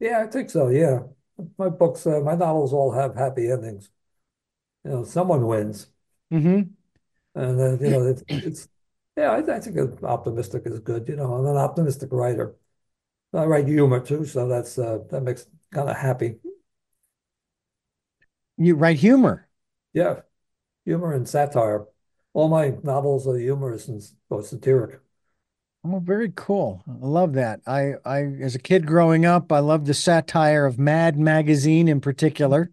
Yeah, 0.00 0.22
I 0.22 0.26
think 0.26 0.50
so. 0.50 0.68
Yeah, 0.68 0.98
my 1.56 1.70
books, 1.70 2.06
uh, 2.06 2.20
my 2.20 2.34
novels 2.34 2.74
all 2.74 2.92
have 2.92 3.14
happy 3.14 3.50
endings. 3.50 3.88
You 4.84 4.90
know, 4.90 5.04
someone 5.04 5.46
wins. 5.46 5.86
Mm-hmm. 6.32 6.62
And 7.34 7.60
then 7.60 7.78
you 7.80 7.90
know, 7.90 8.06
it's, 8.06 8.22
it's 8.28 8.68
yeah, 9.16 9.32
I, 9.32 9.56
I 9.56 9.60
think 9.60 10.02
optimistic 10.02 10.62
is 10.66 10.80
good. 10.80 11.08
You 11.08 11.16
know, 11.16 11.34
I'm 11.34 11.46
an 11.46 11.56
optimistic 11.56 12.10
writer. 12.12 12.56
I 13.32 13.44
write 13.44 13.68
humor 13.68 14.00
too, 14.00 14.24
so 14.24 14.48
that's 14.48 14.78
uh, 14.78 15.00
that 15.10 15.22
makes 15.22 15.46
kind 15.70 15.88
of 15.88 15.96
happy. 15.96 16.36
You 18.56 18.74
write 18.74 18.98
humor. 18.98 19.48
Yeah, 19.92 20.20
humor 20.84 21.12
and 21.12 21.28
satire. 21.28 21.86
All 22.32 22.48
my 22.48 22.74
novels 22.82 23.26
are 23.26 23.36
humorous 23.38 23.88
and 23.88 24.02
or 24.28 24.42
satiric. 24.42 25.00
Oh, 25.82 25.98
very 25.98 26.30
cool. 26.36 26.82
I 26.86 27.06
love 27.06 27.32
that. 27.34 27.60
I, 27.66 27.94
I, 28.04 28.24
as 28.42 28.54
a 28.54 28.58
kid 28.58 28.86
growing 28.86 29.24
up, 29.24 29.50
I 29.50 29.60
loved 29.60 29.86
the 29.86 29.94
satire 29.94 30.66
of 30.66 30.78
Mad 30.78 31.18
magazine 31.18 31.88
in 31.88 32.00
particular. 32.02 32.70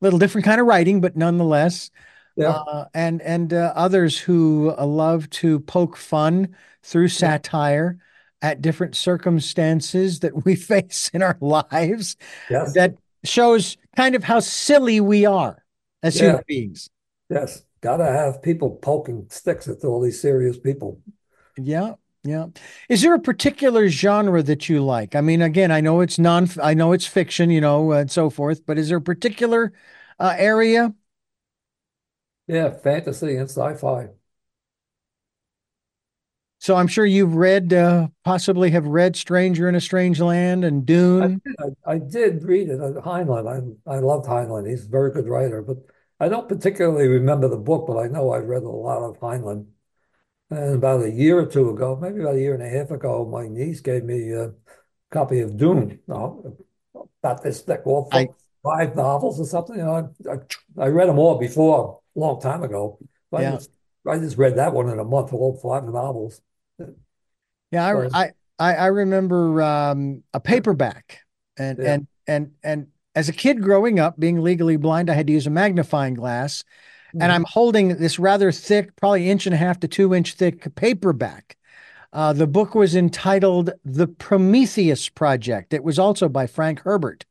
Little 0.00 0.18
different 0.18 0.44
kind 0.44 0.60
of 0.60 0.66
writing, 0.66 1.00
but 1.00 1.16
nonetheless. 1.16 1.90
Yeah. 2.36 2.50
Uh, 2.50 2.86
and 2.94 3.20
and 3.22 3.52
uh, 3.52 3.72
others 3.74 4.18
who 4.18 4.74
uh, 4.76 4.86
love 4.86 5.28
to 5.30 5.60
poke 5.60 5.96
fun 5.96 6.54
through 6.82 7.08
satire 7.08 7.98
at 8.42 8.62
different 8.62 8.96
circumstances 8.96 10.20
that 10.20 10.44
we 10.44 10.54
face 10.56 11.10
in 11.12 11.22
our 11.22 11.36
lives. 11.40 12.16
Yes. 12.48 12.72
That 12.74 12.94
shows 13.24 13.76
kind 13.96 14.14
of 14.14 14.24
how 14.24 14.40
silly 14.40 15.00
we 15.00 15.26
are 15.26 15.64
as 16.02 16.16
yeah. 16.16 16.28
human 16.28 16.44
beings. 16.46 16.90
Yes. 17.28 17.62
Gotta 17.82 18.04
have 18.04 18.42
people 18.42 18.70
poking 18.70 19.26
sticks 19.30 19.66
at 19.68 19.84
all 19.84 20.00
these 20.00 20.20
serious 20.20 20.58
people. 20.58 21.00
Yeah. 21.56 21.94
Yeah. 22.22 22.46
Is 22.90 23.00
there 23.00 23.14
a 23.14 23.18
particular 23.20 23.88
genre 23.88 24.42
that 24.42 24.68
you 24.68 24.84
like? 24.84 25.14
I 25.16 25.22
mean, 25.22 25.40
again, 25.40 25.70
I 25.70 25.80
know 25.80 26.00
it's 26.00 26.18
non, 26.18 26.48
I 26.62 26.74
know 26.74 26.92
it's 26.92 27.06
fiction, 27.06 27.50
you 27.50 27.62
know, 27.62 27.92
and 27.92 28.10
so 28.10 28.28
forth, 28.28 28.66
but 28.66 28.76
is 28.78 28.88
there 28.90 28.98
a 28.98 29.02
particular 29.02 29.72
uh, 30.18 30.34
area 30.36 30.94
yeah, 32.46 32.70
fantasy 32.70 33.36
and 33.36 33.48
sci-fi. 33.48 34.08
So 36.58 36.76
I'm 36.76 36.88
sure 36.88 37.06
you've 37.06 37.34
read, 37.36 37.72
uh, 37.72 38.08
possibly 38.22 38.70
have 38.70 38.86
read 38.86 39.16
Stranger 39.16 39.66
in 39.68 39.74
a 39.74 39.80
Strange 39.80 40.20
Land 40.20 40.62
and 40.62 40.84
Dune. 40.84 41.40
I 41.44 41.64
did, 41.66 41.76
I, 41.86 41.92
I 41.92 41.98
did 41.98 42.42
read 42.44 42.68
it. 42.68 42.80
Uh, 42.80 43.00
Heinlein. 43.00 43.78
I 43.86 43.90
I 43.90 43.98
loved 44.00 44.26
Heinlein. 44.26 44.68
He's 44.68 44.84
a 44.84 44.88
very 44.88 45.10
good 45.10 45.26
writer, 45.26 45.62
but 45.62 45.78
I 46.18 46.28
don't 46.28 46.48
particularly 46.48 47.08
remember 47.08 47.48
the 47.48 47.56
book, 47.56 47.86
but 47.86 47.96
I 47.96 48.08
know 48.08 48.32
I've 48.32 48.46
read 48.46 48.62
a 48.62 48.68
lot 48.68 49.02
of 49.02 49.18
Heinlein. 49.20 49.66
And 50.50 50.74
about 50.74 51.04
a 51.04 51.10
year 51.10 51.38
or 51.38 51.46
two 51.46 51.70
ago, 51.70 51.96
maybe 52.00 52.20
about 52.20 52.34
a 52.34 52.40
year 52.40 52.54
and 52.54 52.62
a 52.62 52.68
half 52.68 52.90
ago, 52.90 53.24
my 53.24 53.46
niece 53.46 53.80
gave 53.80 54.02
me 54.02 54.32
a 54.32 54.52
copy 55.10 55.40
of 55.40 55.56
Dune. 55.56 56.00
No, 56.08 56.56
about 57.22 57.42
this 57.42 57.60
thick, 57.60 57.82
all 57.84 58.08
I, 58.10 58.28
five 58.64 58.96
novels 58.96 59.40
or 59.40 59.44
something. 59.44 59.76
You 59.76 59.84
know, 59.84 60.12
I, 60.26 60.32
I, 60.32 60.86
I 60.86 60.88
read 60.88 61.08
them 61.08 61.20
all 61.20 61.38
before 61.38 62.00
a 62.16 62.18
long 62.18 62.40
time 62.40 62.64
ago. 62.64 62.98
I, 63.32 63.42
yeah. 63.42 63.50
just, 63.52 63.70
I 64.08 64.18
just 64.18 64.38
read 64.38 64.56
that 64.56 64.72
one 64.72 64.88
in 64.88 64.98
a 64.98 65.04
month, 65.04 65.32
all 65.32 65.56
five 65.62 65.84
novels. 65.84 66.40
Yeah, 67.70 68.08
I, 68.12 68.32
I, 68.58 68.74
I 68.74 68.86
remember 68.86 69.62
um, 69.62 70.24
a 70.34 70.40
paperback, 70.40 71.20
and 71.56 71.78
yeah. 71.78 71.92
and 71.92 72.06
and 72.26 72.50
and 72.64 72.86
as 73.14 73.28
a 73.28 73.32
kid 73.32 73.62
growing 73.62 74.00
up, 74.00 74.18
being 74.18 74.40
legally 74.40 74.76
blind, 74.76 75.10
I 75.10 75.14
had 75.14 75.28
to 75.28 75.32
use 75.32 75.46
a 75.46 75.50
magnifying 75.50 76.14
glass, 76.14 76.64
mm-hmm. 77.10 77.22
and 77.22 77.32
I'm 77.32 77.44
holding 77.44 77.96
this 77.96 78.18
rather 78.18 78.52
thick, 78.52 78.96
probably 78.96 79.30
inch 79.30 79.46
and 79.46 79.54
a 79.54 79.58
half 79.58 79.80
to 79.80 79.88
two 79.88 80.14
inch 80.14 80.34
thick 80.34 80.74
paperback. 80.74 81.56
Uh, 82.12 82.32
the 82.32 82.46
book 82.46 82.74
was 82.74 82.96
entitled 82.96 83.70
The 83.84 84.08
Prometheus 84.08 85.08
Project. 85.08 85.72
It 85.72 85.84
was 85.84 85.98
also 85.98 86.28
by 86.28 86.46
Frank 86.46 86.80
Herbert. 86.80 87.24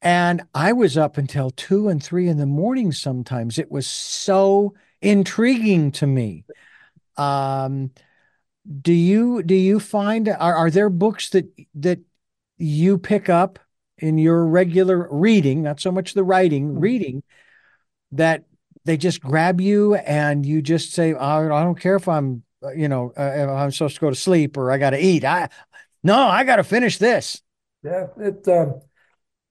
And 0.00 0.42
I 0.54 0.72
was 0.72 0.96
up 0.96 1.18
until 1.18 1.50
two 1.50 1.88
and 1.88 2.02
three 2.02 2.28
in 2.28 2.38
the 2.38 2.46
morning 2.46 2.92
sometimes. 2.92 3.58
It 3.58 3.70
was 3.70 3.86
so 3.86 4.74
intriguing 5.02 5.92
to 5.92 6.06
me. 6.06 6.44
Um, 7.16 7.90
do 8.80 8.92
you 8.92 9.42
do 9.42 9.54
you 9.54 9.80
find 9.80 10.28
are, 10.28 10.54
are 10.54 10.70
there 10.70 10.90
books 10.90 11.30
that 11.30 11.46
that 11.74 12.00
you 12.58 12.98
pick 12.98 13.28
up 13.28 13.58
in 13.96 14.18
your 14.18 14.46
regular 14.46 15.08
reading, 15.10 15.62
not 15.62 15.80
so 15.80 15.90
much 15.90 16.14
the 16.14 16.24
writing, 16.24 16.68
mm-hmm. 16.68 16.80
reading, 16.80 17.22
that 18.12 18.44
they 18.84 18.96
just 18.96 19.20
grab 19.20 19.60
you 19.60 19.94
and 19.94 20.44
you 20.44 20.62
just 20.62 20.92
say, 20.92 21.14
oh, 21.14 21.18
I 21.18 21.62
don't 21.62 21.78
care 21.78 21.96
if 21.96 22.08
I'm, 22.08 22.42
uh, 22.62 22.72
you 22.72 22.88
know, 22.88 23.12
uh, 23.16 23.22
I'm 23.54 23.70
supposed 23.70 23.96
to 23.96 24.00
go 24.00 24.10
to 24.10 24.16
sleep 24.16 24.56
or 24.56 24.70
I 24.70 24.78
got 24.78 24.90
to 24.90 25.04
eat. 25.04 25.24
I, 25.24 25.48
no, 26.02 26.16
I 26.16 26.44
got 26.44 26.56
to 26.56 26.64
finish 26.64 26.98
this. 26.98 27.42
Yeah, 27.82 28.06
it 28.18 28.46
um, 28.48 28.80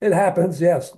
it 0.01 0.13
happens, 0.13 0.61
yes. 0.61 0.93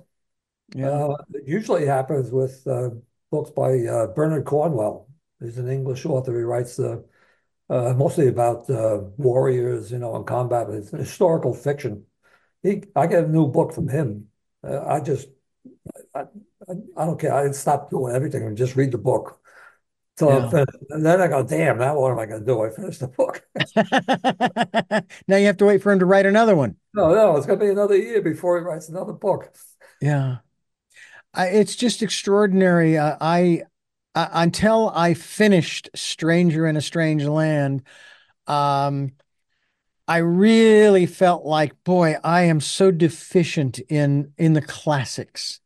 Yeah. 0.74 0.90
Uh, 0.90 1.16
it 1.34 1.44
usually 1.46 1.86
happens 1.86 2.30
with 2.30 2.66
uh, 2.66 2.90
books 3.30 3.50
by 3.50 3.78
uh, 3.86 4.08
Bernard 4.08 4.44
Cornwell. 4.44 5.08
He's 5.40 5.58
an 5.58 5.68
English 5.68 6.06
author. 6.06 6.36
He 6.36 6.44
writes 6.44 6.78
uh, 6.78 6.98
uh, 7.68 7.94
mostly 7.94 8.28
about 8.28 8.68
uh, 8.70 9.00
warriors, 9.16 9.90
you 9.92 9.98
know, 9.98 10.16
and 10.16 10.26
combat. 10.26 10.68
It's 10.70 10.90
historical 10.90 11.54
fiction. 11.54 12.04
He, 12.62 12.84
I 12.94 13.06
get 13.06 13.24
a 13.24 13.28
new 13.28 13.48
book 13.48 13.72
from 13.72 13.88
him 13.88 14.28
Uh, 14.62 14.84
I 14.86 15.00
just, 15.00 15.28
I, 16.14 16.24
I, 16.96 17.04
don't 17.04 17.18
care. 17.18 17.34
I 17.34 17.50
stop 17.52 17.90
doing 17.90 18.14
everything 18.14 18.44
and 18.44 18.56
just 18.56 18.76
read 18.76 18.92
the 18.92 18.98
book 18.98 19.40
So 20.16 20.28
Yeah. 20.30 20.64
Then 20.88 21.20
I 21.20 21.28
go, 21.28 21.42
damn, 21.42 21.78
now 21.78 21.98
what 21.98 22.12
am 22.12 22.18
I 22.18 22.26
going 22.26 22.40
to 22.40 22.46
do? 22.46 22.62
I 22.62 22.70
finished 22.70 23.00
the 23.00 23.08
book. 23.08 23.44
Now 25.28 25.36
you 25.36 25.46
have 25.46 25.56
to 25.58 25.64
wait 25.64 25.82
for 25.82 25.92
him 25.92 25.98
to 26.00 26.06
write 26.06 26.26
another 26.26 26.54
one. 26.56 26.76
No, 26.94 27.14
no, 27.14 27.36
it's 27.36 27.46
going 27.46 27.58
to 27.58 27.64
be 27.64 27.70
another 27.70 27.96
year 27.96 28.20
before 28.20 28.58
he 28.58 28.64
writes 28.64 28.88
another 28.88 29.12
book. 29.12 29.52
Yeah. 30.00 30.38
I, 31.32 31.48
it's 31.48 31.76
just 31.76 32.02
extraordinary. 32.02 32.98
Uh, 32.98 33.16
I, 33.20 33.62
I 34.14 34.42
until 34.42 34.90
I 34.90 35.14
finished 35.14 35.88
Stranger 35.94 36.66
in 36.66 36.76
a 36.76 36.80
Strange 36.80 37.24
Land, 37.24 37.84
um, 38.46 39.12
I 40.08 40.18
really 40.18 41.06
felt 41.06 41.44
like, 41.44 41.84
boy, 41.84 42.16
I 42.24 42.42
am 42.42 42.60
so 42.60 42.90
deficient 42.90 43.78
in 43.78 44.32
in 44.36 44.54
the 44.54 44.62
classics. 44.62 45.60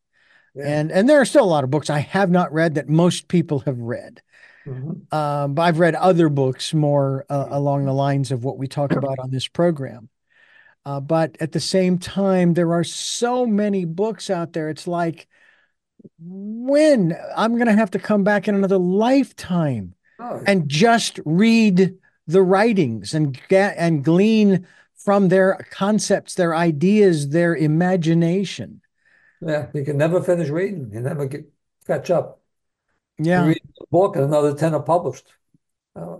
Yeah. 0.55 0.63
And 0.67 0.91
and 0.91 1.09
there 1.09 1.19
are 1.19 1.25
still 1.25 1.43
a 1.43 1.45
lot 1.45 1.63
of 1.63 1.71
books 1.71 1.89
I 1.89 1.99
have 1.99 2.29
not 2.29 2.53
read 2.53 2.75
that 2.75 2.89
most 2.89 3.27
people 3.27 3.59
have 3.59 3.79
read. 3.79 4.21
Mhm. 4.65 5.13
Um, 5.13 5.53
but 5.53 5.61
I've 5.63 5.79
read 5.79 5.95
other 5.95 6.29
books 6.29 6.73
more 6.73 7.25
uh, 7.29 7.47
along 7.49 7.85
the 7.85 7.93
lines 7.93 8.31
of 8.31 8.43
what 8.43 8.57
we 8.57 8.67
talk 8.67 8.91
about 8.91 9.19
on 9.19 9.29
this 9.31 9.47
program. 9.47 10.09
Uh, 10.85 10.99
but 10.99 11.35
at 11.39 11.51
the 11.51 11.59
same 11.59 11.97
time, 11.97 12.53
there 12.53 12.73
are 12.73 12.83
so 12.83 13.45
many 13.45 13.85
books 13.85 14.29
out 14.29 14.53
there. 14.53 14.69
It's 14.69 14.87
like, 14.87 15.27
when 16.19 17.15
I'm 17.35 17.53
going 17.55 17.67
to 17.67 17.73
have 17.73 17.91
to 17.91 17.99
come 17.99 18.23
back 18.23 18.47
in 18.47 18.55
another 18.55 18.77
lifetime 18.77 19.95
Oh, 20.19 20.41
and 20.47 20.69
just 20.69 21.19
read 21.25 21.95
the 22.27 22.41
writings 22.41 23.13
and 23.13 23.37
get 23.49 23.75
and 23.77 24.03
glean 24.03 24.65
from 24.95 25.27
their 25.27 25.65
concepts, 25.71 26.35
their 26.35 26.55
ideas, 26.55 27.29
their 27.29 27.55
imagination. 27.55 28.81
Yeah, 29.41 29.69
you 29.73 29.83
can 29.85 29.97
never 29.97 30.21
finish 30.21 30.49
reading. 30.49 30.91
You 30.93 31.01
never 31.01 31.27
get 31.27 31.51
catch 31.85 32.09
up. 32.11 32.41
You 33.33 33.43
Yeah. 33.43 33.45
read 33.45 33.61
the 33.79 33.87
book 33.91 34.15
and 34.17 34.25
another 34.25 34.55
10 34.55 34.75
are 34.75 34.83
published. 34.83 35.33
Uh, 35.95 36.19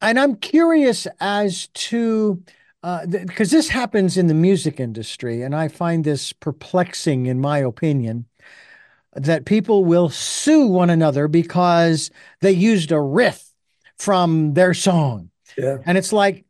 And 0.00 0.18
I'm 0.18 0.36
curious 0.36 1.06
as 1.20 1.68
to 1.68 2.42
uh, 2.82 3.06
because 3.06 3.50
this 3.50 3.68
happens 3.68 4.16
in 4.16 4.28
the 4.28 4.34
music 4.34 4.78
industry, 4.78 5.42
and 5.42 5.54
I 5.56 5.66
find 5.68 6.04
this 6.04 6.32
perplexing, 6.32 7.26
in 7.26 7.40
my 7.40 7.58
opinion, 7.58 8.26
that 9.14 9.46
people 9.46 9.84
will 9.84 10.10
sue 10.10 10.66
one 10.66 10.90
another 10.90 11.28
because 11.28 12.10
they 12.40 12.52
used 12.52 12.92
a 12.92 13.00
riff 13.00 13.44
from 13.98 14.54
their 14.54 14.74
song. 14.74 15.30
yeah, 15.56 15.78
And 15.84 15.98
it's 15.98 16.12
like, 16.12 16.44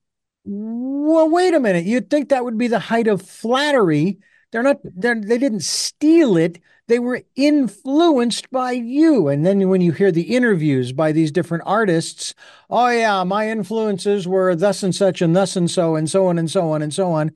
well, 0.45 1.31
wait 1.31 1.55
a 1.55 1.61
minute. 1.61 1.87
You'd 1.87 2.11
think 2.11 2.31
that 2.31 2.45
would 2.45 2.59
be 2.59 2.69
the 2.69 2.79
height 2.81 3.09
of 3.09 3.23
flattery. 3.23 4.19
They're 4.53 4.63
not, 4.63 4.79
they're, 4.83 5.21
they 5.21 5.39
didn't 5.39 5.65
steal 5.65 6.37
it. 6.37 6.59
They 6.89 6.99
were 7.01 7.23
influenced 7.35 8.49
by 8.51 8.73
you. 8.73 9.29
And 9.29 9.45
then 9.45 9.69
when 9.69 9.81
you 9.81 9.91
hear 9.93 10.13
the 10.13 10.35
interviews 10.37 10.93
by 10.93 11.11
these 11.13 11.33
different 11.33 11.65
artists, 11.67 12.33
oh, 12.71 12.89
yeah, 12.89 13.25
my 13.25 13.51
influences 13.51 14.29
were 14.29 14.55
thus 14.55 14.83
and 14.85 14.95
such 14.95 15.21
and 15.21 15.35
thus 15.35 15.57
and 15.57 15.69
so 15.71 15.97
and 15.97 16.09
so 16.09 16.27
on 16.29 16.39
and 16.39 16.51
so 16.51 16.71
on 16.71 16.83
and 16.83 16.95
so 16.95 17.11
on. 17.13 17.33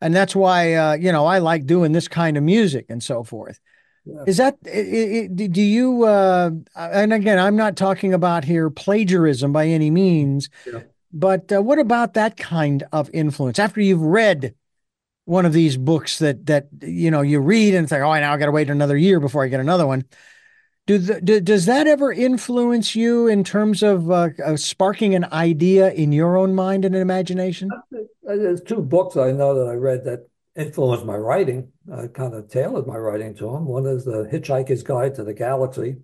And 0.00 0.14
that's 0.14 0.34
why, 0.34 0.74
uh, 0.74 0.94
you 0.94 1.12
know, 1.12 1.26
I 1.26 1.38
like 1.38 1.66
doing 1.66 1.92
this 1.92 2.08
kind 2.08 2.36
of 2.36 2.42
music 2.42 2.86
and 2.88 3.02
so 3.02 3.22
forth. 3.22 3.60
yeah. 4.04 4.24
Is 4.26 4.36
that, 4.38 4.60
do 4.62 5.62
you, 5.62 6.04
uh, 6.04 6.50
and 6.76 7.12
again, 7.12 7.38
I'm 7.38 7.56
not 7.56 7.76
talking 7.76 8.14
about 8.14 8.44
here 8.44 8.68
plagiarism 8.68 9.52
by 9.52 9.66
any 9.66 9.90
means, 9.90 10.48
Yeah. 10.66 10.80
but 11.12 11.52
uh, 11.52 11.62
what 11.62 11.78
about 11.78 12.14
that 12.14 12.36
kind 12.36 12.82
of 12.92 13.10
influence? 13.12 13.58
After 13.58 13.80
you've 13.80 14.02
read 14.02 14.54
one 15.28 15.44
of 15.44 15.52
these 15.52 15.76
books 15.76 16.20
that, 16.20 16.46
that, 16.46 16.68
you 16.80 17.10
know, 17.10 17.20
you 17.20 17.38
read 17.38 17.74
and 17.74 17.86
think, 17.86 18.02
oh, 18.02 18.14
now 18.14 18.32
I 18.32 18.38
got 18.38 18.46
to 18.46 18.50
wait 18.50 18.70
another 18.70 18.96
year 18.96 19.20
before 19.20 19.44
I 19.44 19.48
get 19.48 19.60
another 19.60 19.86
one. 19.86 20.06
Do, 20.86 20.96
the, 20.96 21.20
do 21.20 21.38
does 21.38 21.66
that 21.66 21.86
ever 21.86 22.10
influence 22.10 22.96
you 22.96 23.26
in 23.26 23.44
terms 23.44 23.82
of 23.82 24.10
uh, 24.10 24.30
uh, 24.42 24.56
sparking 24.56 25.14
an 25.14 25.26
idea 25.26 25.92
in 25.92 26.12
your 26.12 26.38
own 26.38 26.54
mind 26.54 26.86
and 26.86 26.96
imagination? 26.96 27.68
There's 28.22 28.62
two 28.62 28.80
books 28.80 29.18
I 29.18 29.32
know 29.32 29.54
that 29.58 29.70
I 29.70 29.74
read 29.74 30.06
that 30.06 30.30
influenced 30.56 31.04
my 31.04 31.16
writing. 31.16 31.72
I 31.92 32.06
kind 32.06 32.32
of 32.32 32.48
tailored 32.48 32.86
my 32.86 32.96
writing 32.96 33.34
to 33.34 33.52
them. 33.52 33.66
One 33.66 33.84
is 33.84 34.06
The 34.06 34.26
Hitchhiker's 34.32 34.82
Guide 34.82 35.14
to 35.16 35.24
the 35.24 35.34
Galaxy. 35.34 35.96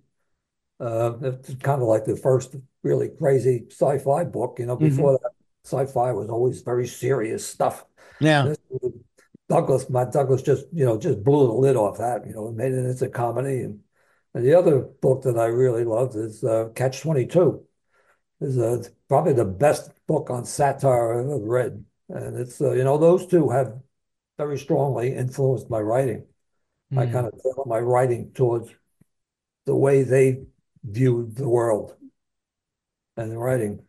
Uh, 0.79 1.13
it's 1.21 1.55
kind 1.55 1.81
of 1.81 1.87
like 1.87 2.05
the 2.05 2.15
first 2.15 2.55
really 2.83 3.09
crazy 3.09 3.65
sci-fi 3.71 4.23
book. 4.25 4.57
You 4.59 4.67
know, 4.67 4.77
Mhm. 4.77 4.89
before 4.89 5.13
that, 5.13 5.31
sci-fi 5.63 6.11
was 6.11 6.29
always 6.29 6.61
very 6.61 6.85
serious 6.85 7.43
stuff. 7.43 7.85
Yeah. 8.19 8.43
This, 8.43 8.57
Douglas, 9.47 9.89
Matt 9.89 10.11
Douglas 10.11 10.41
just, 10.41 10.65
you 10.73 10.85
know, 10.85 10.97
just 10.97 11.23
blew 11.23 11.47
the 11.47 11.53
lid 11.53 11.75
off 11.75 11.99
that, 11.99 12.25
you 12.25 12.33
know, 12.33 12.47
and 12.47 12.57
made 12.57 12.73
it 12.73 12.85
into 12.85 13.09
comedy. 13.09 13.61
And, 13.61 13.79
and 14.33 14.43
the 14.43 14.55
other 14.55 14.79
book 14.79 15.23
that 15.23 15.37
I 15.37 15.45
really 15.45 15.83
loved 15.83 16.15
is 16.15 16.43
uh, 16.43 16.69
Catch 16.75 17.01
22. 17.01 17.63
Is 18.41 18.57
uh, 18.57 18.83
probably 19.07 19.33
the 19.33 19.45
best 19.45 19.91
book 20.07 20.29
on 20.29 20.43
satire 20.45 21.19
I've 21.19 21.25
ever 21.25 21.39
read. 21.39 21.85
And 22.09 22.37
it's, 22.37 22.59
uh, 22.59 22.73
you 22.73 22.83
know, 22.83 22.97
those 22.97 23.27
two 23.27 23.49
have 23.49 23.79
very 24.37 24.57
strongly 24.57 25.15
influenced 25.15 25.69
my 25.69 25.79
writing. 25.79 26.25
I 26.91 27.05
Mm. 27.05 27.11
kind 27.11 27.27
of 27.27 27.33
tailor 27.41 27.65
my 27.65 27.79
writing 27.79 28.31
towards 28.33 28.69
the 29.65 29.75
way 29.75 30.03
they 30.03 30.43
viewed 30.83 31.35
the 31.35 31.49
world 31.49 31.95
and 33.17 33.31
the 33.31 33.37
writing. 33.37 33.81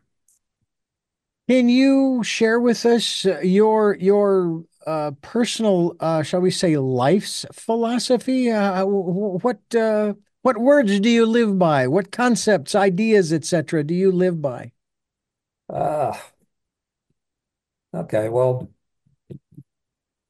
Can 1.48 1.68
you 1.68 2.22
share 2.24 2.58
with 2.58 2.84
us 2.86 3.26
uh, 3.26 3.40
your 3.40 3.96
your 3.96 4.64
uh, 4.86 5.12
personal, 5.22 5.96
uh, 6.00 6.22
shall 6.22 6.40
we 6.40 6.50
say, 6.50 6.76
life's 6.76 7.44
philosophy? 7.52 8.50
Uh, 8.50 8.84
what 8.86 9.60
uh, 9.74 10.14
what 10.42 10.58
words 10.58 11.00
do 11.00 11.08
you 11.10 11.26
live 11.26 11.58
by? 11.58 11.88
What 11.88 12.12
concepts, 12.12 12.74
ideas, 12.74 13.32
etc., 13.32 13.82
do 13.84 13.94
you 13.94 14.12
live 14.12 14.40
by? 14.42 14.72
Ah, 15.68 16.32
okay. 17.94 18.28
Well, 18.28 18.70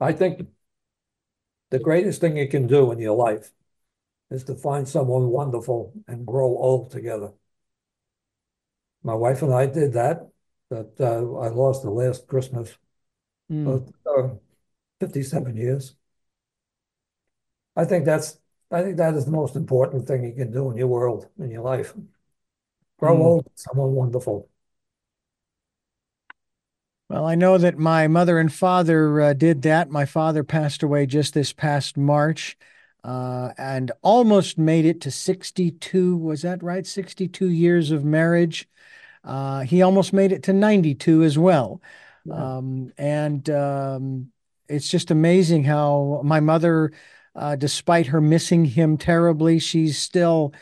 I 0.00 0.12
think 0.12 0.46
the 1.70 1.78
greatest 1.78 2.20
thing 2.20 2.36
you 2.36 2.48
can 2.48 2.66
do 2.66 2.90
in 2.92 2.98
your 2.98 3.16
life 3.16 3.52
is 4.30 4.44
to 4.44 4.54
find 4.56 4.88
someone 4.88 5.28
wonderful 5.28 5.94
and 6.08 6.26
grow 6.26 6.46
old 6.58 6.90
together. 6.90 7.32
My 9.02 9.14
wife 9.14 9.42
and 9.42 9.52
I 9.54 9.66
did 9.66 9.92
that, 9.94 10.28
but 10.68 10.94
uh, 11.00 11.34
I 11.38 11.48
lost 11.48 11.82
the 11.82 11.90
last 11.90 12.26
Christmas, 12.26 12.76
Mm, 13.50 13.76
but 13.76 13.90
uh, 14.06 14.30
57 15.00 15.56
years. 15.56 15.94
I 17.74 17.84
think 17.84 18.04
that's 18.04 18.38
I 18.70 18.82
think 18.82 18.96
that 18.96 19.14
is 19.14 19.24
the 19.24 19.30
most 19.30 19.54
important 19.54 20.06
thing 20.06 20.24
you 20.24 20.32
can 20.32 20.50
do 20.50 20.70
in 20.70 20.76
your 20.76 20.88
world, 20.88 21.28
in 21.38 21.50
your 21.50 21.62
life. 21.62 21.94
Grow 22.98 23.16
mm. 23.16 23.20
old 23.20 23.48
someone 23.54 23.92
wonderful. 23.92 24.48
Well, 27.08 27.24
I 27.24 27.36
know 27.36 27.56
that 27.58 27.78
my 27.78 28.08
mother 28.08 28.40
and 28.40 28.52
father 28.52 29.20
uh, 29.20 29.32
did 29.32 29.62
that. 29.62 29.90
My 29.90 30.06
father 30.06 30.42
passed 30.42 30.82
away 30.82 31.06
just 31.06 31.34
this 31.34 31.52
past 31.52 31.96
March, 31.96 32.58
uh, 33.04 33.52
and 33.56 33.92
almost 34.02 34.58
made 34.58 34.84
it 34.84 35.00
to 35.02 35.12
62. 35.12 36.16
Was 36.16 36.42
that 36.42 36.64
right? 36.64 36.84
62 36.84 37.48
years 37.48 37.92
of 37.92 38.04
marriage. 38.04 38.68
Uh, 39.22 39.60
he 39.60 39.82
almost 39.82 40.12
made 40.12 40.32
it 40.32 40.42
to 40.44 40.52
92 40.52 41.22
as 41.22 41.38
well. 41.38 41.80
Yeah. 42.24 42.56
Um, 42.56 42.92
and 42.98 43.48
um, 43.50 44.32
it's 44.68 44.88
just 44.88 45.10
amazing 45.10 45.64
how 45.64 46.20
my 46.24 46.40
mother, 46.40 46.92
uh, 47.34 47.56
despite 47.56 48.06
her 48.08 48.20
missing 48.20 48.64
him 48.64 48.96
terribly, 48.96 49.58
she's 49.58 49.98
still 49.98 50.52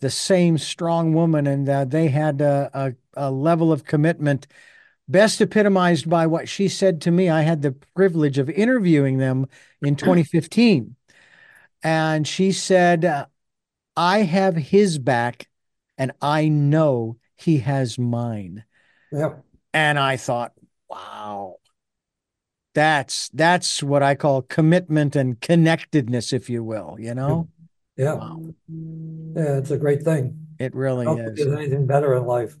the 0.00 0.10
same 0.10 0.58
strong 0.58 1.14
woman. 1.14 1.46
And 1.46 1.68
uh, 1.68 1.84
they 1.84 2.08
had 2.08 2.40
a, 2.40 2.70
a, 2.74 3.28
a 3.28 3.30
level 3.30 3.72
of 3.72 3.84
commitment 3.84 4.46
best 5.08 5.40
epitomized 5.40 6.08
by 6.08 6.26
what 6.26 6.48
she 6.48 6.68
said 6.68 7.00
to 7.02 7.10
me. 7.10 7.28
I 7.28 7.42
had 7.42 7.62
the 7.62 7.72
privilege 7.94 8.38
of 8.38 8.48
interviewing 8.50 9.18
them 9.18 9.46
in 9.82 9.96
2015. 9.96 10.96
And 11.82 12.26
she 12.26 12.52
said, 12.52 13.26
I 13.96 14.22
have 14.22 14.56
his 14.56 14.98
back 14.98 15.48
and 15.98 16.12
I 16.20 16.48
know 16.48 17.18
he 17.36 17.58
has 17.58 17.98
mine. 17.98 18.64
Yeah. 19.10 19.34
And 19.74 19.98
I 19.98 20.16
thought, 20.16 20.52
wow, 20.88 21.56
that's 22.74 23.28
that's 23.30 23.82
what 23.82 24.02
I 24.02 24.14
call 24.14 24.42
commitment 24.42 25.16
and 25.16 25.40
connectedness, 25.40 26.32
if 26.32 26.48
you 26.50 26.64
will, 26.64 26.96
you 26.98 27.14
know? 27.14 27.48
Yeah. 27.96 28.14
Wow, 28.14 28.54
Yeah, 28.68 29.58
it's 29.58 29.70
a 29.70 29.78
great 29.78 30.02
thing. 30.02 30.46
it 30.58 30.74
I 30.74 30.74
really 30.74 31.06
don't 31.06 31.22
is. 31.26 31.36
there's 31.36 31.52
anything 31.56 31.86
better 31.86 32.14
in 32.14 32.24
life. 32.26 32.56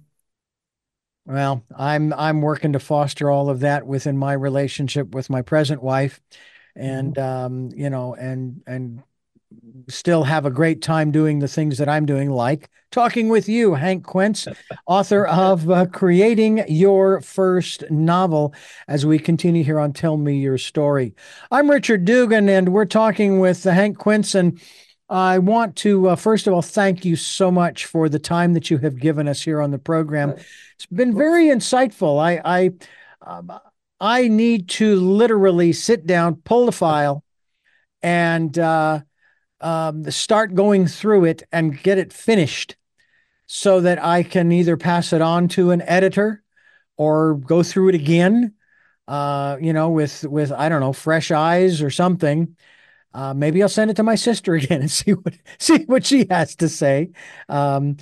Well, 1.24 1.64
I'm 1.76 2.12
I'm 2.14 2.40
working 2.42 2.72
to 2.72 2.80
foster 2.80 3.30
all 3.30 3.48
of 3.48 3.60
that 3.60 3.86
within 3.86 4.16
my 4.18 4.32
relationship 4.32 5.14
with 5.14 5.30
my 5.30 5.42
present 5.42 5.82
wife, 5.82 6.20
and 6.74 7.16
um, 7.18 7.70
you 7.74 7.90
know, 7.90 8.14
and 8.14 8.62
and 8.66 9.02
still 9.88 10.24
have 10.24 10.46
a 10.46 10.50
great 10.50 10.82
time 10.82 11.10
doing 11.10 11.38
the 11.38 11.48
things 11.48 11.78
that 11.78 11.88
I'm 11.88 12.06
doing, 12.06 12.30
like 12.30 12.70
talking 12.90 13.28
with 13.28 13.48
you, 13.48 13.74
Hank 13.74 14.04
Quense, 14.04 14.46
author 14.86 15.26
of 15.26 15.68
uh, 15.70 15.86
Creating 15.86 16.64
Your 16.68 17.20
First 17.20 17.84
Novel, 17.90 18.54
as 18.88 19.04
we 19.04 19.18
continue 19.18 19.64
here 19.64 19.80
on 19.80 19.92
Tell 19.92 20.16
Me 20.16 20.36
Your 20.36 20.58
Story. 20.58 21.14
I'm 21.50 21.70
Richard 21.70 22.04
Dugan, 22.04 22.48
and 22.48 22.68
we're 22.70 22.84
talking 22.84 23.40
with 23.40 23.66
uh, 23.66 23.72
Hank 23.72 23.98
Quense. 23.98 24.34
And 24.34 24.60
I 25.08 25.38
want 25.38 25.76
to, 25.76 26.10
uh, 26.10 26.16
first 26.16 26.46
of 26.46 26.54
all, 26.54 26.62
thank 26.62 27.04
you 27.04 27.16
so 27.16 27.50
much 27.50 27.86
for 27.86 28.08
the 28.08 28.18
time 28.18 28.54
that 28.54 28.70
you 28.70 28.78
have 28.78 28.98
given 28.98 29.28
us 29.28 29.42
here 29.42 29.60
on 29.60 29.70
the 29.70 29.78
program. 29.78 30.30
It's 30.30 30.86
been 30.86 31.16
very 31.16 31.46
insightful. 31.46 32.20
I, 32.20 32.40
I, 32.44 32.70
um, 33.20 33.52
I 34.00 34.28
need 34.28 34.68
to 34.70 34.96
literally 34.96 35.72
sit 35.72 36.06
down, 36.06 36.36
pull 36.36 36.66
the 36.66 36.72
file, 36.72 37.22
and 38.02 38.58
uh, 38.58 39.00
um, 39.62 40.10
start 40.10 40.54
going 40.54 40.86
through 40.86 41.24
it 41.24 41.42
and 41.52 41.80
get 41.82 41.98
it 41.98 42.12
finished 42.12 42.76
so 43.46 43.80
that 43.80 44.02
I 44.02 44.22
can 44.22 44.50
either 44.52 44.76
pass 44.76 45.12
it 45.12 45.22
on 45.22 45.48
to 45.48 45.70
an 45.70 45.82
editor 45.82 46.42
or 46.96 47.34
go 47.34 47.62
through 47.62 47.90
it 47.90 47.94
again, 47.94 48.54
uh, 49.08 49.56
you 49.60 49.72
know, 49.72 49.90
with 49.90 50.24
with 50.24 50.52
I 50.52 50.68
don't 50.68 50.80
know, 50.80 50.92
fresh 50.92 51.30
eyes 51.30 51.82
or 51.82 51.90
something. 51.90 52.56
Uh, 53.14 53.34
maybe 53.34 53.62
I'll 53.62 53.68
send 53.68 53.90
it 53.90 53.94
to 53.98 54.02
my 54.02 54.14
sister 54.14 54.54
again 54.56 54.80
and 54.80 54.90
see 54.90 55.12
what 55.12 55.34
see 55.58 55.84
what 55.84 56.04
she 56.04 56.26
has 56.30 56.56
to 56.56 56.68
say. 56.68 57.12
Um, 57.48 57.96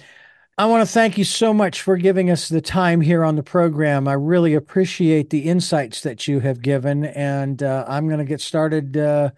I 0.59 0.67
want 0.67 0.87
to 0.87 0.93
thank 0.93 1.17
you 1.17 1.25
so 1.25 1.55
much 1.55 1.81
for 1.81 1.97
giving 1.97 2.31
us 2.31 2.51
the 2.51 2.61
time 2.61 3.01
here 3.01 3.25
on 3.25 3.35
the 3.35 3.43
program. 3.43 4.07
I 4.07 4.13
really 4.13 4.53
appreciate 4.55 5.31
the 5.31 5.49
insights 5.49 6.03
that 6.03 6.29
you 6.29 6.41
have 6.41 6.61
given, 6.61 7.07
and 7.07 7.63
uh, 7.63 7.87
I'm 7.89 8.09
going 8.09 8.19
to 8.19 8.27
get 8.27 8.43
started 8.43 8.97
uh, 8.97 9.31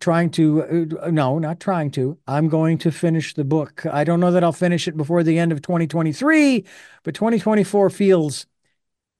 trying 0.00 0.30
to 0.30 0.98
uh, 1.02 1.10
no 1.10 1.38
not 1.38 1.60
trying 1.60 1.90
to 1.90 2.18
i'm 2.26 2.48
going 2.48 2.78
to 2.78 2.90
finish 2.90 3.34
the 3.34 3.44
book 3.44 3.84
i 3.86 4.02
don't 4.04 4.20
know 4.20 4.30
that 4.32 4.42
i'll 4.42 4.52
finish 4.52 4.88
it 4.88 4.96
before 4.96 5.22
the 5.22 5.38
end 5.38 5.52
of 5.52 5.60
2023 5.62 6.64
but 7.02 7.14
2024 7.14 7.90
feels 7.90 8.46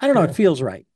i 0.01 0.07
don't 0.07 0.15
know 0.17 0.23
Yeah. 0.23 0.31
it 0.31 0.35
feels 0.37 0.63
right 0.63 0.87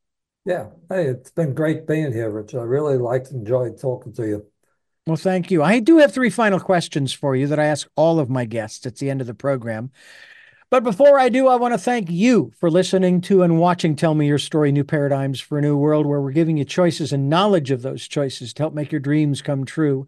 Yeah. 0.47 0.67
Hey, 0.89 1.07
it's 1.07 1.31
been 1.31 1.53
great 1.55 1.87
being 1.87 2.13
here, 2.13 2.31
Rich. 2.31 2.55
I 2.55 2.63
really 2.63 2.97
liked 2.97 3.31
and 3.31 3.41
enjoyed 3.41 3.79
talking 3.79 4.13
to 4.15 4.27
you. 4.27 4.47
well 5.07 5.17
thank 5.17 5.51
you 5.51 5.63
i 5.63 5.79
do 5.81 5.99
have 5.99 6.13
three 6.13 6.31
final 6.31 6.61
questions 6.61 7.13
for 7.13 7.37
you 7.37 7.47
that 7.47 7.59
i 7.61 7.65
ask 7.65 7.87
all 7.97 8.19
of 8.19 8.29
my 8.31 8.45
guests 8.45 8.87
at 8.87 8.97
the 8.97 9.11
end 9.11 9.21
of 9.21 9.27
the 9.27 9.35
program 9.35 9.91
but 10.71 10.85
before 10.85 11.19
I 11.19 11.29
do, 11.31 11.49
I 11.49 11.57
want 11.57 11.73
to 11.73 11.79
thank 11.79 12.11
you 12.11 12.53
for 12.59 12.71
listening 12.71 13.23
to 13.23 13.43
and 13.43 13.59
watching 13.59 13.97
Tell 13.97 14.15
Me 14.15 14.27
Your 14.27 14.39
Story 14.39 14.71
New 14.71 14.85
Paradigms 14.85 15.41
for 15.41 15.59
a 15.59 15.63
New 15.63 15.77
World, 15.77 16.07
where 16.07 16.21
we're 16.21 16.33
giving 16.33 16.59
you 16.59 16.65
choices 16.65 17.13
and 17.13 17.31
knowledge 17.31 17.71
of 17.71 17.83
those 17.83 18.07
choices 18.07 18.53
to 18.53 18.63
help 18.65 18.75
make 18.75 18.93
your 18.93 19.01
dreams 19.01 19.41
come 19.41 19.65
true. 19.65 20.07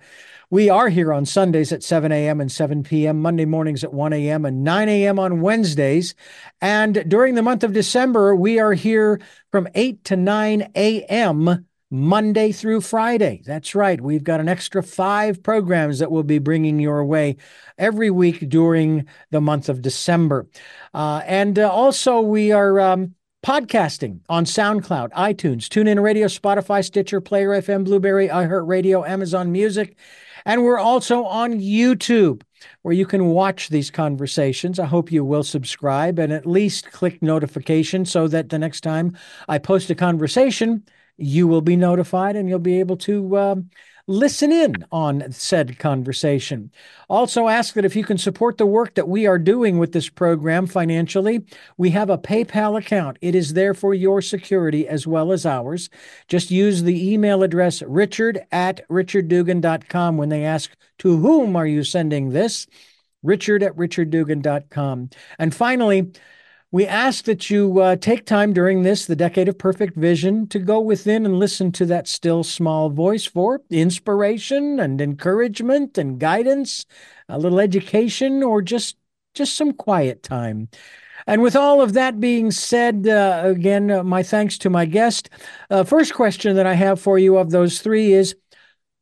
We 0.50 0.68
are 0.68 0.88
here 0.88 1.12
on 1.12 1.24
Sundays 1.24 1.72
at 1.72 1.82
7 1.82 2.12
a.m. 2.12 2.40
and 2.40 2.52
7 2.52 2.82
p.m., 2.82 3.22
Monday 3.22 3.46
mornings 3.46 3.84
at 3.84 3.94
1 3.94 4.12
a.m., 4.12 4.44
and 4.44 4.62
9 4.62 4.88
a.m. 4.88 5.18
on 5.18 5.40
Wednesdays. 5.40 6.14
And 6.60 7.04
during 7.08 7.36
the 7.36 7.42
month 7.42 7.64
of 7.64 7.72
December, 7.72 8.34
we 8.34 8.58
are 8.58 8.74
here 8.74 9.20
from 9.50 9.66
8 9.74 10.04
to 10.04 10.16
9 10.16 10.72
a.m. 10.74 11.66
Monday 11.90 12.52
through 12.52 12.80
Friday. 12.80 13.42
That's 13.44 13.74
right. 13.74 14.00
We've 14.00 14.22
got 14.22 14.40
an 14.40 14.48
extra 14.48 14.82
five 14.82 15.42
programs 15.42 15.98
that 15.98 16.10
we'll 16.10 16.22
be 16.22 16.38
bringing 16.38 16.78
your 16.78 17.04
way 17.04 17.36
every 17.78 18.10
week 18.10 18.48
during 18.48 19.06
the 19.30 19.40
month 19.40 19.68
of 19.68 19.82
December. 19.82 20.46
Uh, 20.94 21.22
and 21.26 21.58
uh, 21.58 21.68
also, 21.68 22.20
we 22.20 22.52
are 22.52 22.78
um, 22.78 23.14
podcasting 23.44 24.20
on 24.28 24.44
SoundCloud, 24.44 25.10
iTunes, 25.12 25.66
TuneIn 25.66 26.00
Radio, 26.00 26.26
Spotify, 26.26 26.84
Stitcher, 26.84 27.20
Player 27.20 27.50
FM, 27.50 27.84
Blubrry, 27.84 28.28
iHeartRadio, 28.28 29.08
Amazon 29.08 29.50
Music. 29.50 29.96
And 30.44 30.62
we're 30.62 30.78
also 30.78 31.24
on 31.24 31.54
YouTube 31.54 32.42
where 32.82 32.94
you 32.94 33.06
can 33.06 33.26
watch 33.26 33.68
these 33.68 33.90
conversations. 33.90 34.78
I 34.78 34.86
hope 34.86 35.10
you 35.10 35.24
will 35.24 35.42
subscribe 35.42 36.18
and 36.18 36.32
at 36.32 36.46
least 36.46 36.92
click 36.92 37.22
notification 37.22 38.04
so 38.04 38.28
that 38.28 38.50
the 38.50 38.58
next 38.58 38.82
time 38.82 39.16
I 39.48 39.58
post 39.58 39.90
a 39.90 39.94
conversation, 39.94 40.84
you 41.20 41.46
will 41.46 41.60
be 41.60 41.76
notified 41.76 42.36
and 42.36 42.48
you'll 42.48 42.58
be 42.58 42.80
able 42.80 42.96
to 42.96 43.38
um, 43.38 43.70
listen 44.06 44.50
in 44.50 44.74
on 44.90 45.30
said 45.30 45.78
conversation. 45.78 46.72
Also, 47.08 47.46
ask 47.46 47.74
that 47.74 47.84
if 47.84 47.94
you 47.94 48.04
can 48.04 48.18
support 48.18 48.58
the 48.58 48.66
work 48.66 48.94
that 48.94 49.08
we 49.08 49.26
are 49.26 49.38
doing 49.38 49.78
with 49.78 49.92
this 49.92 50.08
program 50.08 50.66
financially, 50.66 51.44
we 51.76 51.90
have 51.90 52.10
a 52.10 52.18
PayPal 52.18 52.78
account. 52.78 53.18
It 53.20 53.34
is 53.34 53.52
there 53.52 53.74
for 53.74 53.94
your 53.94 54.20
security 54.20 54.88
as 54.88 55.06
well 55.06 55.30
as 55.30 55.46
ours. 55.46 55.90
Just 56.26 56.50
use 56.50 56.82
the 56.82 57.12
email 57.12 57.42
address 57.42 57.82
richard 57.82 58.40
at 58.50 58.86
richarddugan.com 58.88 60.16
when 60.16 60.28
they 60.28 60.44
ask, 60.44 60.72
To 60.98 61.16
whom 61.18 61.54
are 61.54 61.66
you 61.66 61.84
sending 61.84 62.30
this? 62.30 62.66
Richard 63.22 63.62
at 63.62 63.76
richarddugan.com. 63.76 65.10
And 65.38 65.54
finally, 65.54 66.10
we 66.72 66.86
ask 66.86 67.24
that 67.24 67.50
you 67.50 67.80
uh, 67.80 67.96
take 67.96 68.26
time 68.26 68.52
during 68.52 68.82
this, 68.82 69.06
the 69.06 69.16
Decade 69.16 69.48
of 69.48 69.58
Perfect 69.58 69.96
Vision, 69.96 70.46
to 70.48 70.58
go 70.60 70.80
within 70.80 71.26
and 71.26 71.38
listen 71.38 71.72
to 71.72 71.86
that 71.86 72.06
still 72.06 72.44
small 72.44 72.90
voice 72.90 73.24
for 73.24 73.60
inspiration 73.70 74.78
and 74.78 75.00
encouragement 75.00 75.98
and 75.98 76.20
guidance, 76.20 76.86
a 77.28 77.38
little 77.38 77.58
education, 77.58 78.42
or 78.42 78.62
just 78.62 78.96
just 79.34 79.56
some 79.56 79.72
quiet 79.72 80.22
time. 80.22 80.68
And 81.26 81.42
with 81.42 81.54
all 81.54 81.80
of 81.80 81.92
that 81.94 82.18
being 82.20 82.50
said, 82.50 83.06
uh, 83.06 83.42
again, 83.44 83.90
uh, 83.90 84.02
my 84.02 84.22
thanks 84.22 84.58
to 84.58 84.70
my 84.70 84.84
guest. 84.84 85.28
Uh, 85.70 85.84
first 85.84 86.14
question 86.14 86.56
that 86.56 86.66
I 86.66 86.74
have 86.74 87.00
for 87.00 87.18
you 87.18 87.36
of 87.36 87.50
those 87.50 87.80
three 87.80 88.12
is 88.12 88.34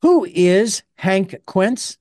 Who 0.02 0.24
is 0.24 0.82
Hank 0.96 1.34
Quense? 1.46 1.98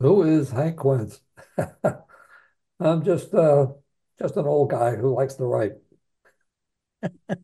Who 0.00 0.22
is 0.22 0.50
Hank 0.50 0.76
Quense? 0.76 1.20
I'm 2.80 3.04
just 3.04 3.32
uh, 3.32 3.66
just 4.22 4.36
an 4.36 4.46
old 4.46 4.70
guy 4.70 4.94
who 4.94 5.14
likes 5.14 5.34
to 5.34 5.44
write. 5.44 5.72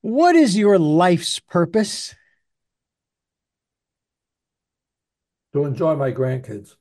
What 0.00 0.36
is 0.36 0.54
your 0.54 0.78
life's 0.78 1.38
purpose? 1.40 2.14
To 5.54 5.64
enjoy 5.64 5.94
my 5.96 6.12
grandkids 6.12 6.74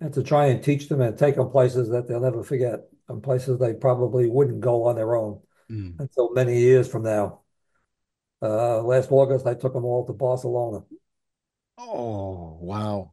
and 0.00 0.12
to 0.12 0.22
try 0.22 0.46
and 0.46 0.62
teach 0.62 0.90
them 0.90 1.00
and 1.00 1.16
take 1.16 1.36
them 1.36 1.48
places 1.50 1.88
that 1.90 2.08
they'll 2.08 2.20
never 2.20 2.42
forget 2.42 2.80
and 3.08 3.22
places 3.22 3.58
they 3.58 3.72
probably 3.72 4.28
wouldn't 4.28 4.60
go 4.60 4.84
on 4.84 4.96
their 4.96 5.14
own 5.16 5.40
Mm. 5.70 5.98
until 6.00 6.32
many 6.34 6.58
years 6.58 6.88
from 6.88 7.04
now. 7.04 7.40
Uh, 8.42 8.82
last 8.82 9.10
August, 9.12 9.46
I 9.46 9.54
took 9.54 9.72
them 9.72 9.84
all 9.86 10.04
to 10.06 10.12
Barcelona. 10.12 10.84
Oh, 11.78 12.58
wow. 12.60 13.12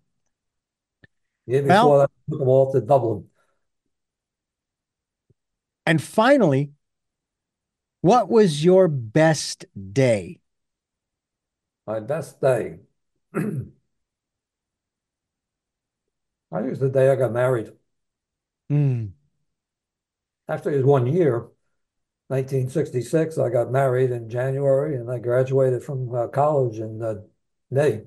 The 1.45 1.53
year 1.53 1.64
Well- 1.66 1.84
before 1.86 1.97
that, 1.99 2.10
I 2.12 2.32
took 2.32 2.39
them 2.39 2.49
all 2.49 2.72
to 2.74 2.82
Dublin. 2.82 3.30
And 5.88 6.03
finally, 6.03 6.73
what 8.01 8.29
was 8.29 8.61
your 8.61 8.89
best 8.89 9.63
day? 9.93 10.41
My 11.88 12.01
best 12.01 12.41
day. 12.41 12.79
I 13.33 13.39
think 13.39 13.71
it 16.51 16.69
was 16.69 16.79
the 16.79 16.89
day 16.89 17.09
I 17.09 17.15
got 17.15 17.31
married. 17.31 17.71
Mm. 18.69 19.11
Actually, 20.49 20.73
it 20.73 20.77
was 20.77 20.85
one 20.85 21.07
year, 21.07 21.47
1966. 22.27 23.38
I 23.38 23.47
got 23.47 23.71
married 23.71 24.11
in 24.11 24.29
January 24.29 24.97
and 24.97 25.09
I 25.09 25.19
graduated 25.19 25.83
from 25.83 26.13
uh, 26.13 26.27
college 26.27 26.79
in 26.79 27.01
uh, 27.01 27.15
May. 27.71 28.01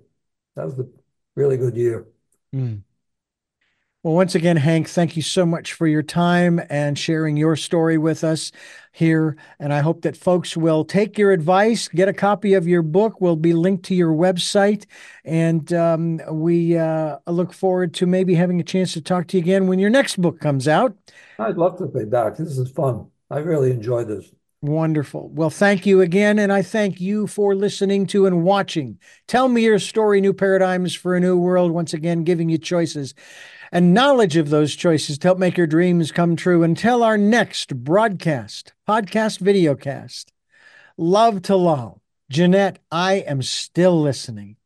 That 0.55 0.67
was 0.67 0.79
a 0.79 0.87
really 1.35 1.57
good 1.57 1.79
year. 1.79 2.07
Mm. 2.55 2.83
Well, 4.03 4.15
once 4.15 4.35
again, 4.35 4.57
Hank, 4.57 4.89
thank 4.89 5.15
you 5.15 5.21
so 5.21 5.45
much 5.45 5.75
for 5.75 5.87
your 5.87 6.03
time 6.03 6.59
and 6.71 6.99
sharing 6.99 7.37
your 7.37 7.55
story 7.55 7.99
with 7.99 8.25
us 8.25 8.51
here. 8.93 9.37
And 9.59 9.75
I 9.75 9.81
hope 9.81 10.01
that 10.03 10.17
folks 10.17 10.57
will 10.57 10.87
take 10.87 11.19
your 11.19 11.33
advice, 11.33 11.87
get 11.87 12.09
a 12.09 12.15
copy 12.15 12.55
of 12.55 12.67
your 12.67 12.81
book. 12.81 13.21
Will 13.21 13.37
be 13.37 13.53
linked 13.53 13.85
to 13.87 13.95
your 13.95 14.15
website. 14.15 14.87
And 15.23 15.71
um, 15.75 16.19
we 16.31 16.79
uh, 16.79 17.19
look 17.27 17.53
forward 17.53 17.93
to 17.95 18.07
maybe 18.07 18.35
having 18.35 18.59
a 18.59 18.65
chance 18.65 18.95
to 18.95 19.03
talk 19.03 19.27
to 19.29 19.37
you 19.37 19.43
again 19.43 19.67
when 19.67 19.79
your 19.79 19.91
next 19.91 20.19
book 20.19 20.41
comes 20.41 20.67
out. 20.67 20.97
I'd 21.39 21.59
love 21.59 21.77
to 21.77 21.87
be 21.87 22.07
back. 22.07 22.39
This 22.39 22.57
is 22.57 22.71
fun. 22.71 23.07
I 23.31 23.41
really 23.41 23.71
enjoy 23.71 24.05
this. 24.05 24.33
Wonderful. 24.63 25.29
Well, 25.29 25.51
thank 25.51 25.85
you 25.85 26.01
again. 26.01 26.39
And 26.39 26.51
I 26.51 26.63
thank 26.63 27.03
you 27.03 27.27
for 27.27 27.55
listening 27.55 28.07
to 28.09 28.25
and 28.25 28.45
watching. 28.45 28.99
Tell 29.27 29.49
me 29.49 29.63
your 29.63 29.79
story, 29.79 30.23
New 30.23 30.33
Paradigms 30.33 30.95
for 30.95 31.15
a 31.15 31.21
New 31.21 31.37
World. 31.37 31.71
Once 31.71 31.93
again, 31.93 32.25
giving 32.25 32.49
you 32.49 32.57
choices 32.57 33.15
and 33.73 33.95
knowledge 33.95 34.37
of 34.37 34.51
those 34.51 34.75
choices 34.75 35.19
to 35.19 35.29
help 35.29 35.39
make 35.39 35.57
your 35.57 35.67
dreams 35.67 36.13
come 36.13 36.37
true. 36.37 36.63
Until 36.63 37.03
our 37.03 37.19
next 37.19 37.77
broadcast, 37.85 38.73
podcast, 38.89 39.41
videocast. 39.41 40.27
Love 40.97 41.43
to 41.43 41.57
Lal. 41.57 42.01
Jeanette, 42.31 42.79
I 42.91 43.15
am 43.15 43.43
still 43.43 44.01
listening. 44.01 44.57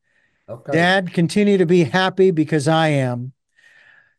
Okay. 0.49 0.73
Dad, 0.73 1.13
continue 1.13 1.59
to 1.59 1.67
be 1.67 1.85
happy 1.85 2.31
because 2.31 2.69
I 2.69 2.89
am. 2.89 3.33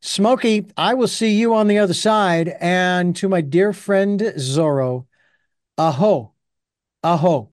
Smokey, 0.01 0.67
I 0.77 0.93
will 0.93 1.07
see 1.07 1.31
you 1.31 1.53
on 1.53 1.67
the 1.67 1.79
other 1.79 1.93
side. 1.93 2.55
And 2.59 3.15
to 3.17 3.29
my 3.29 3.41
dear 3.41 3.73
friend 3.73 4.19
Zorro, 4.37 5.05
aho, 5.77 6.33
aho. 7.03 7.43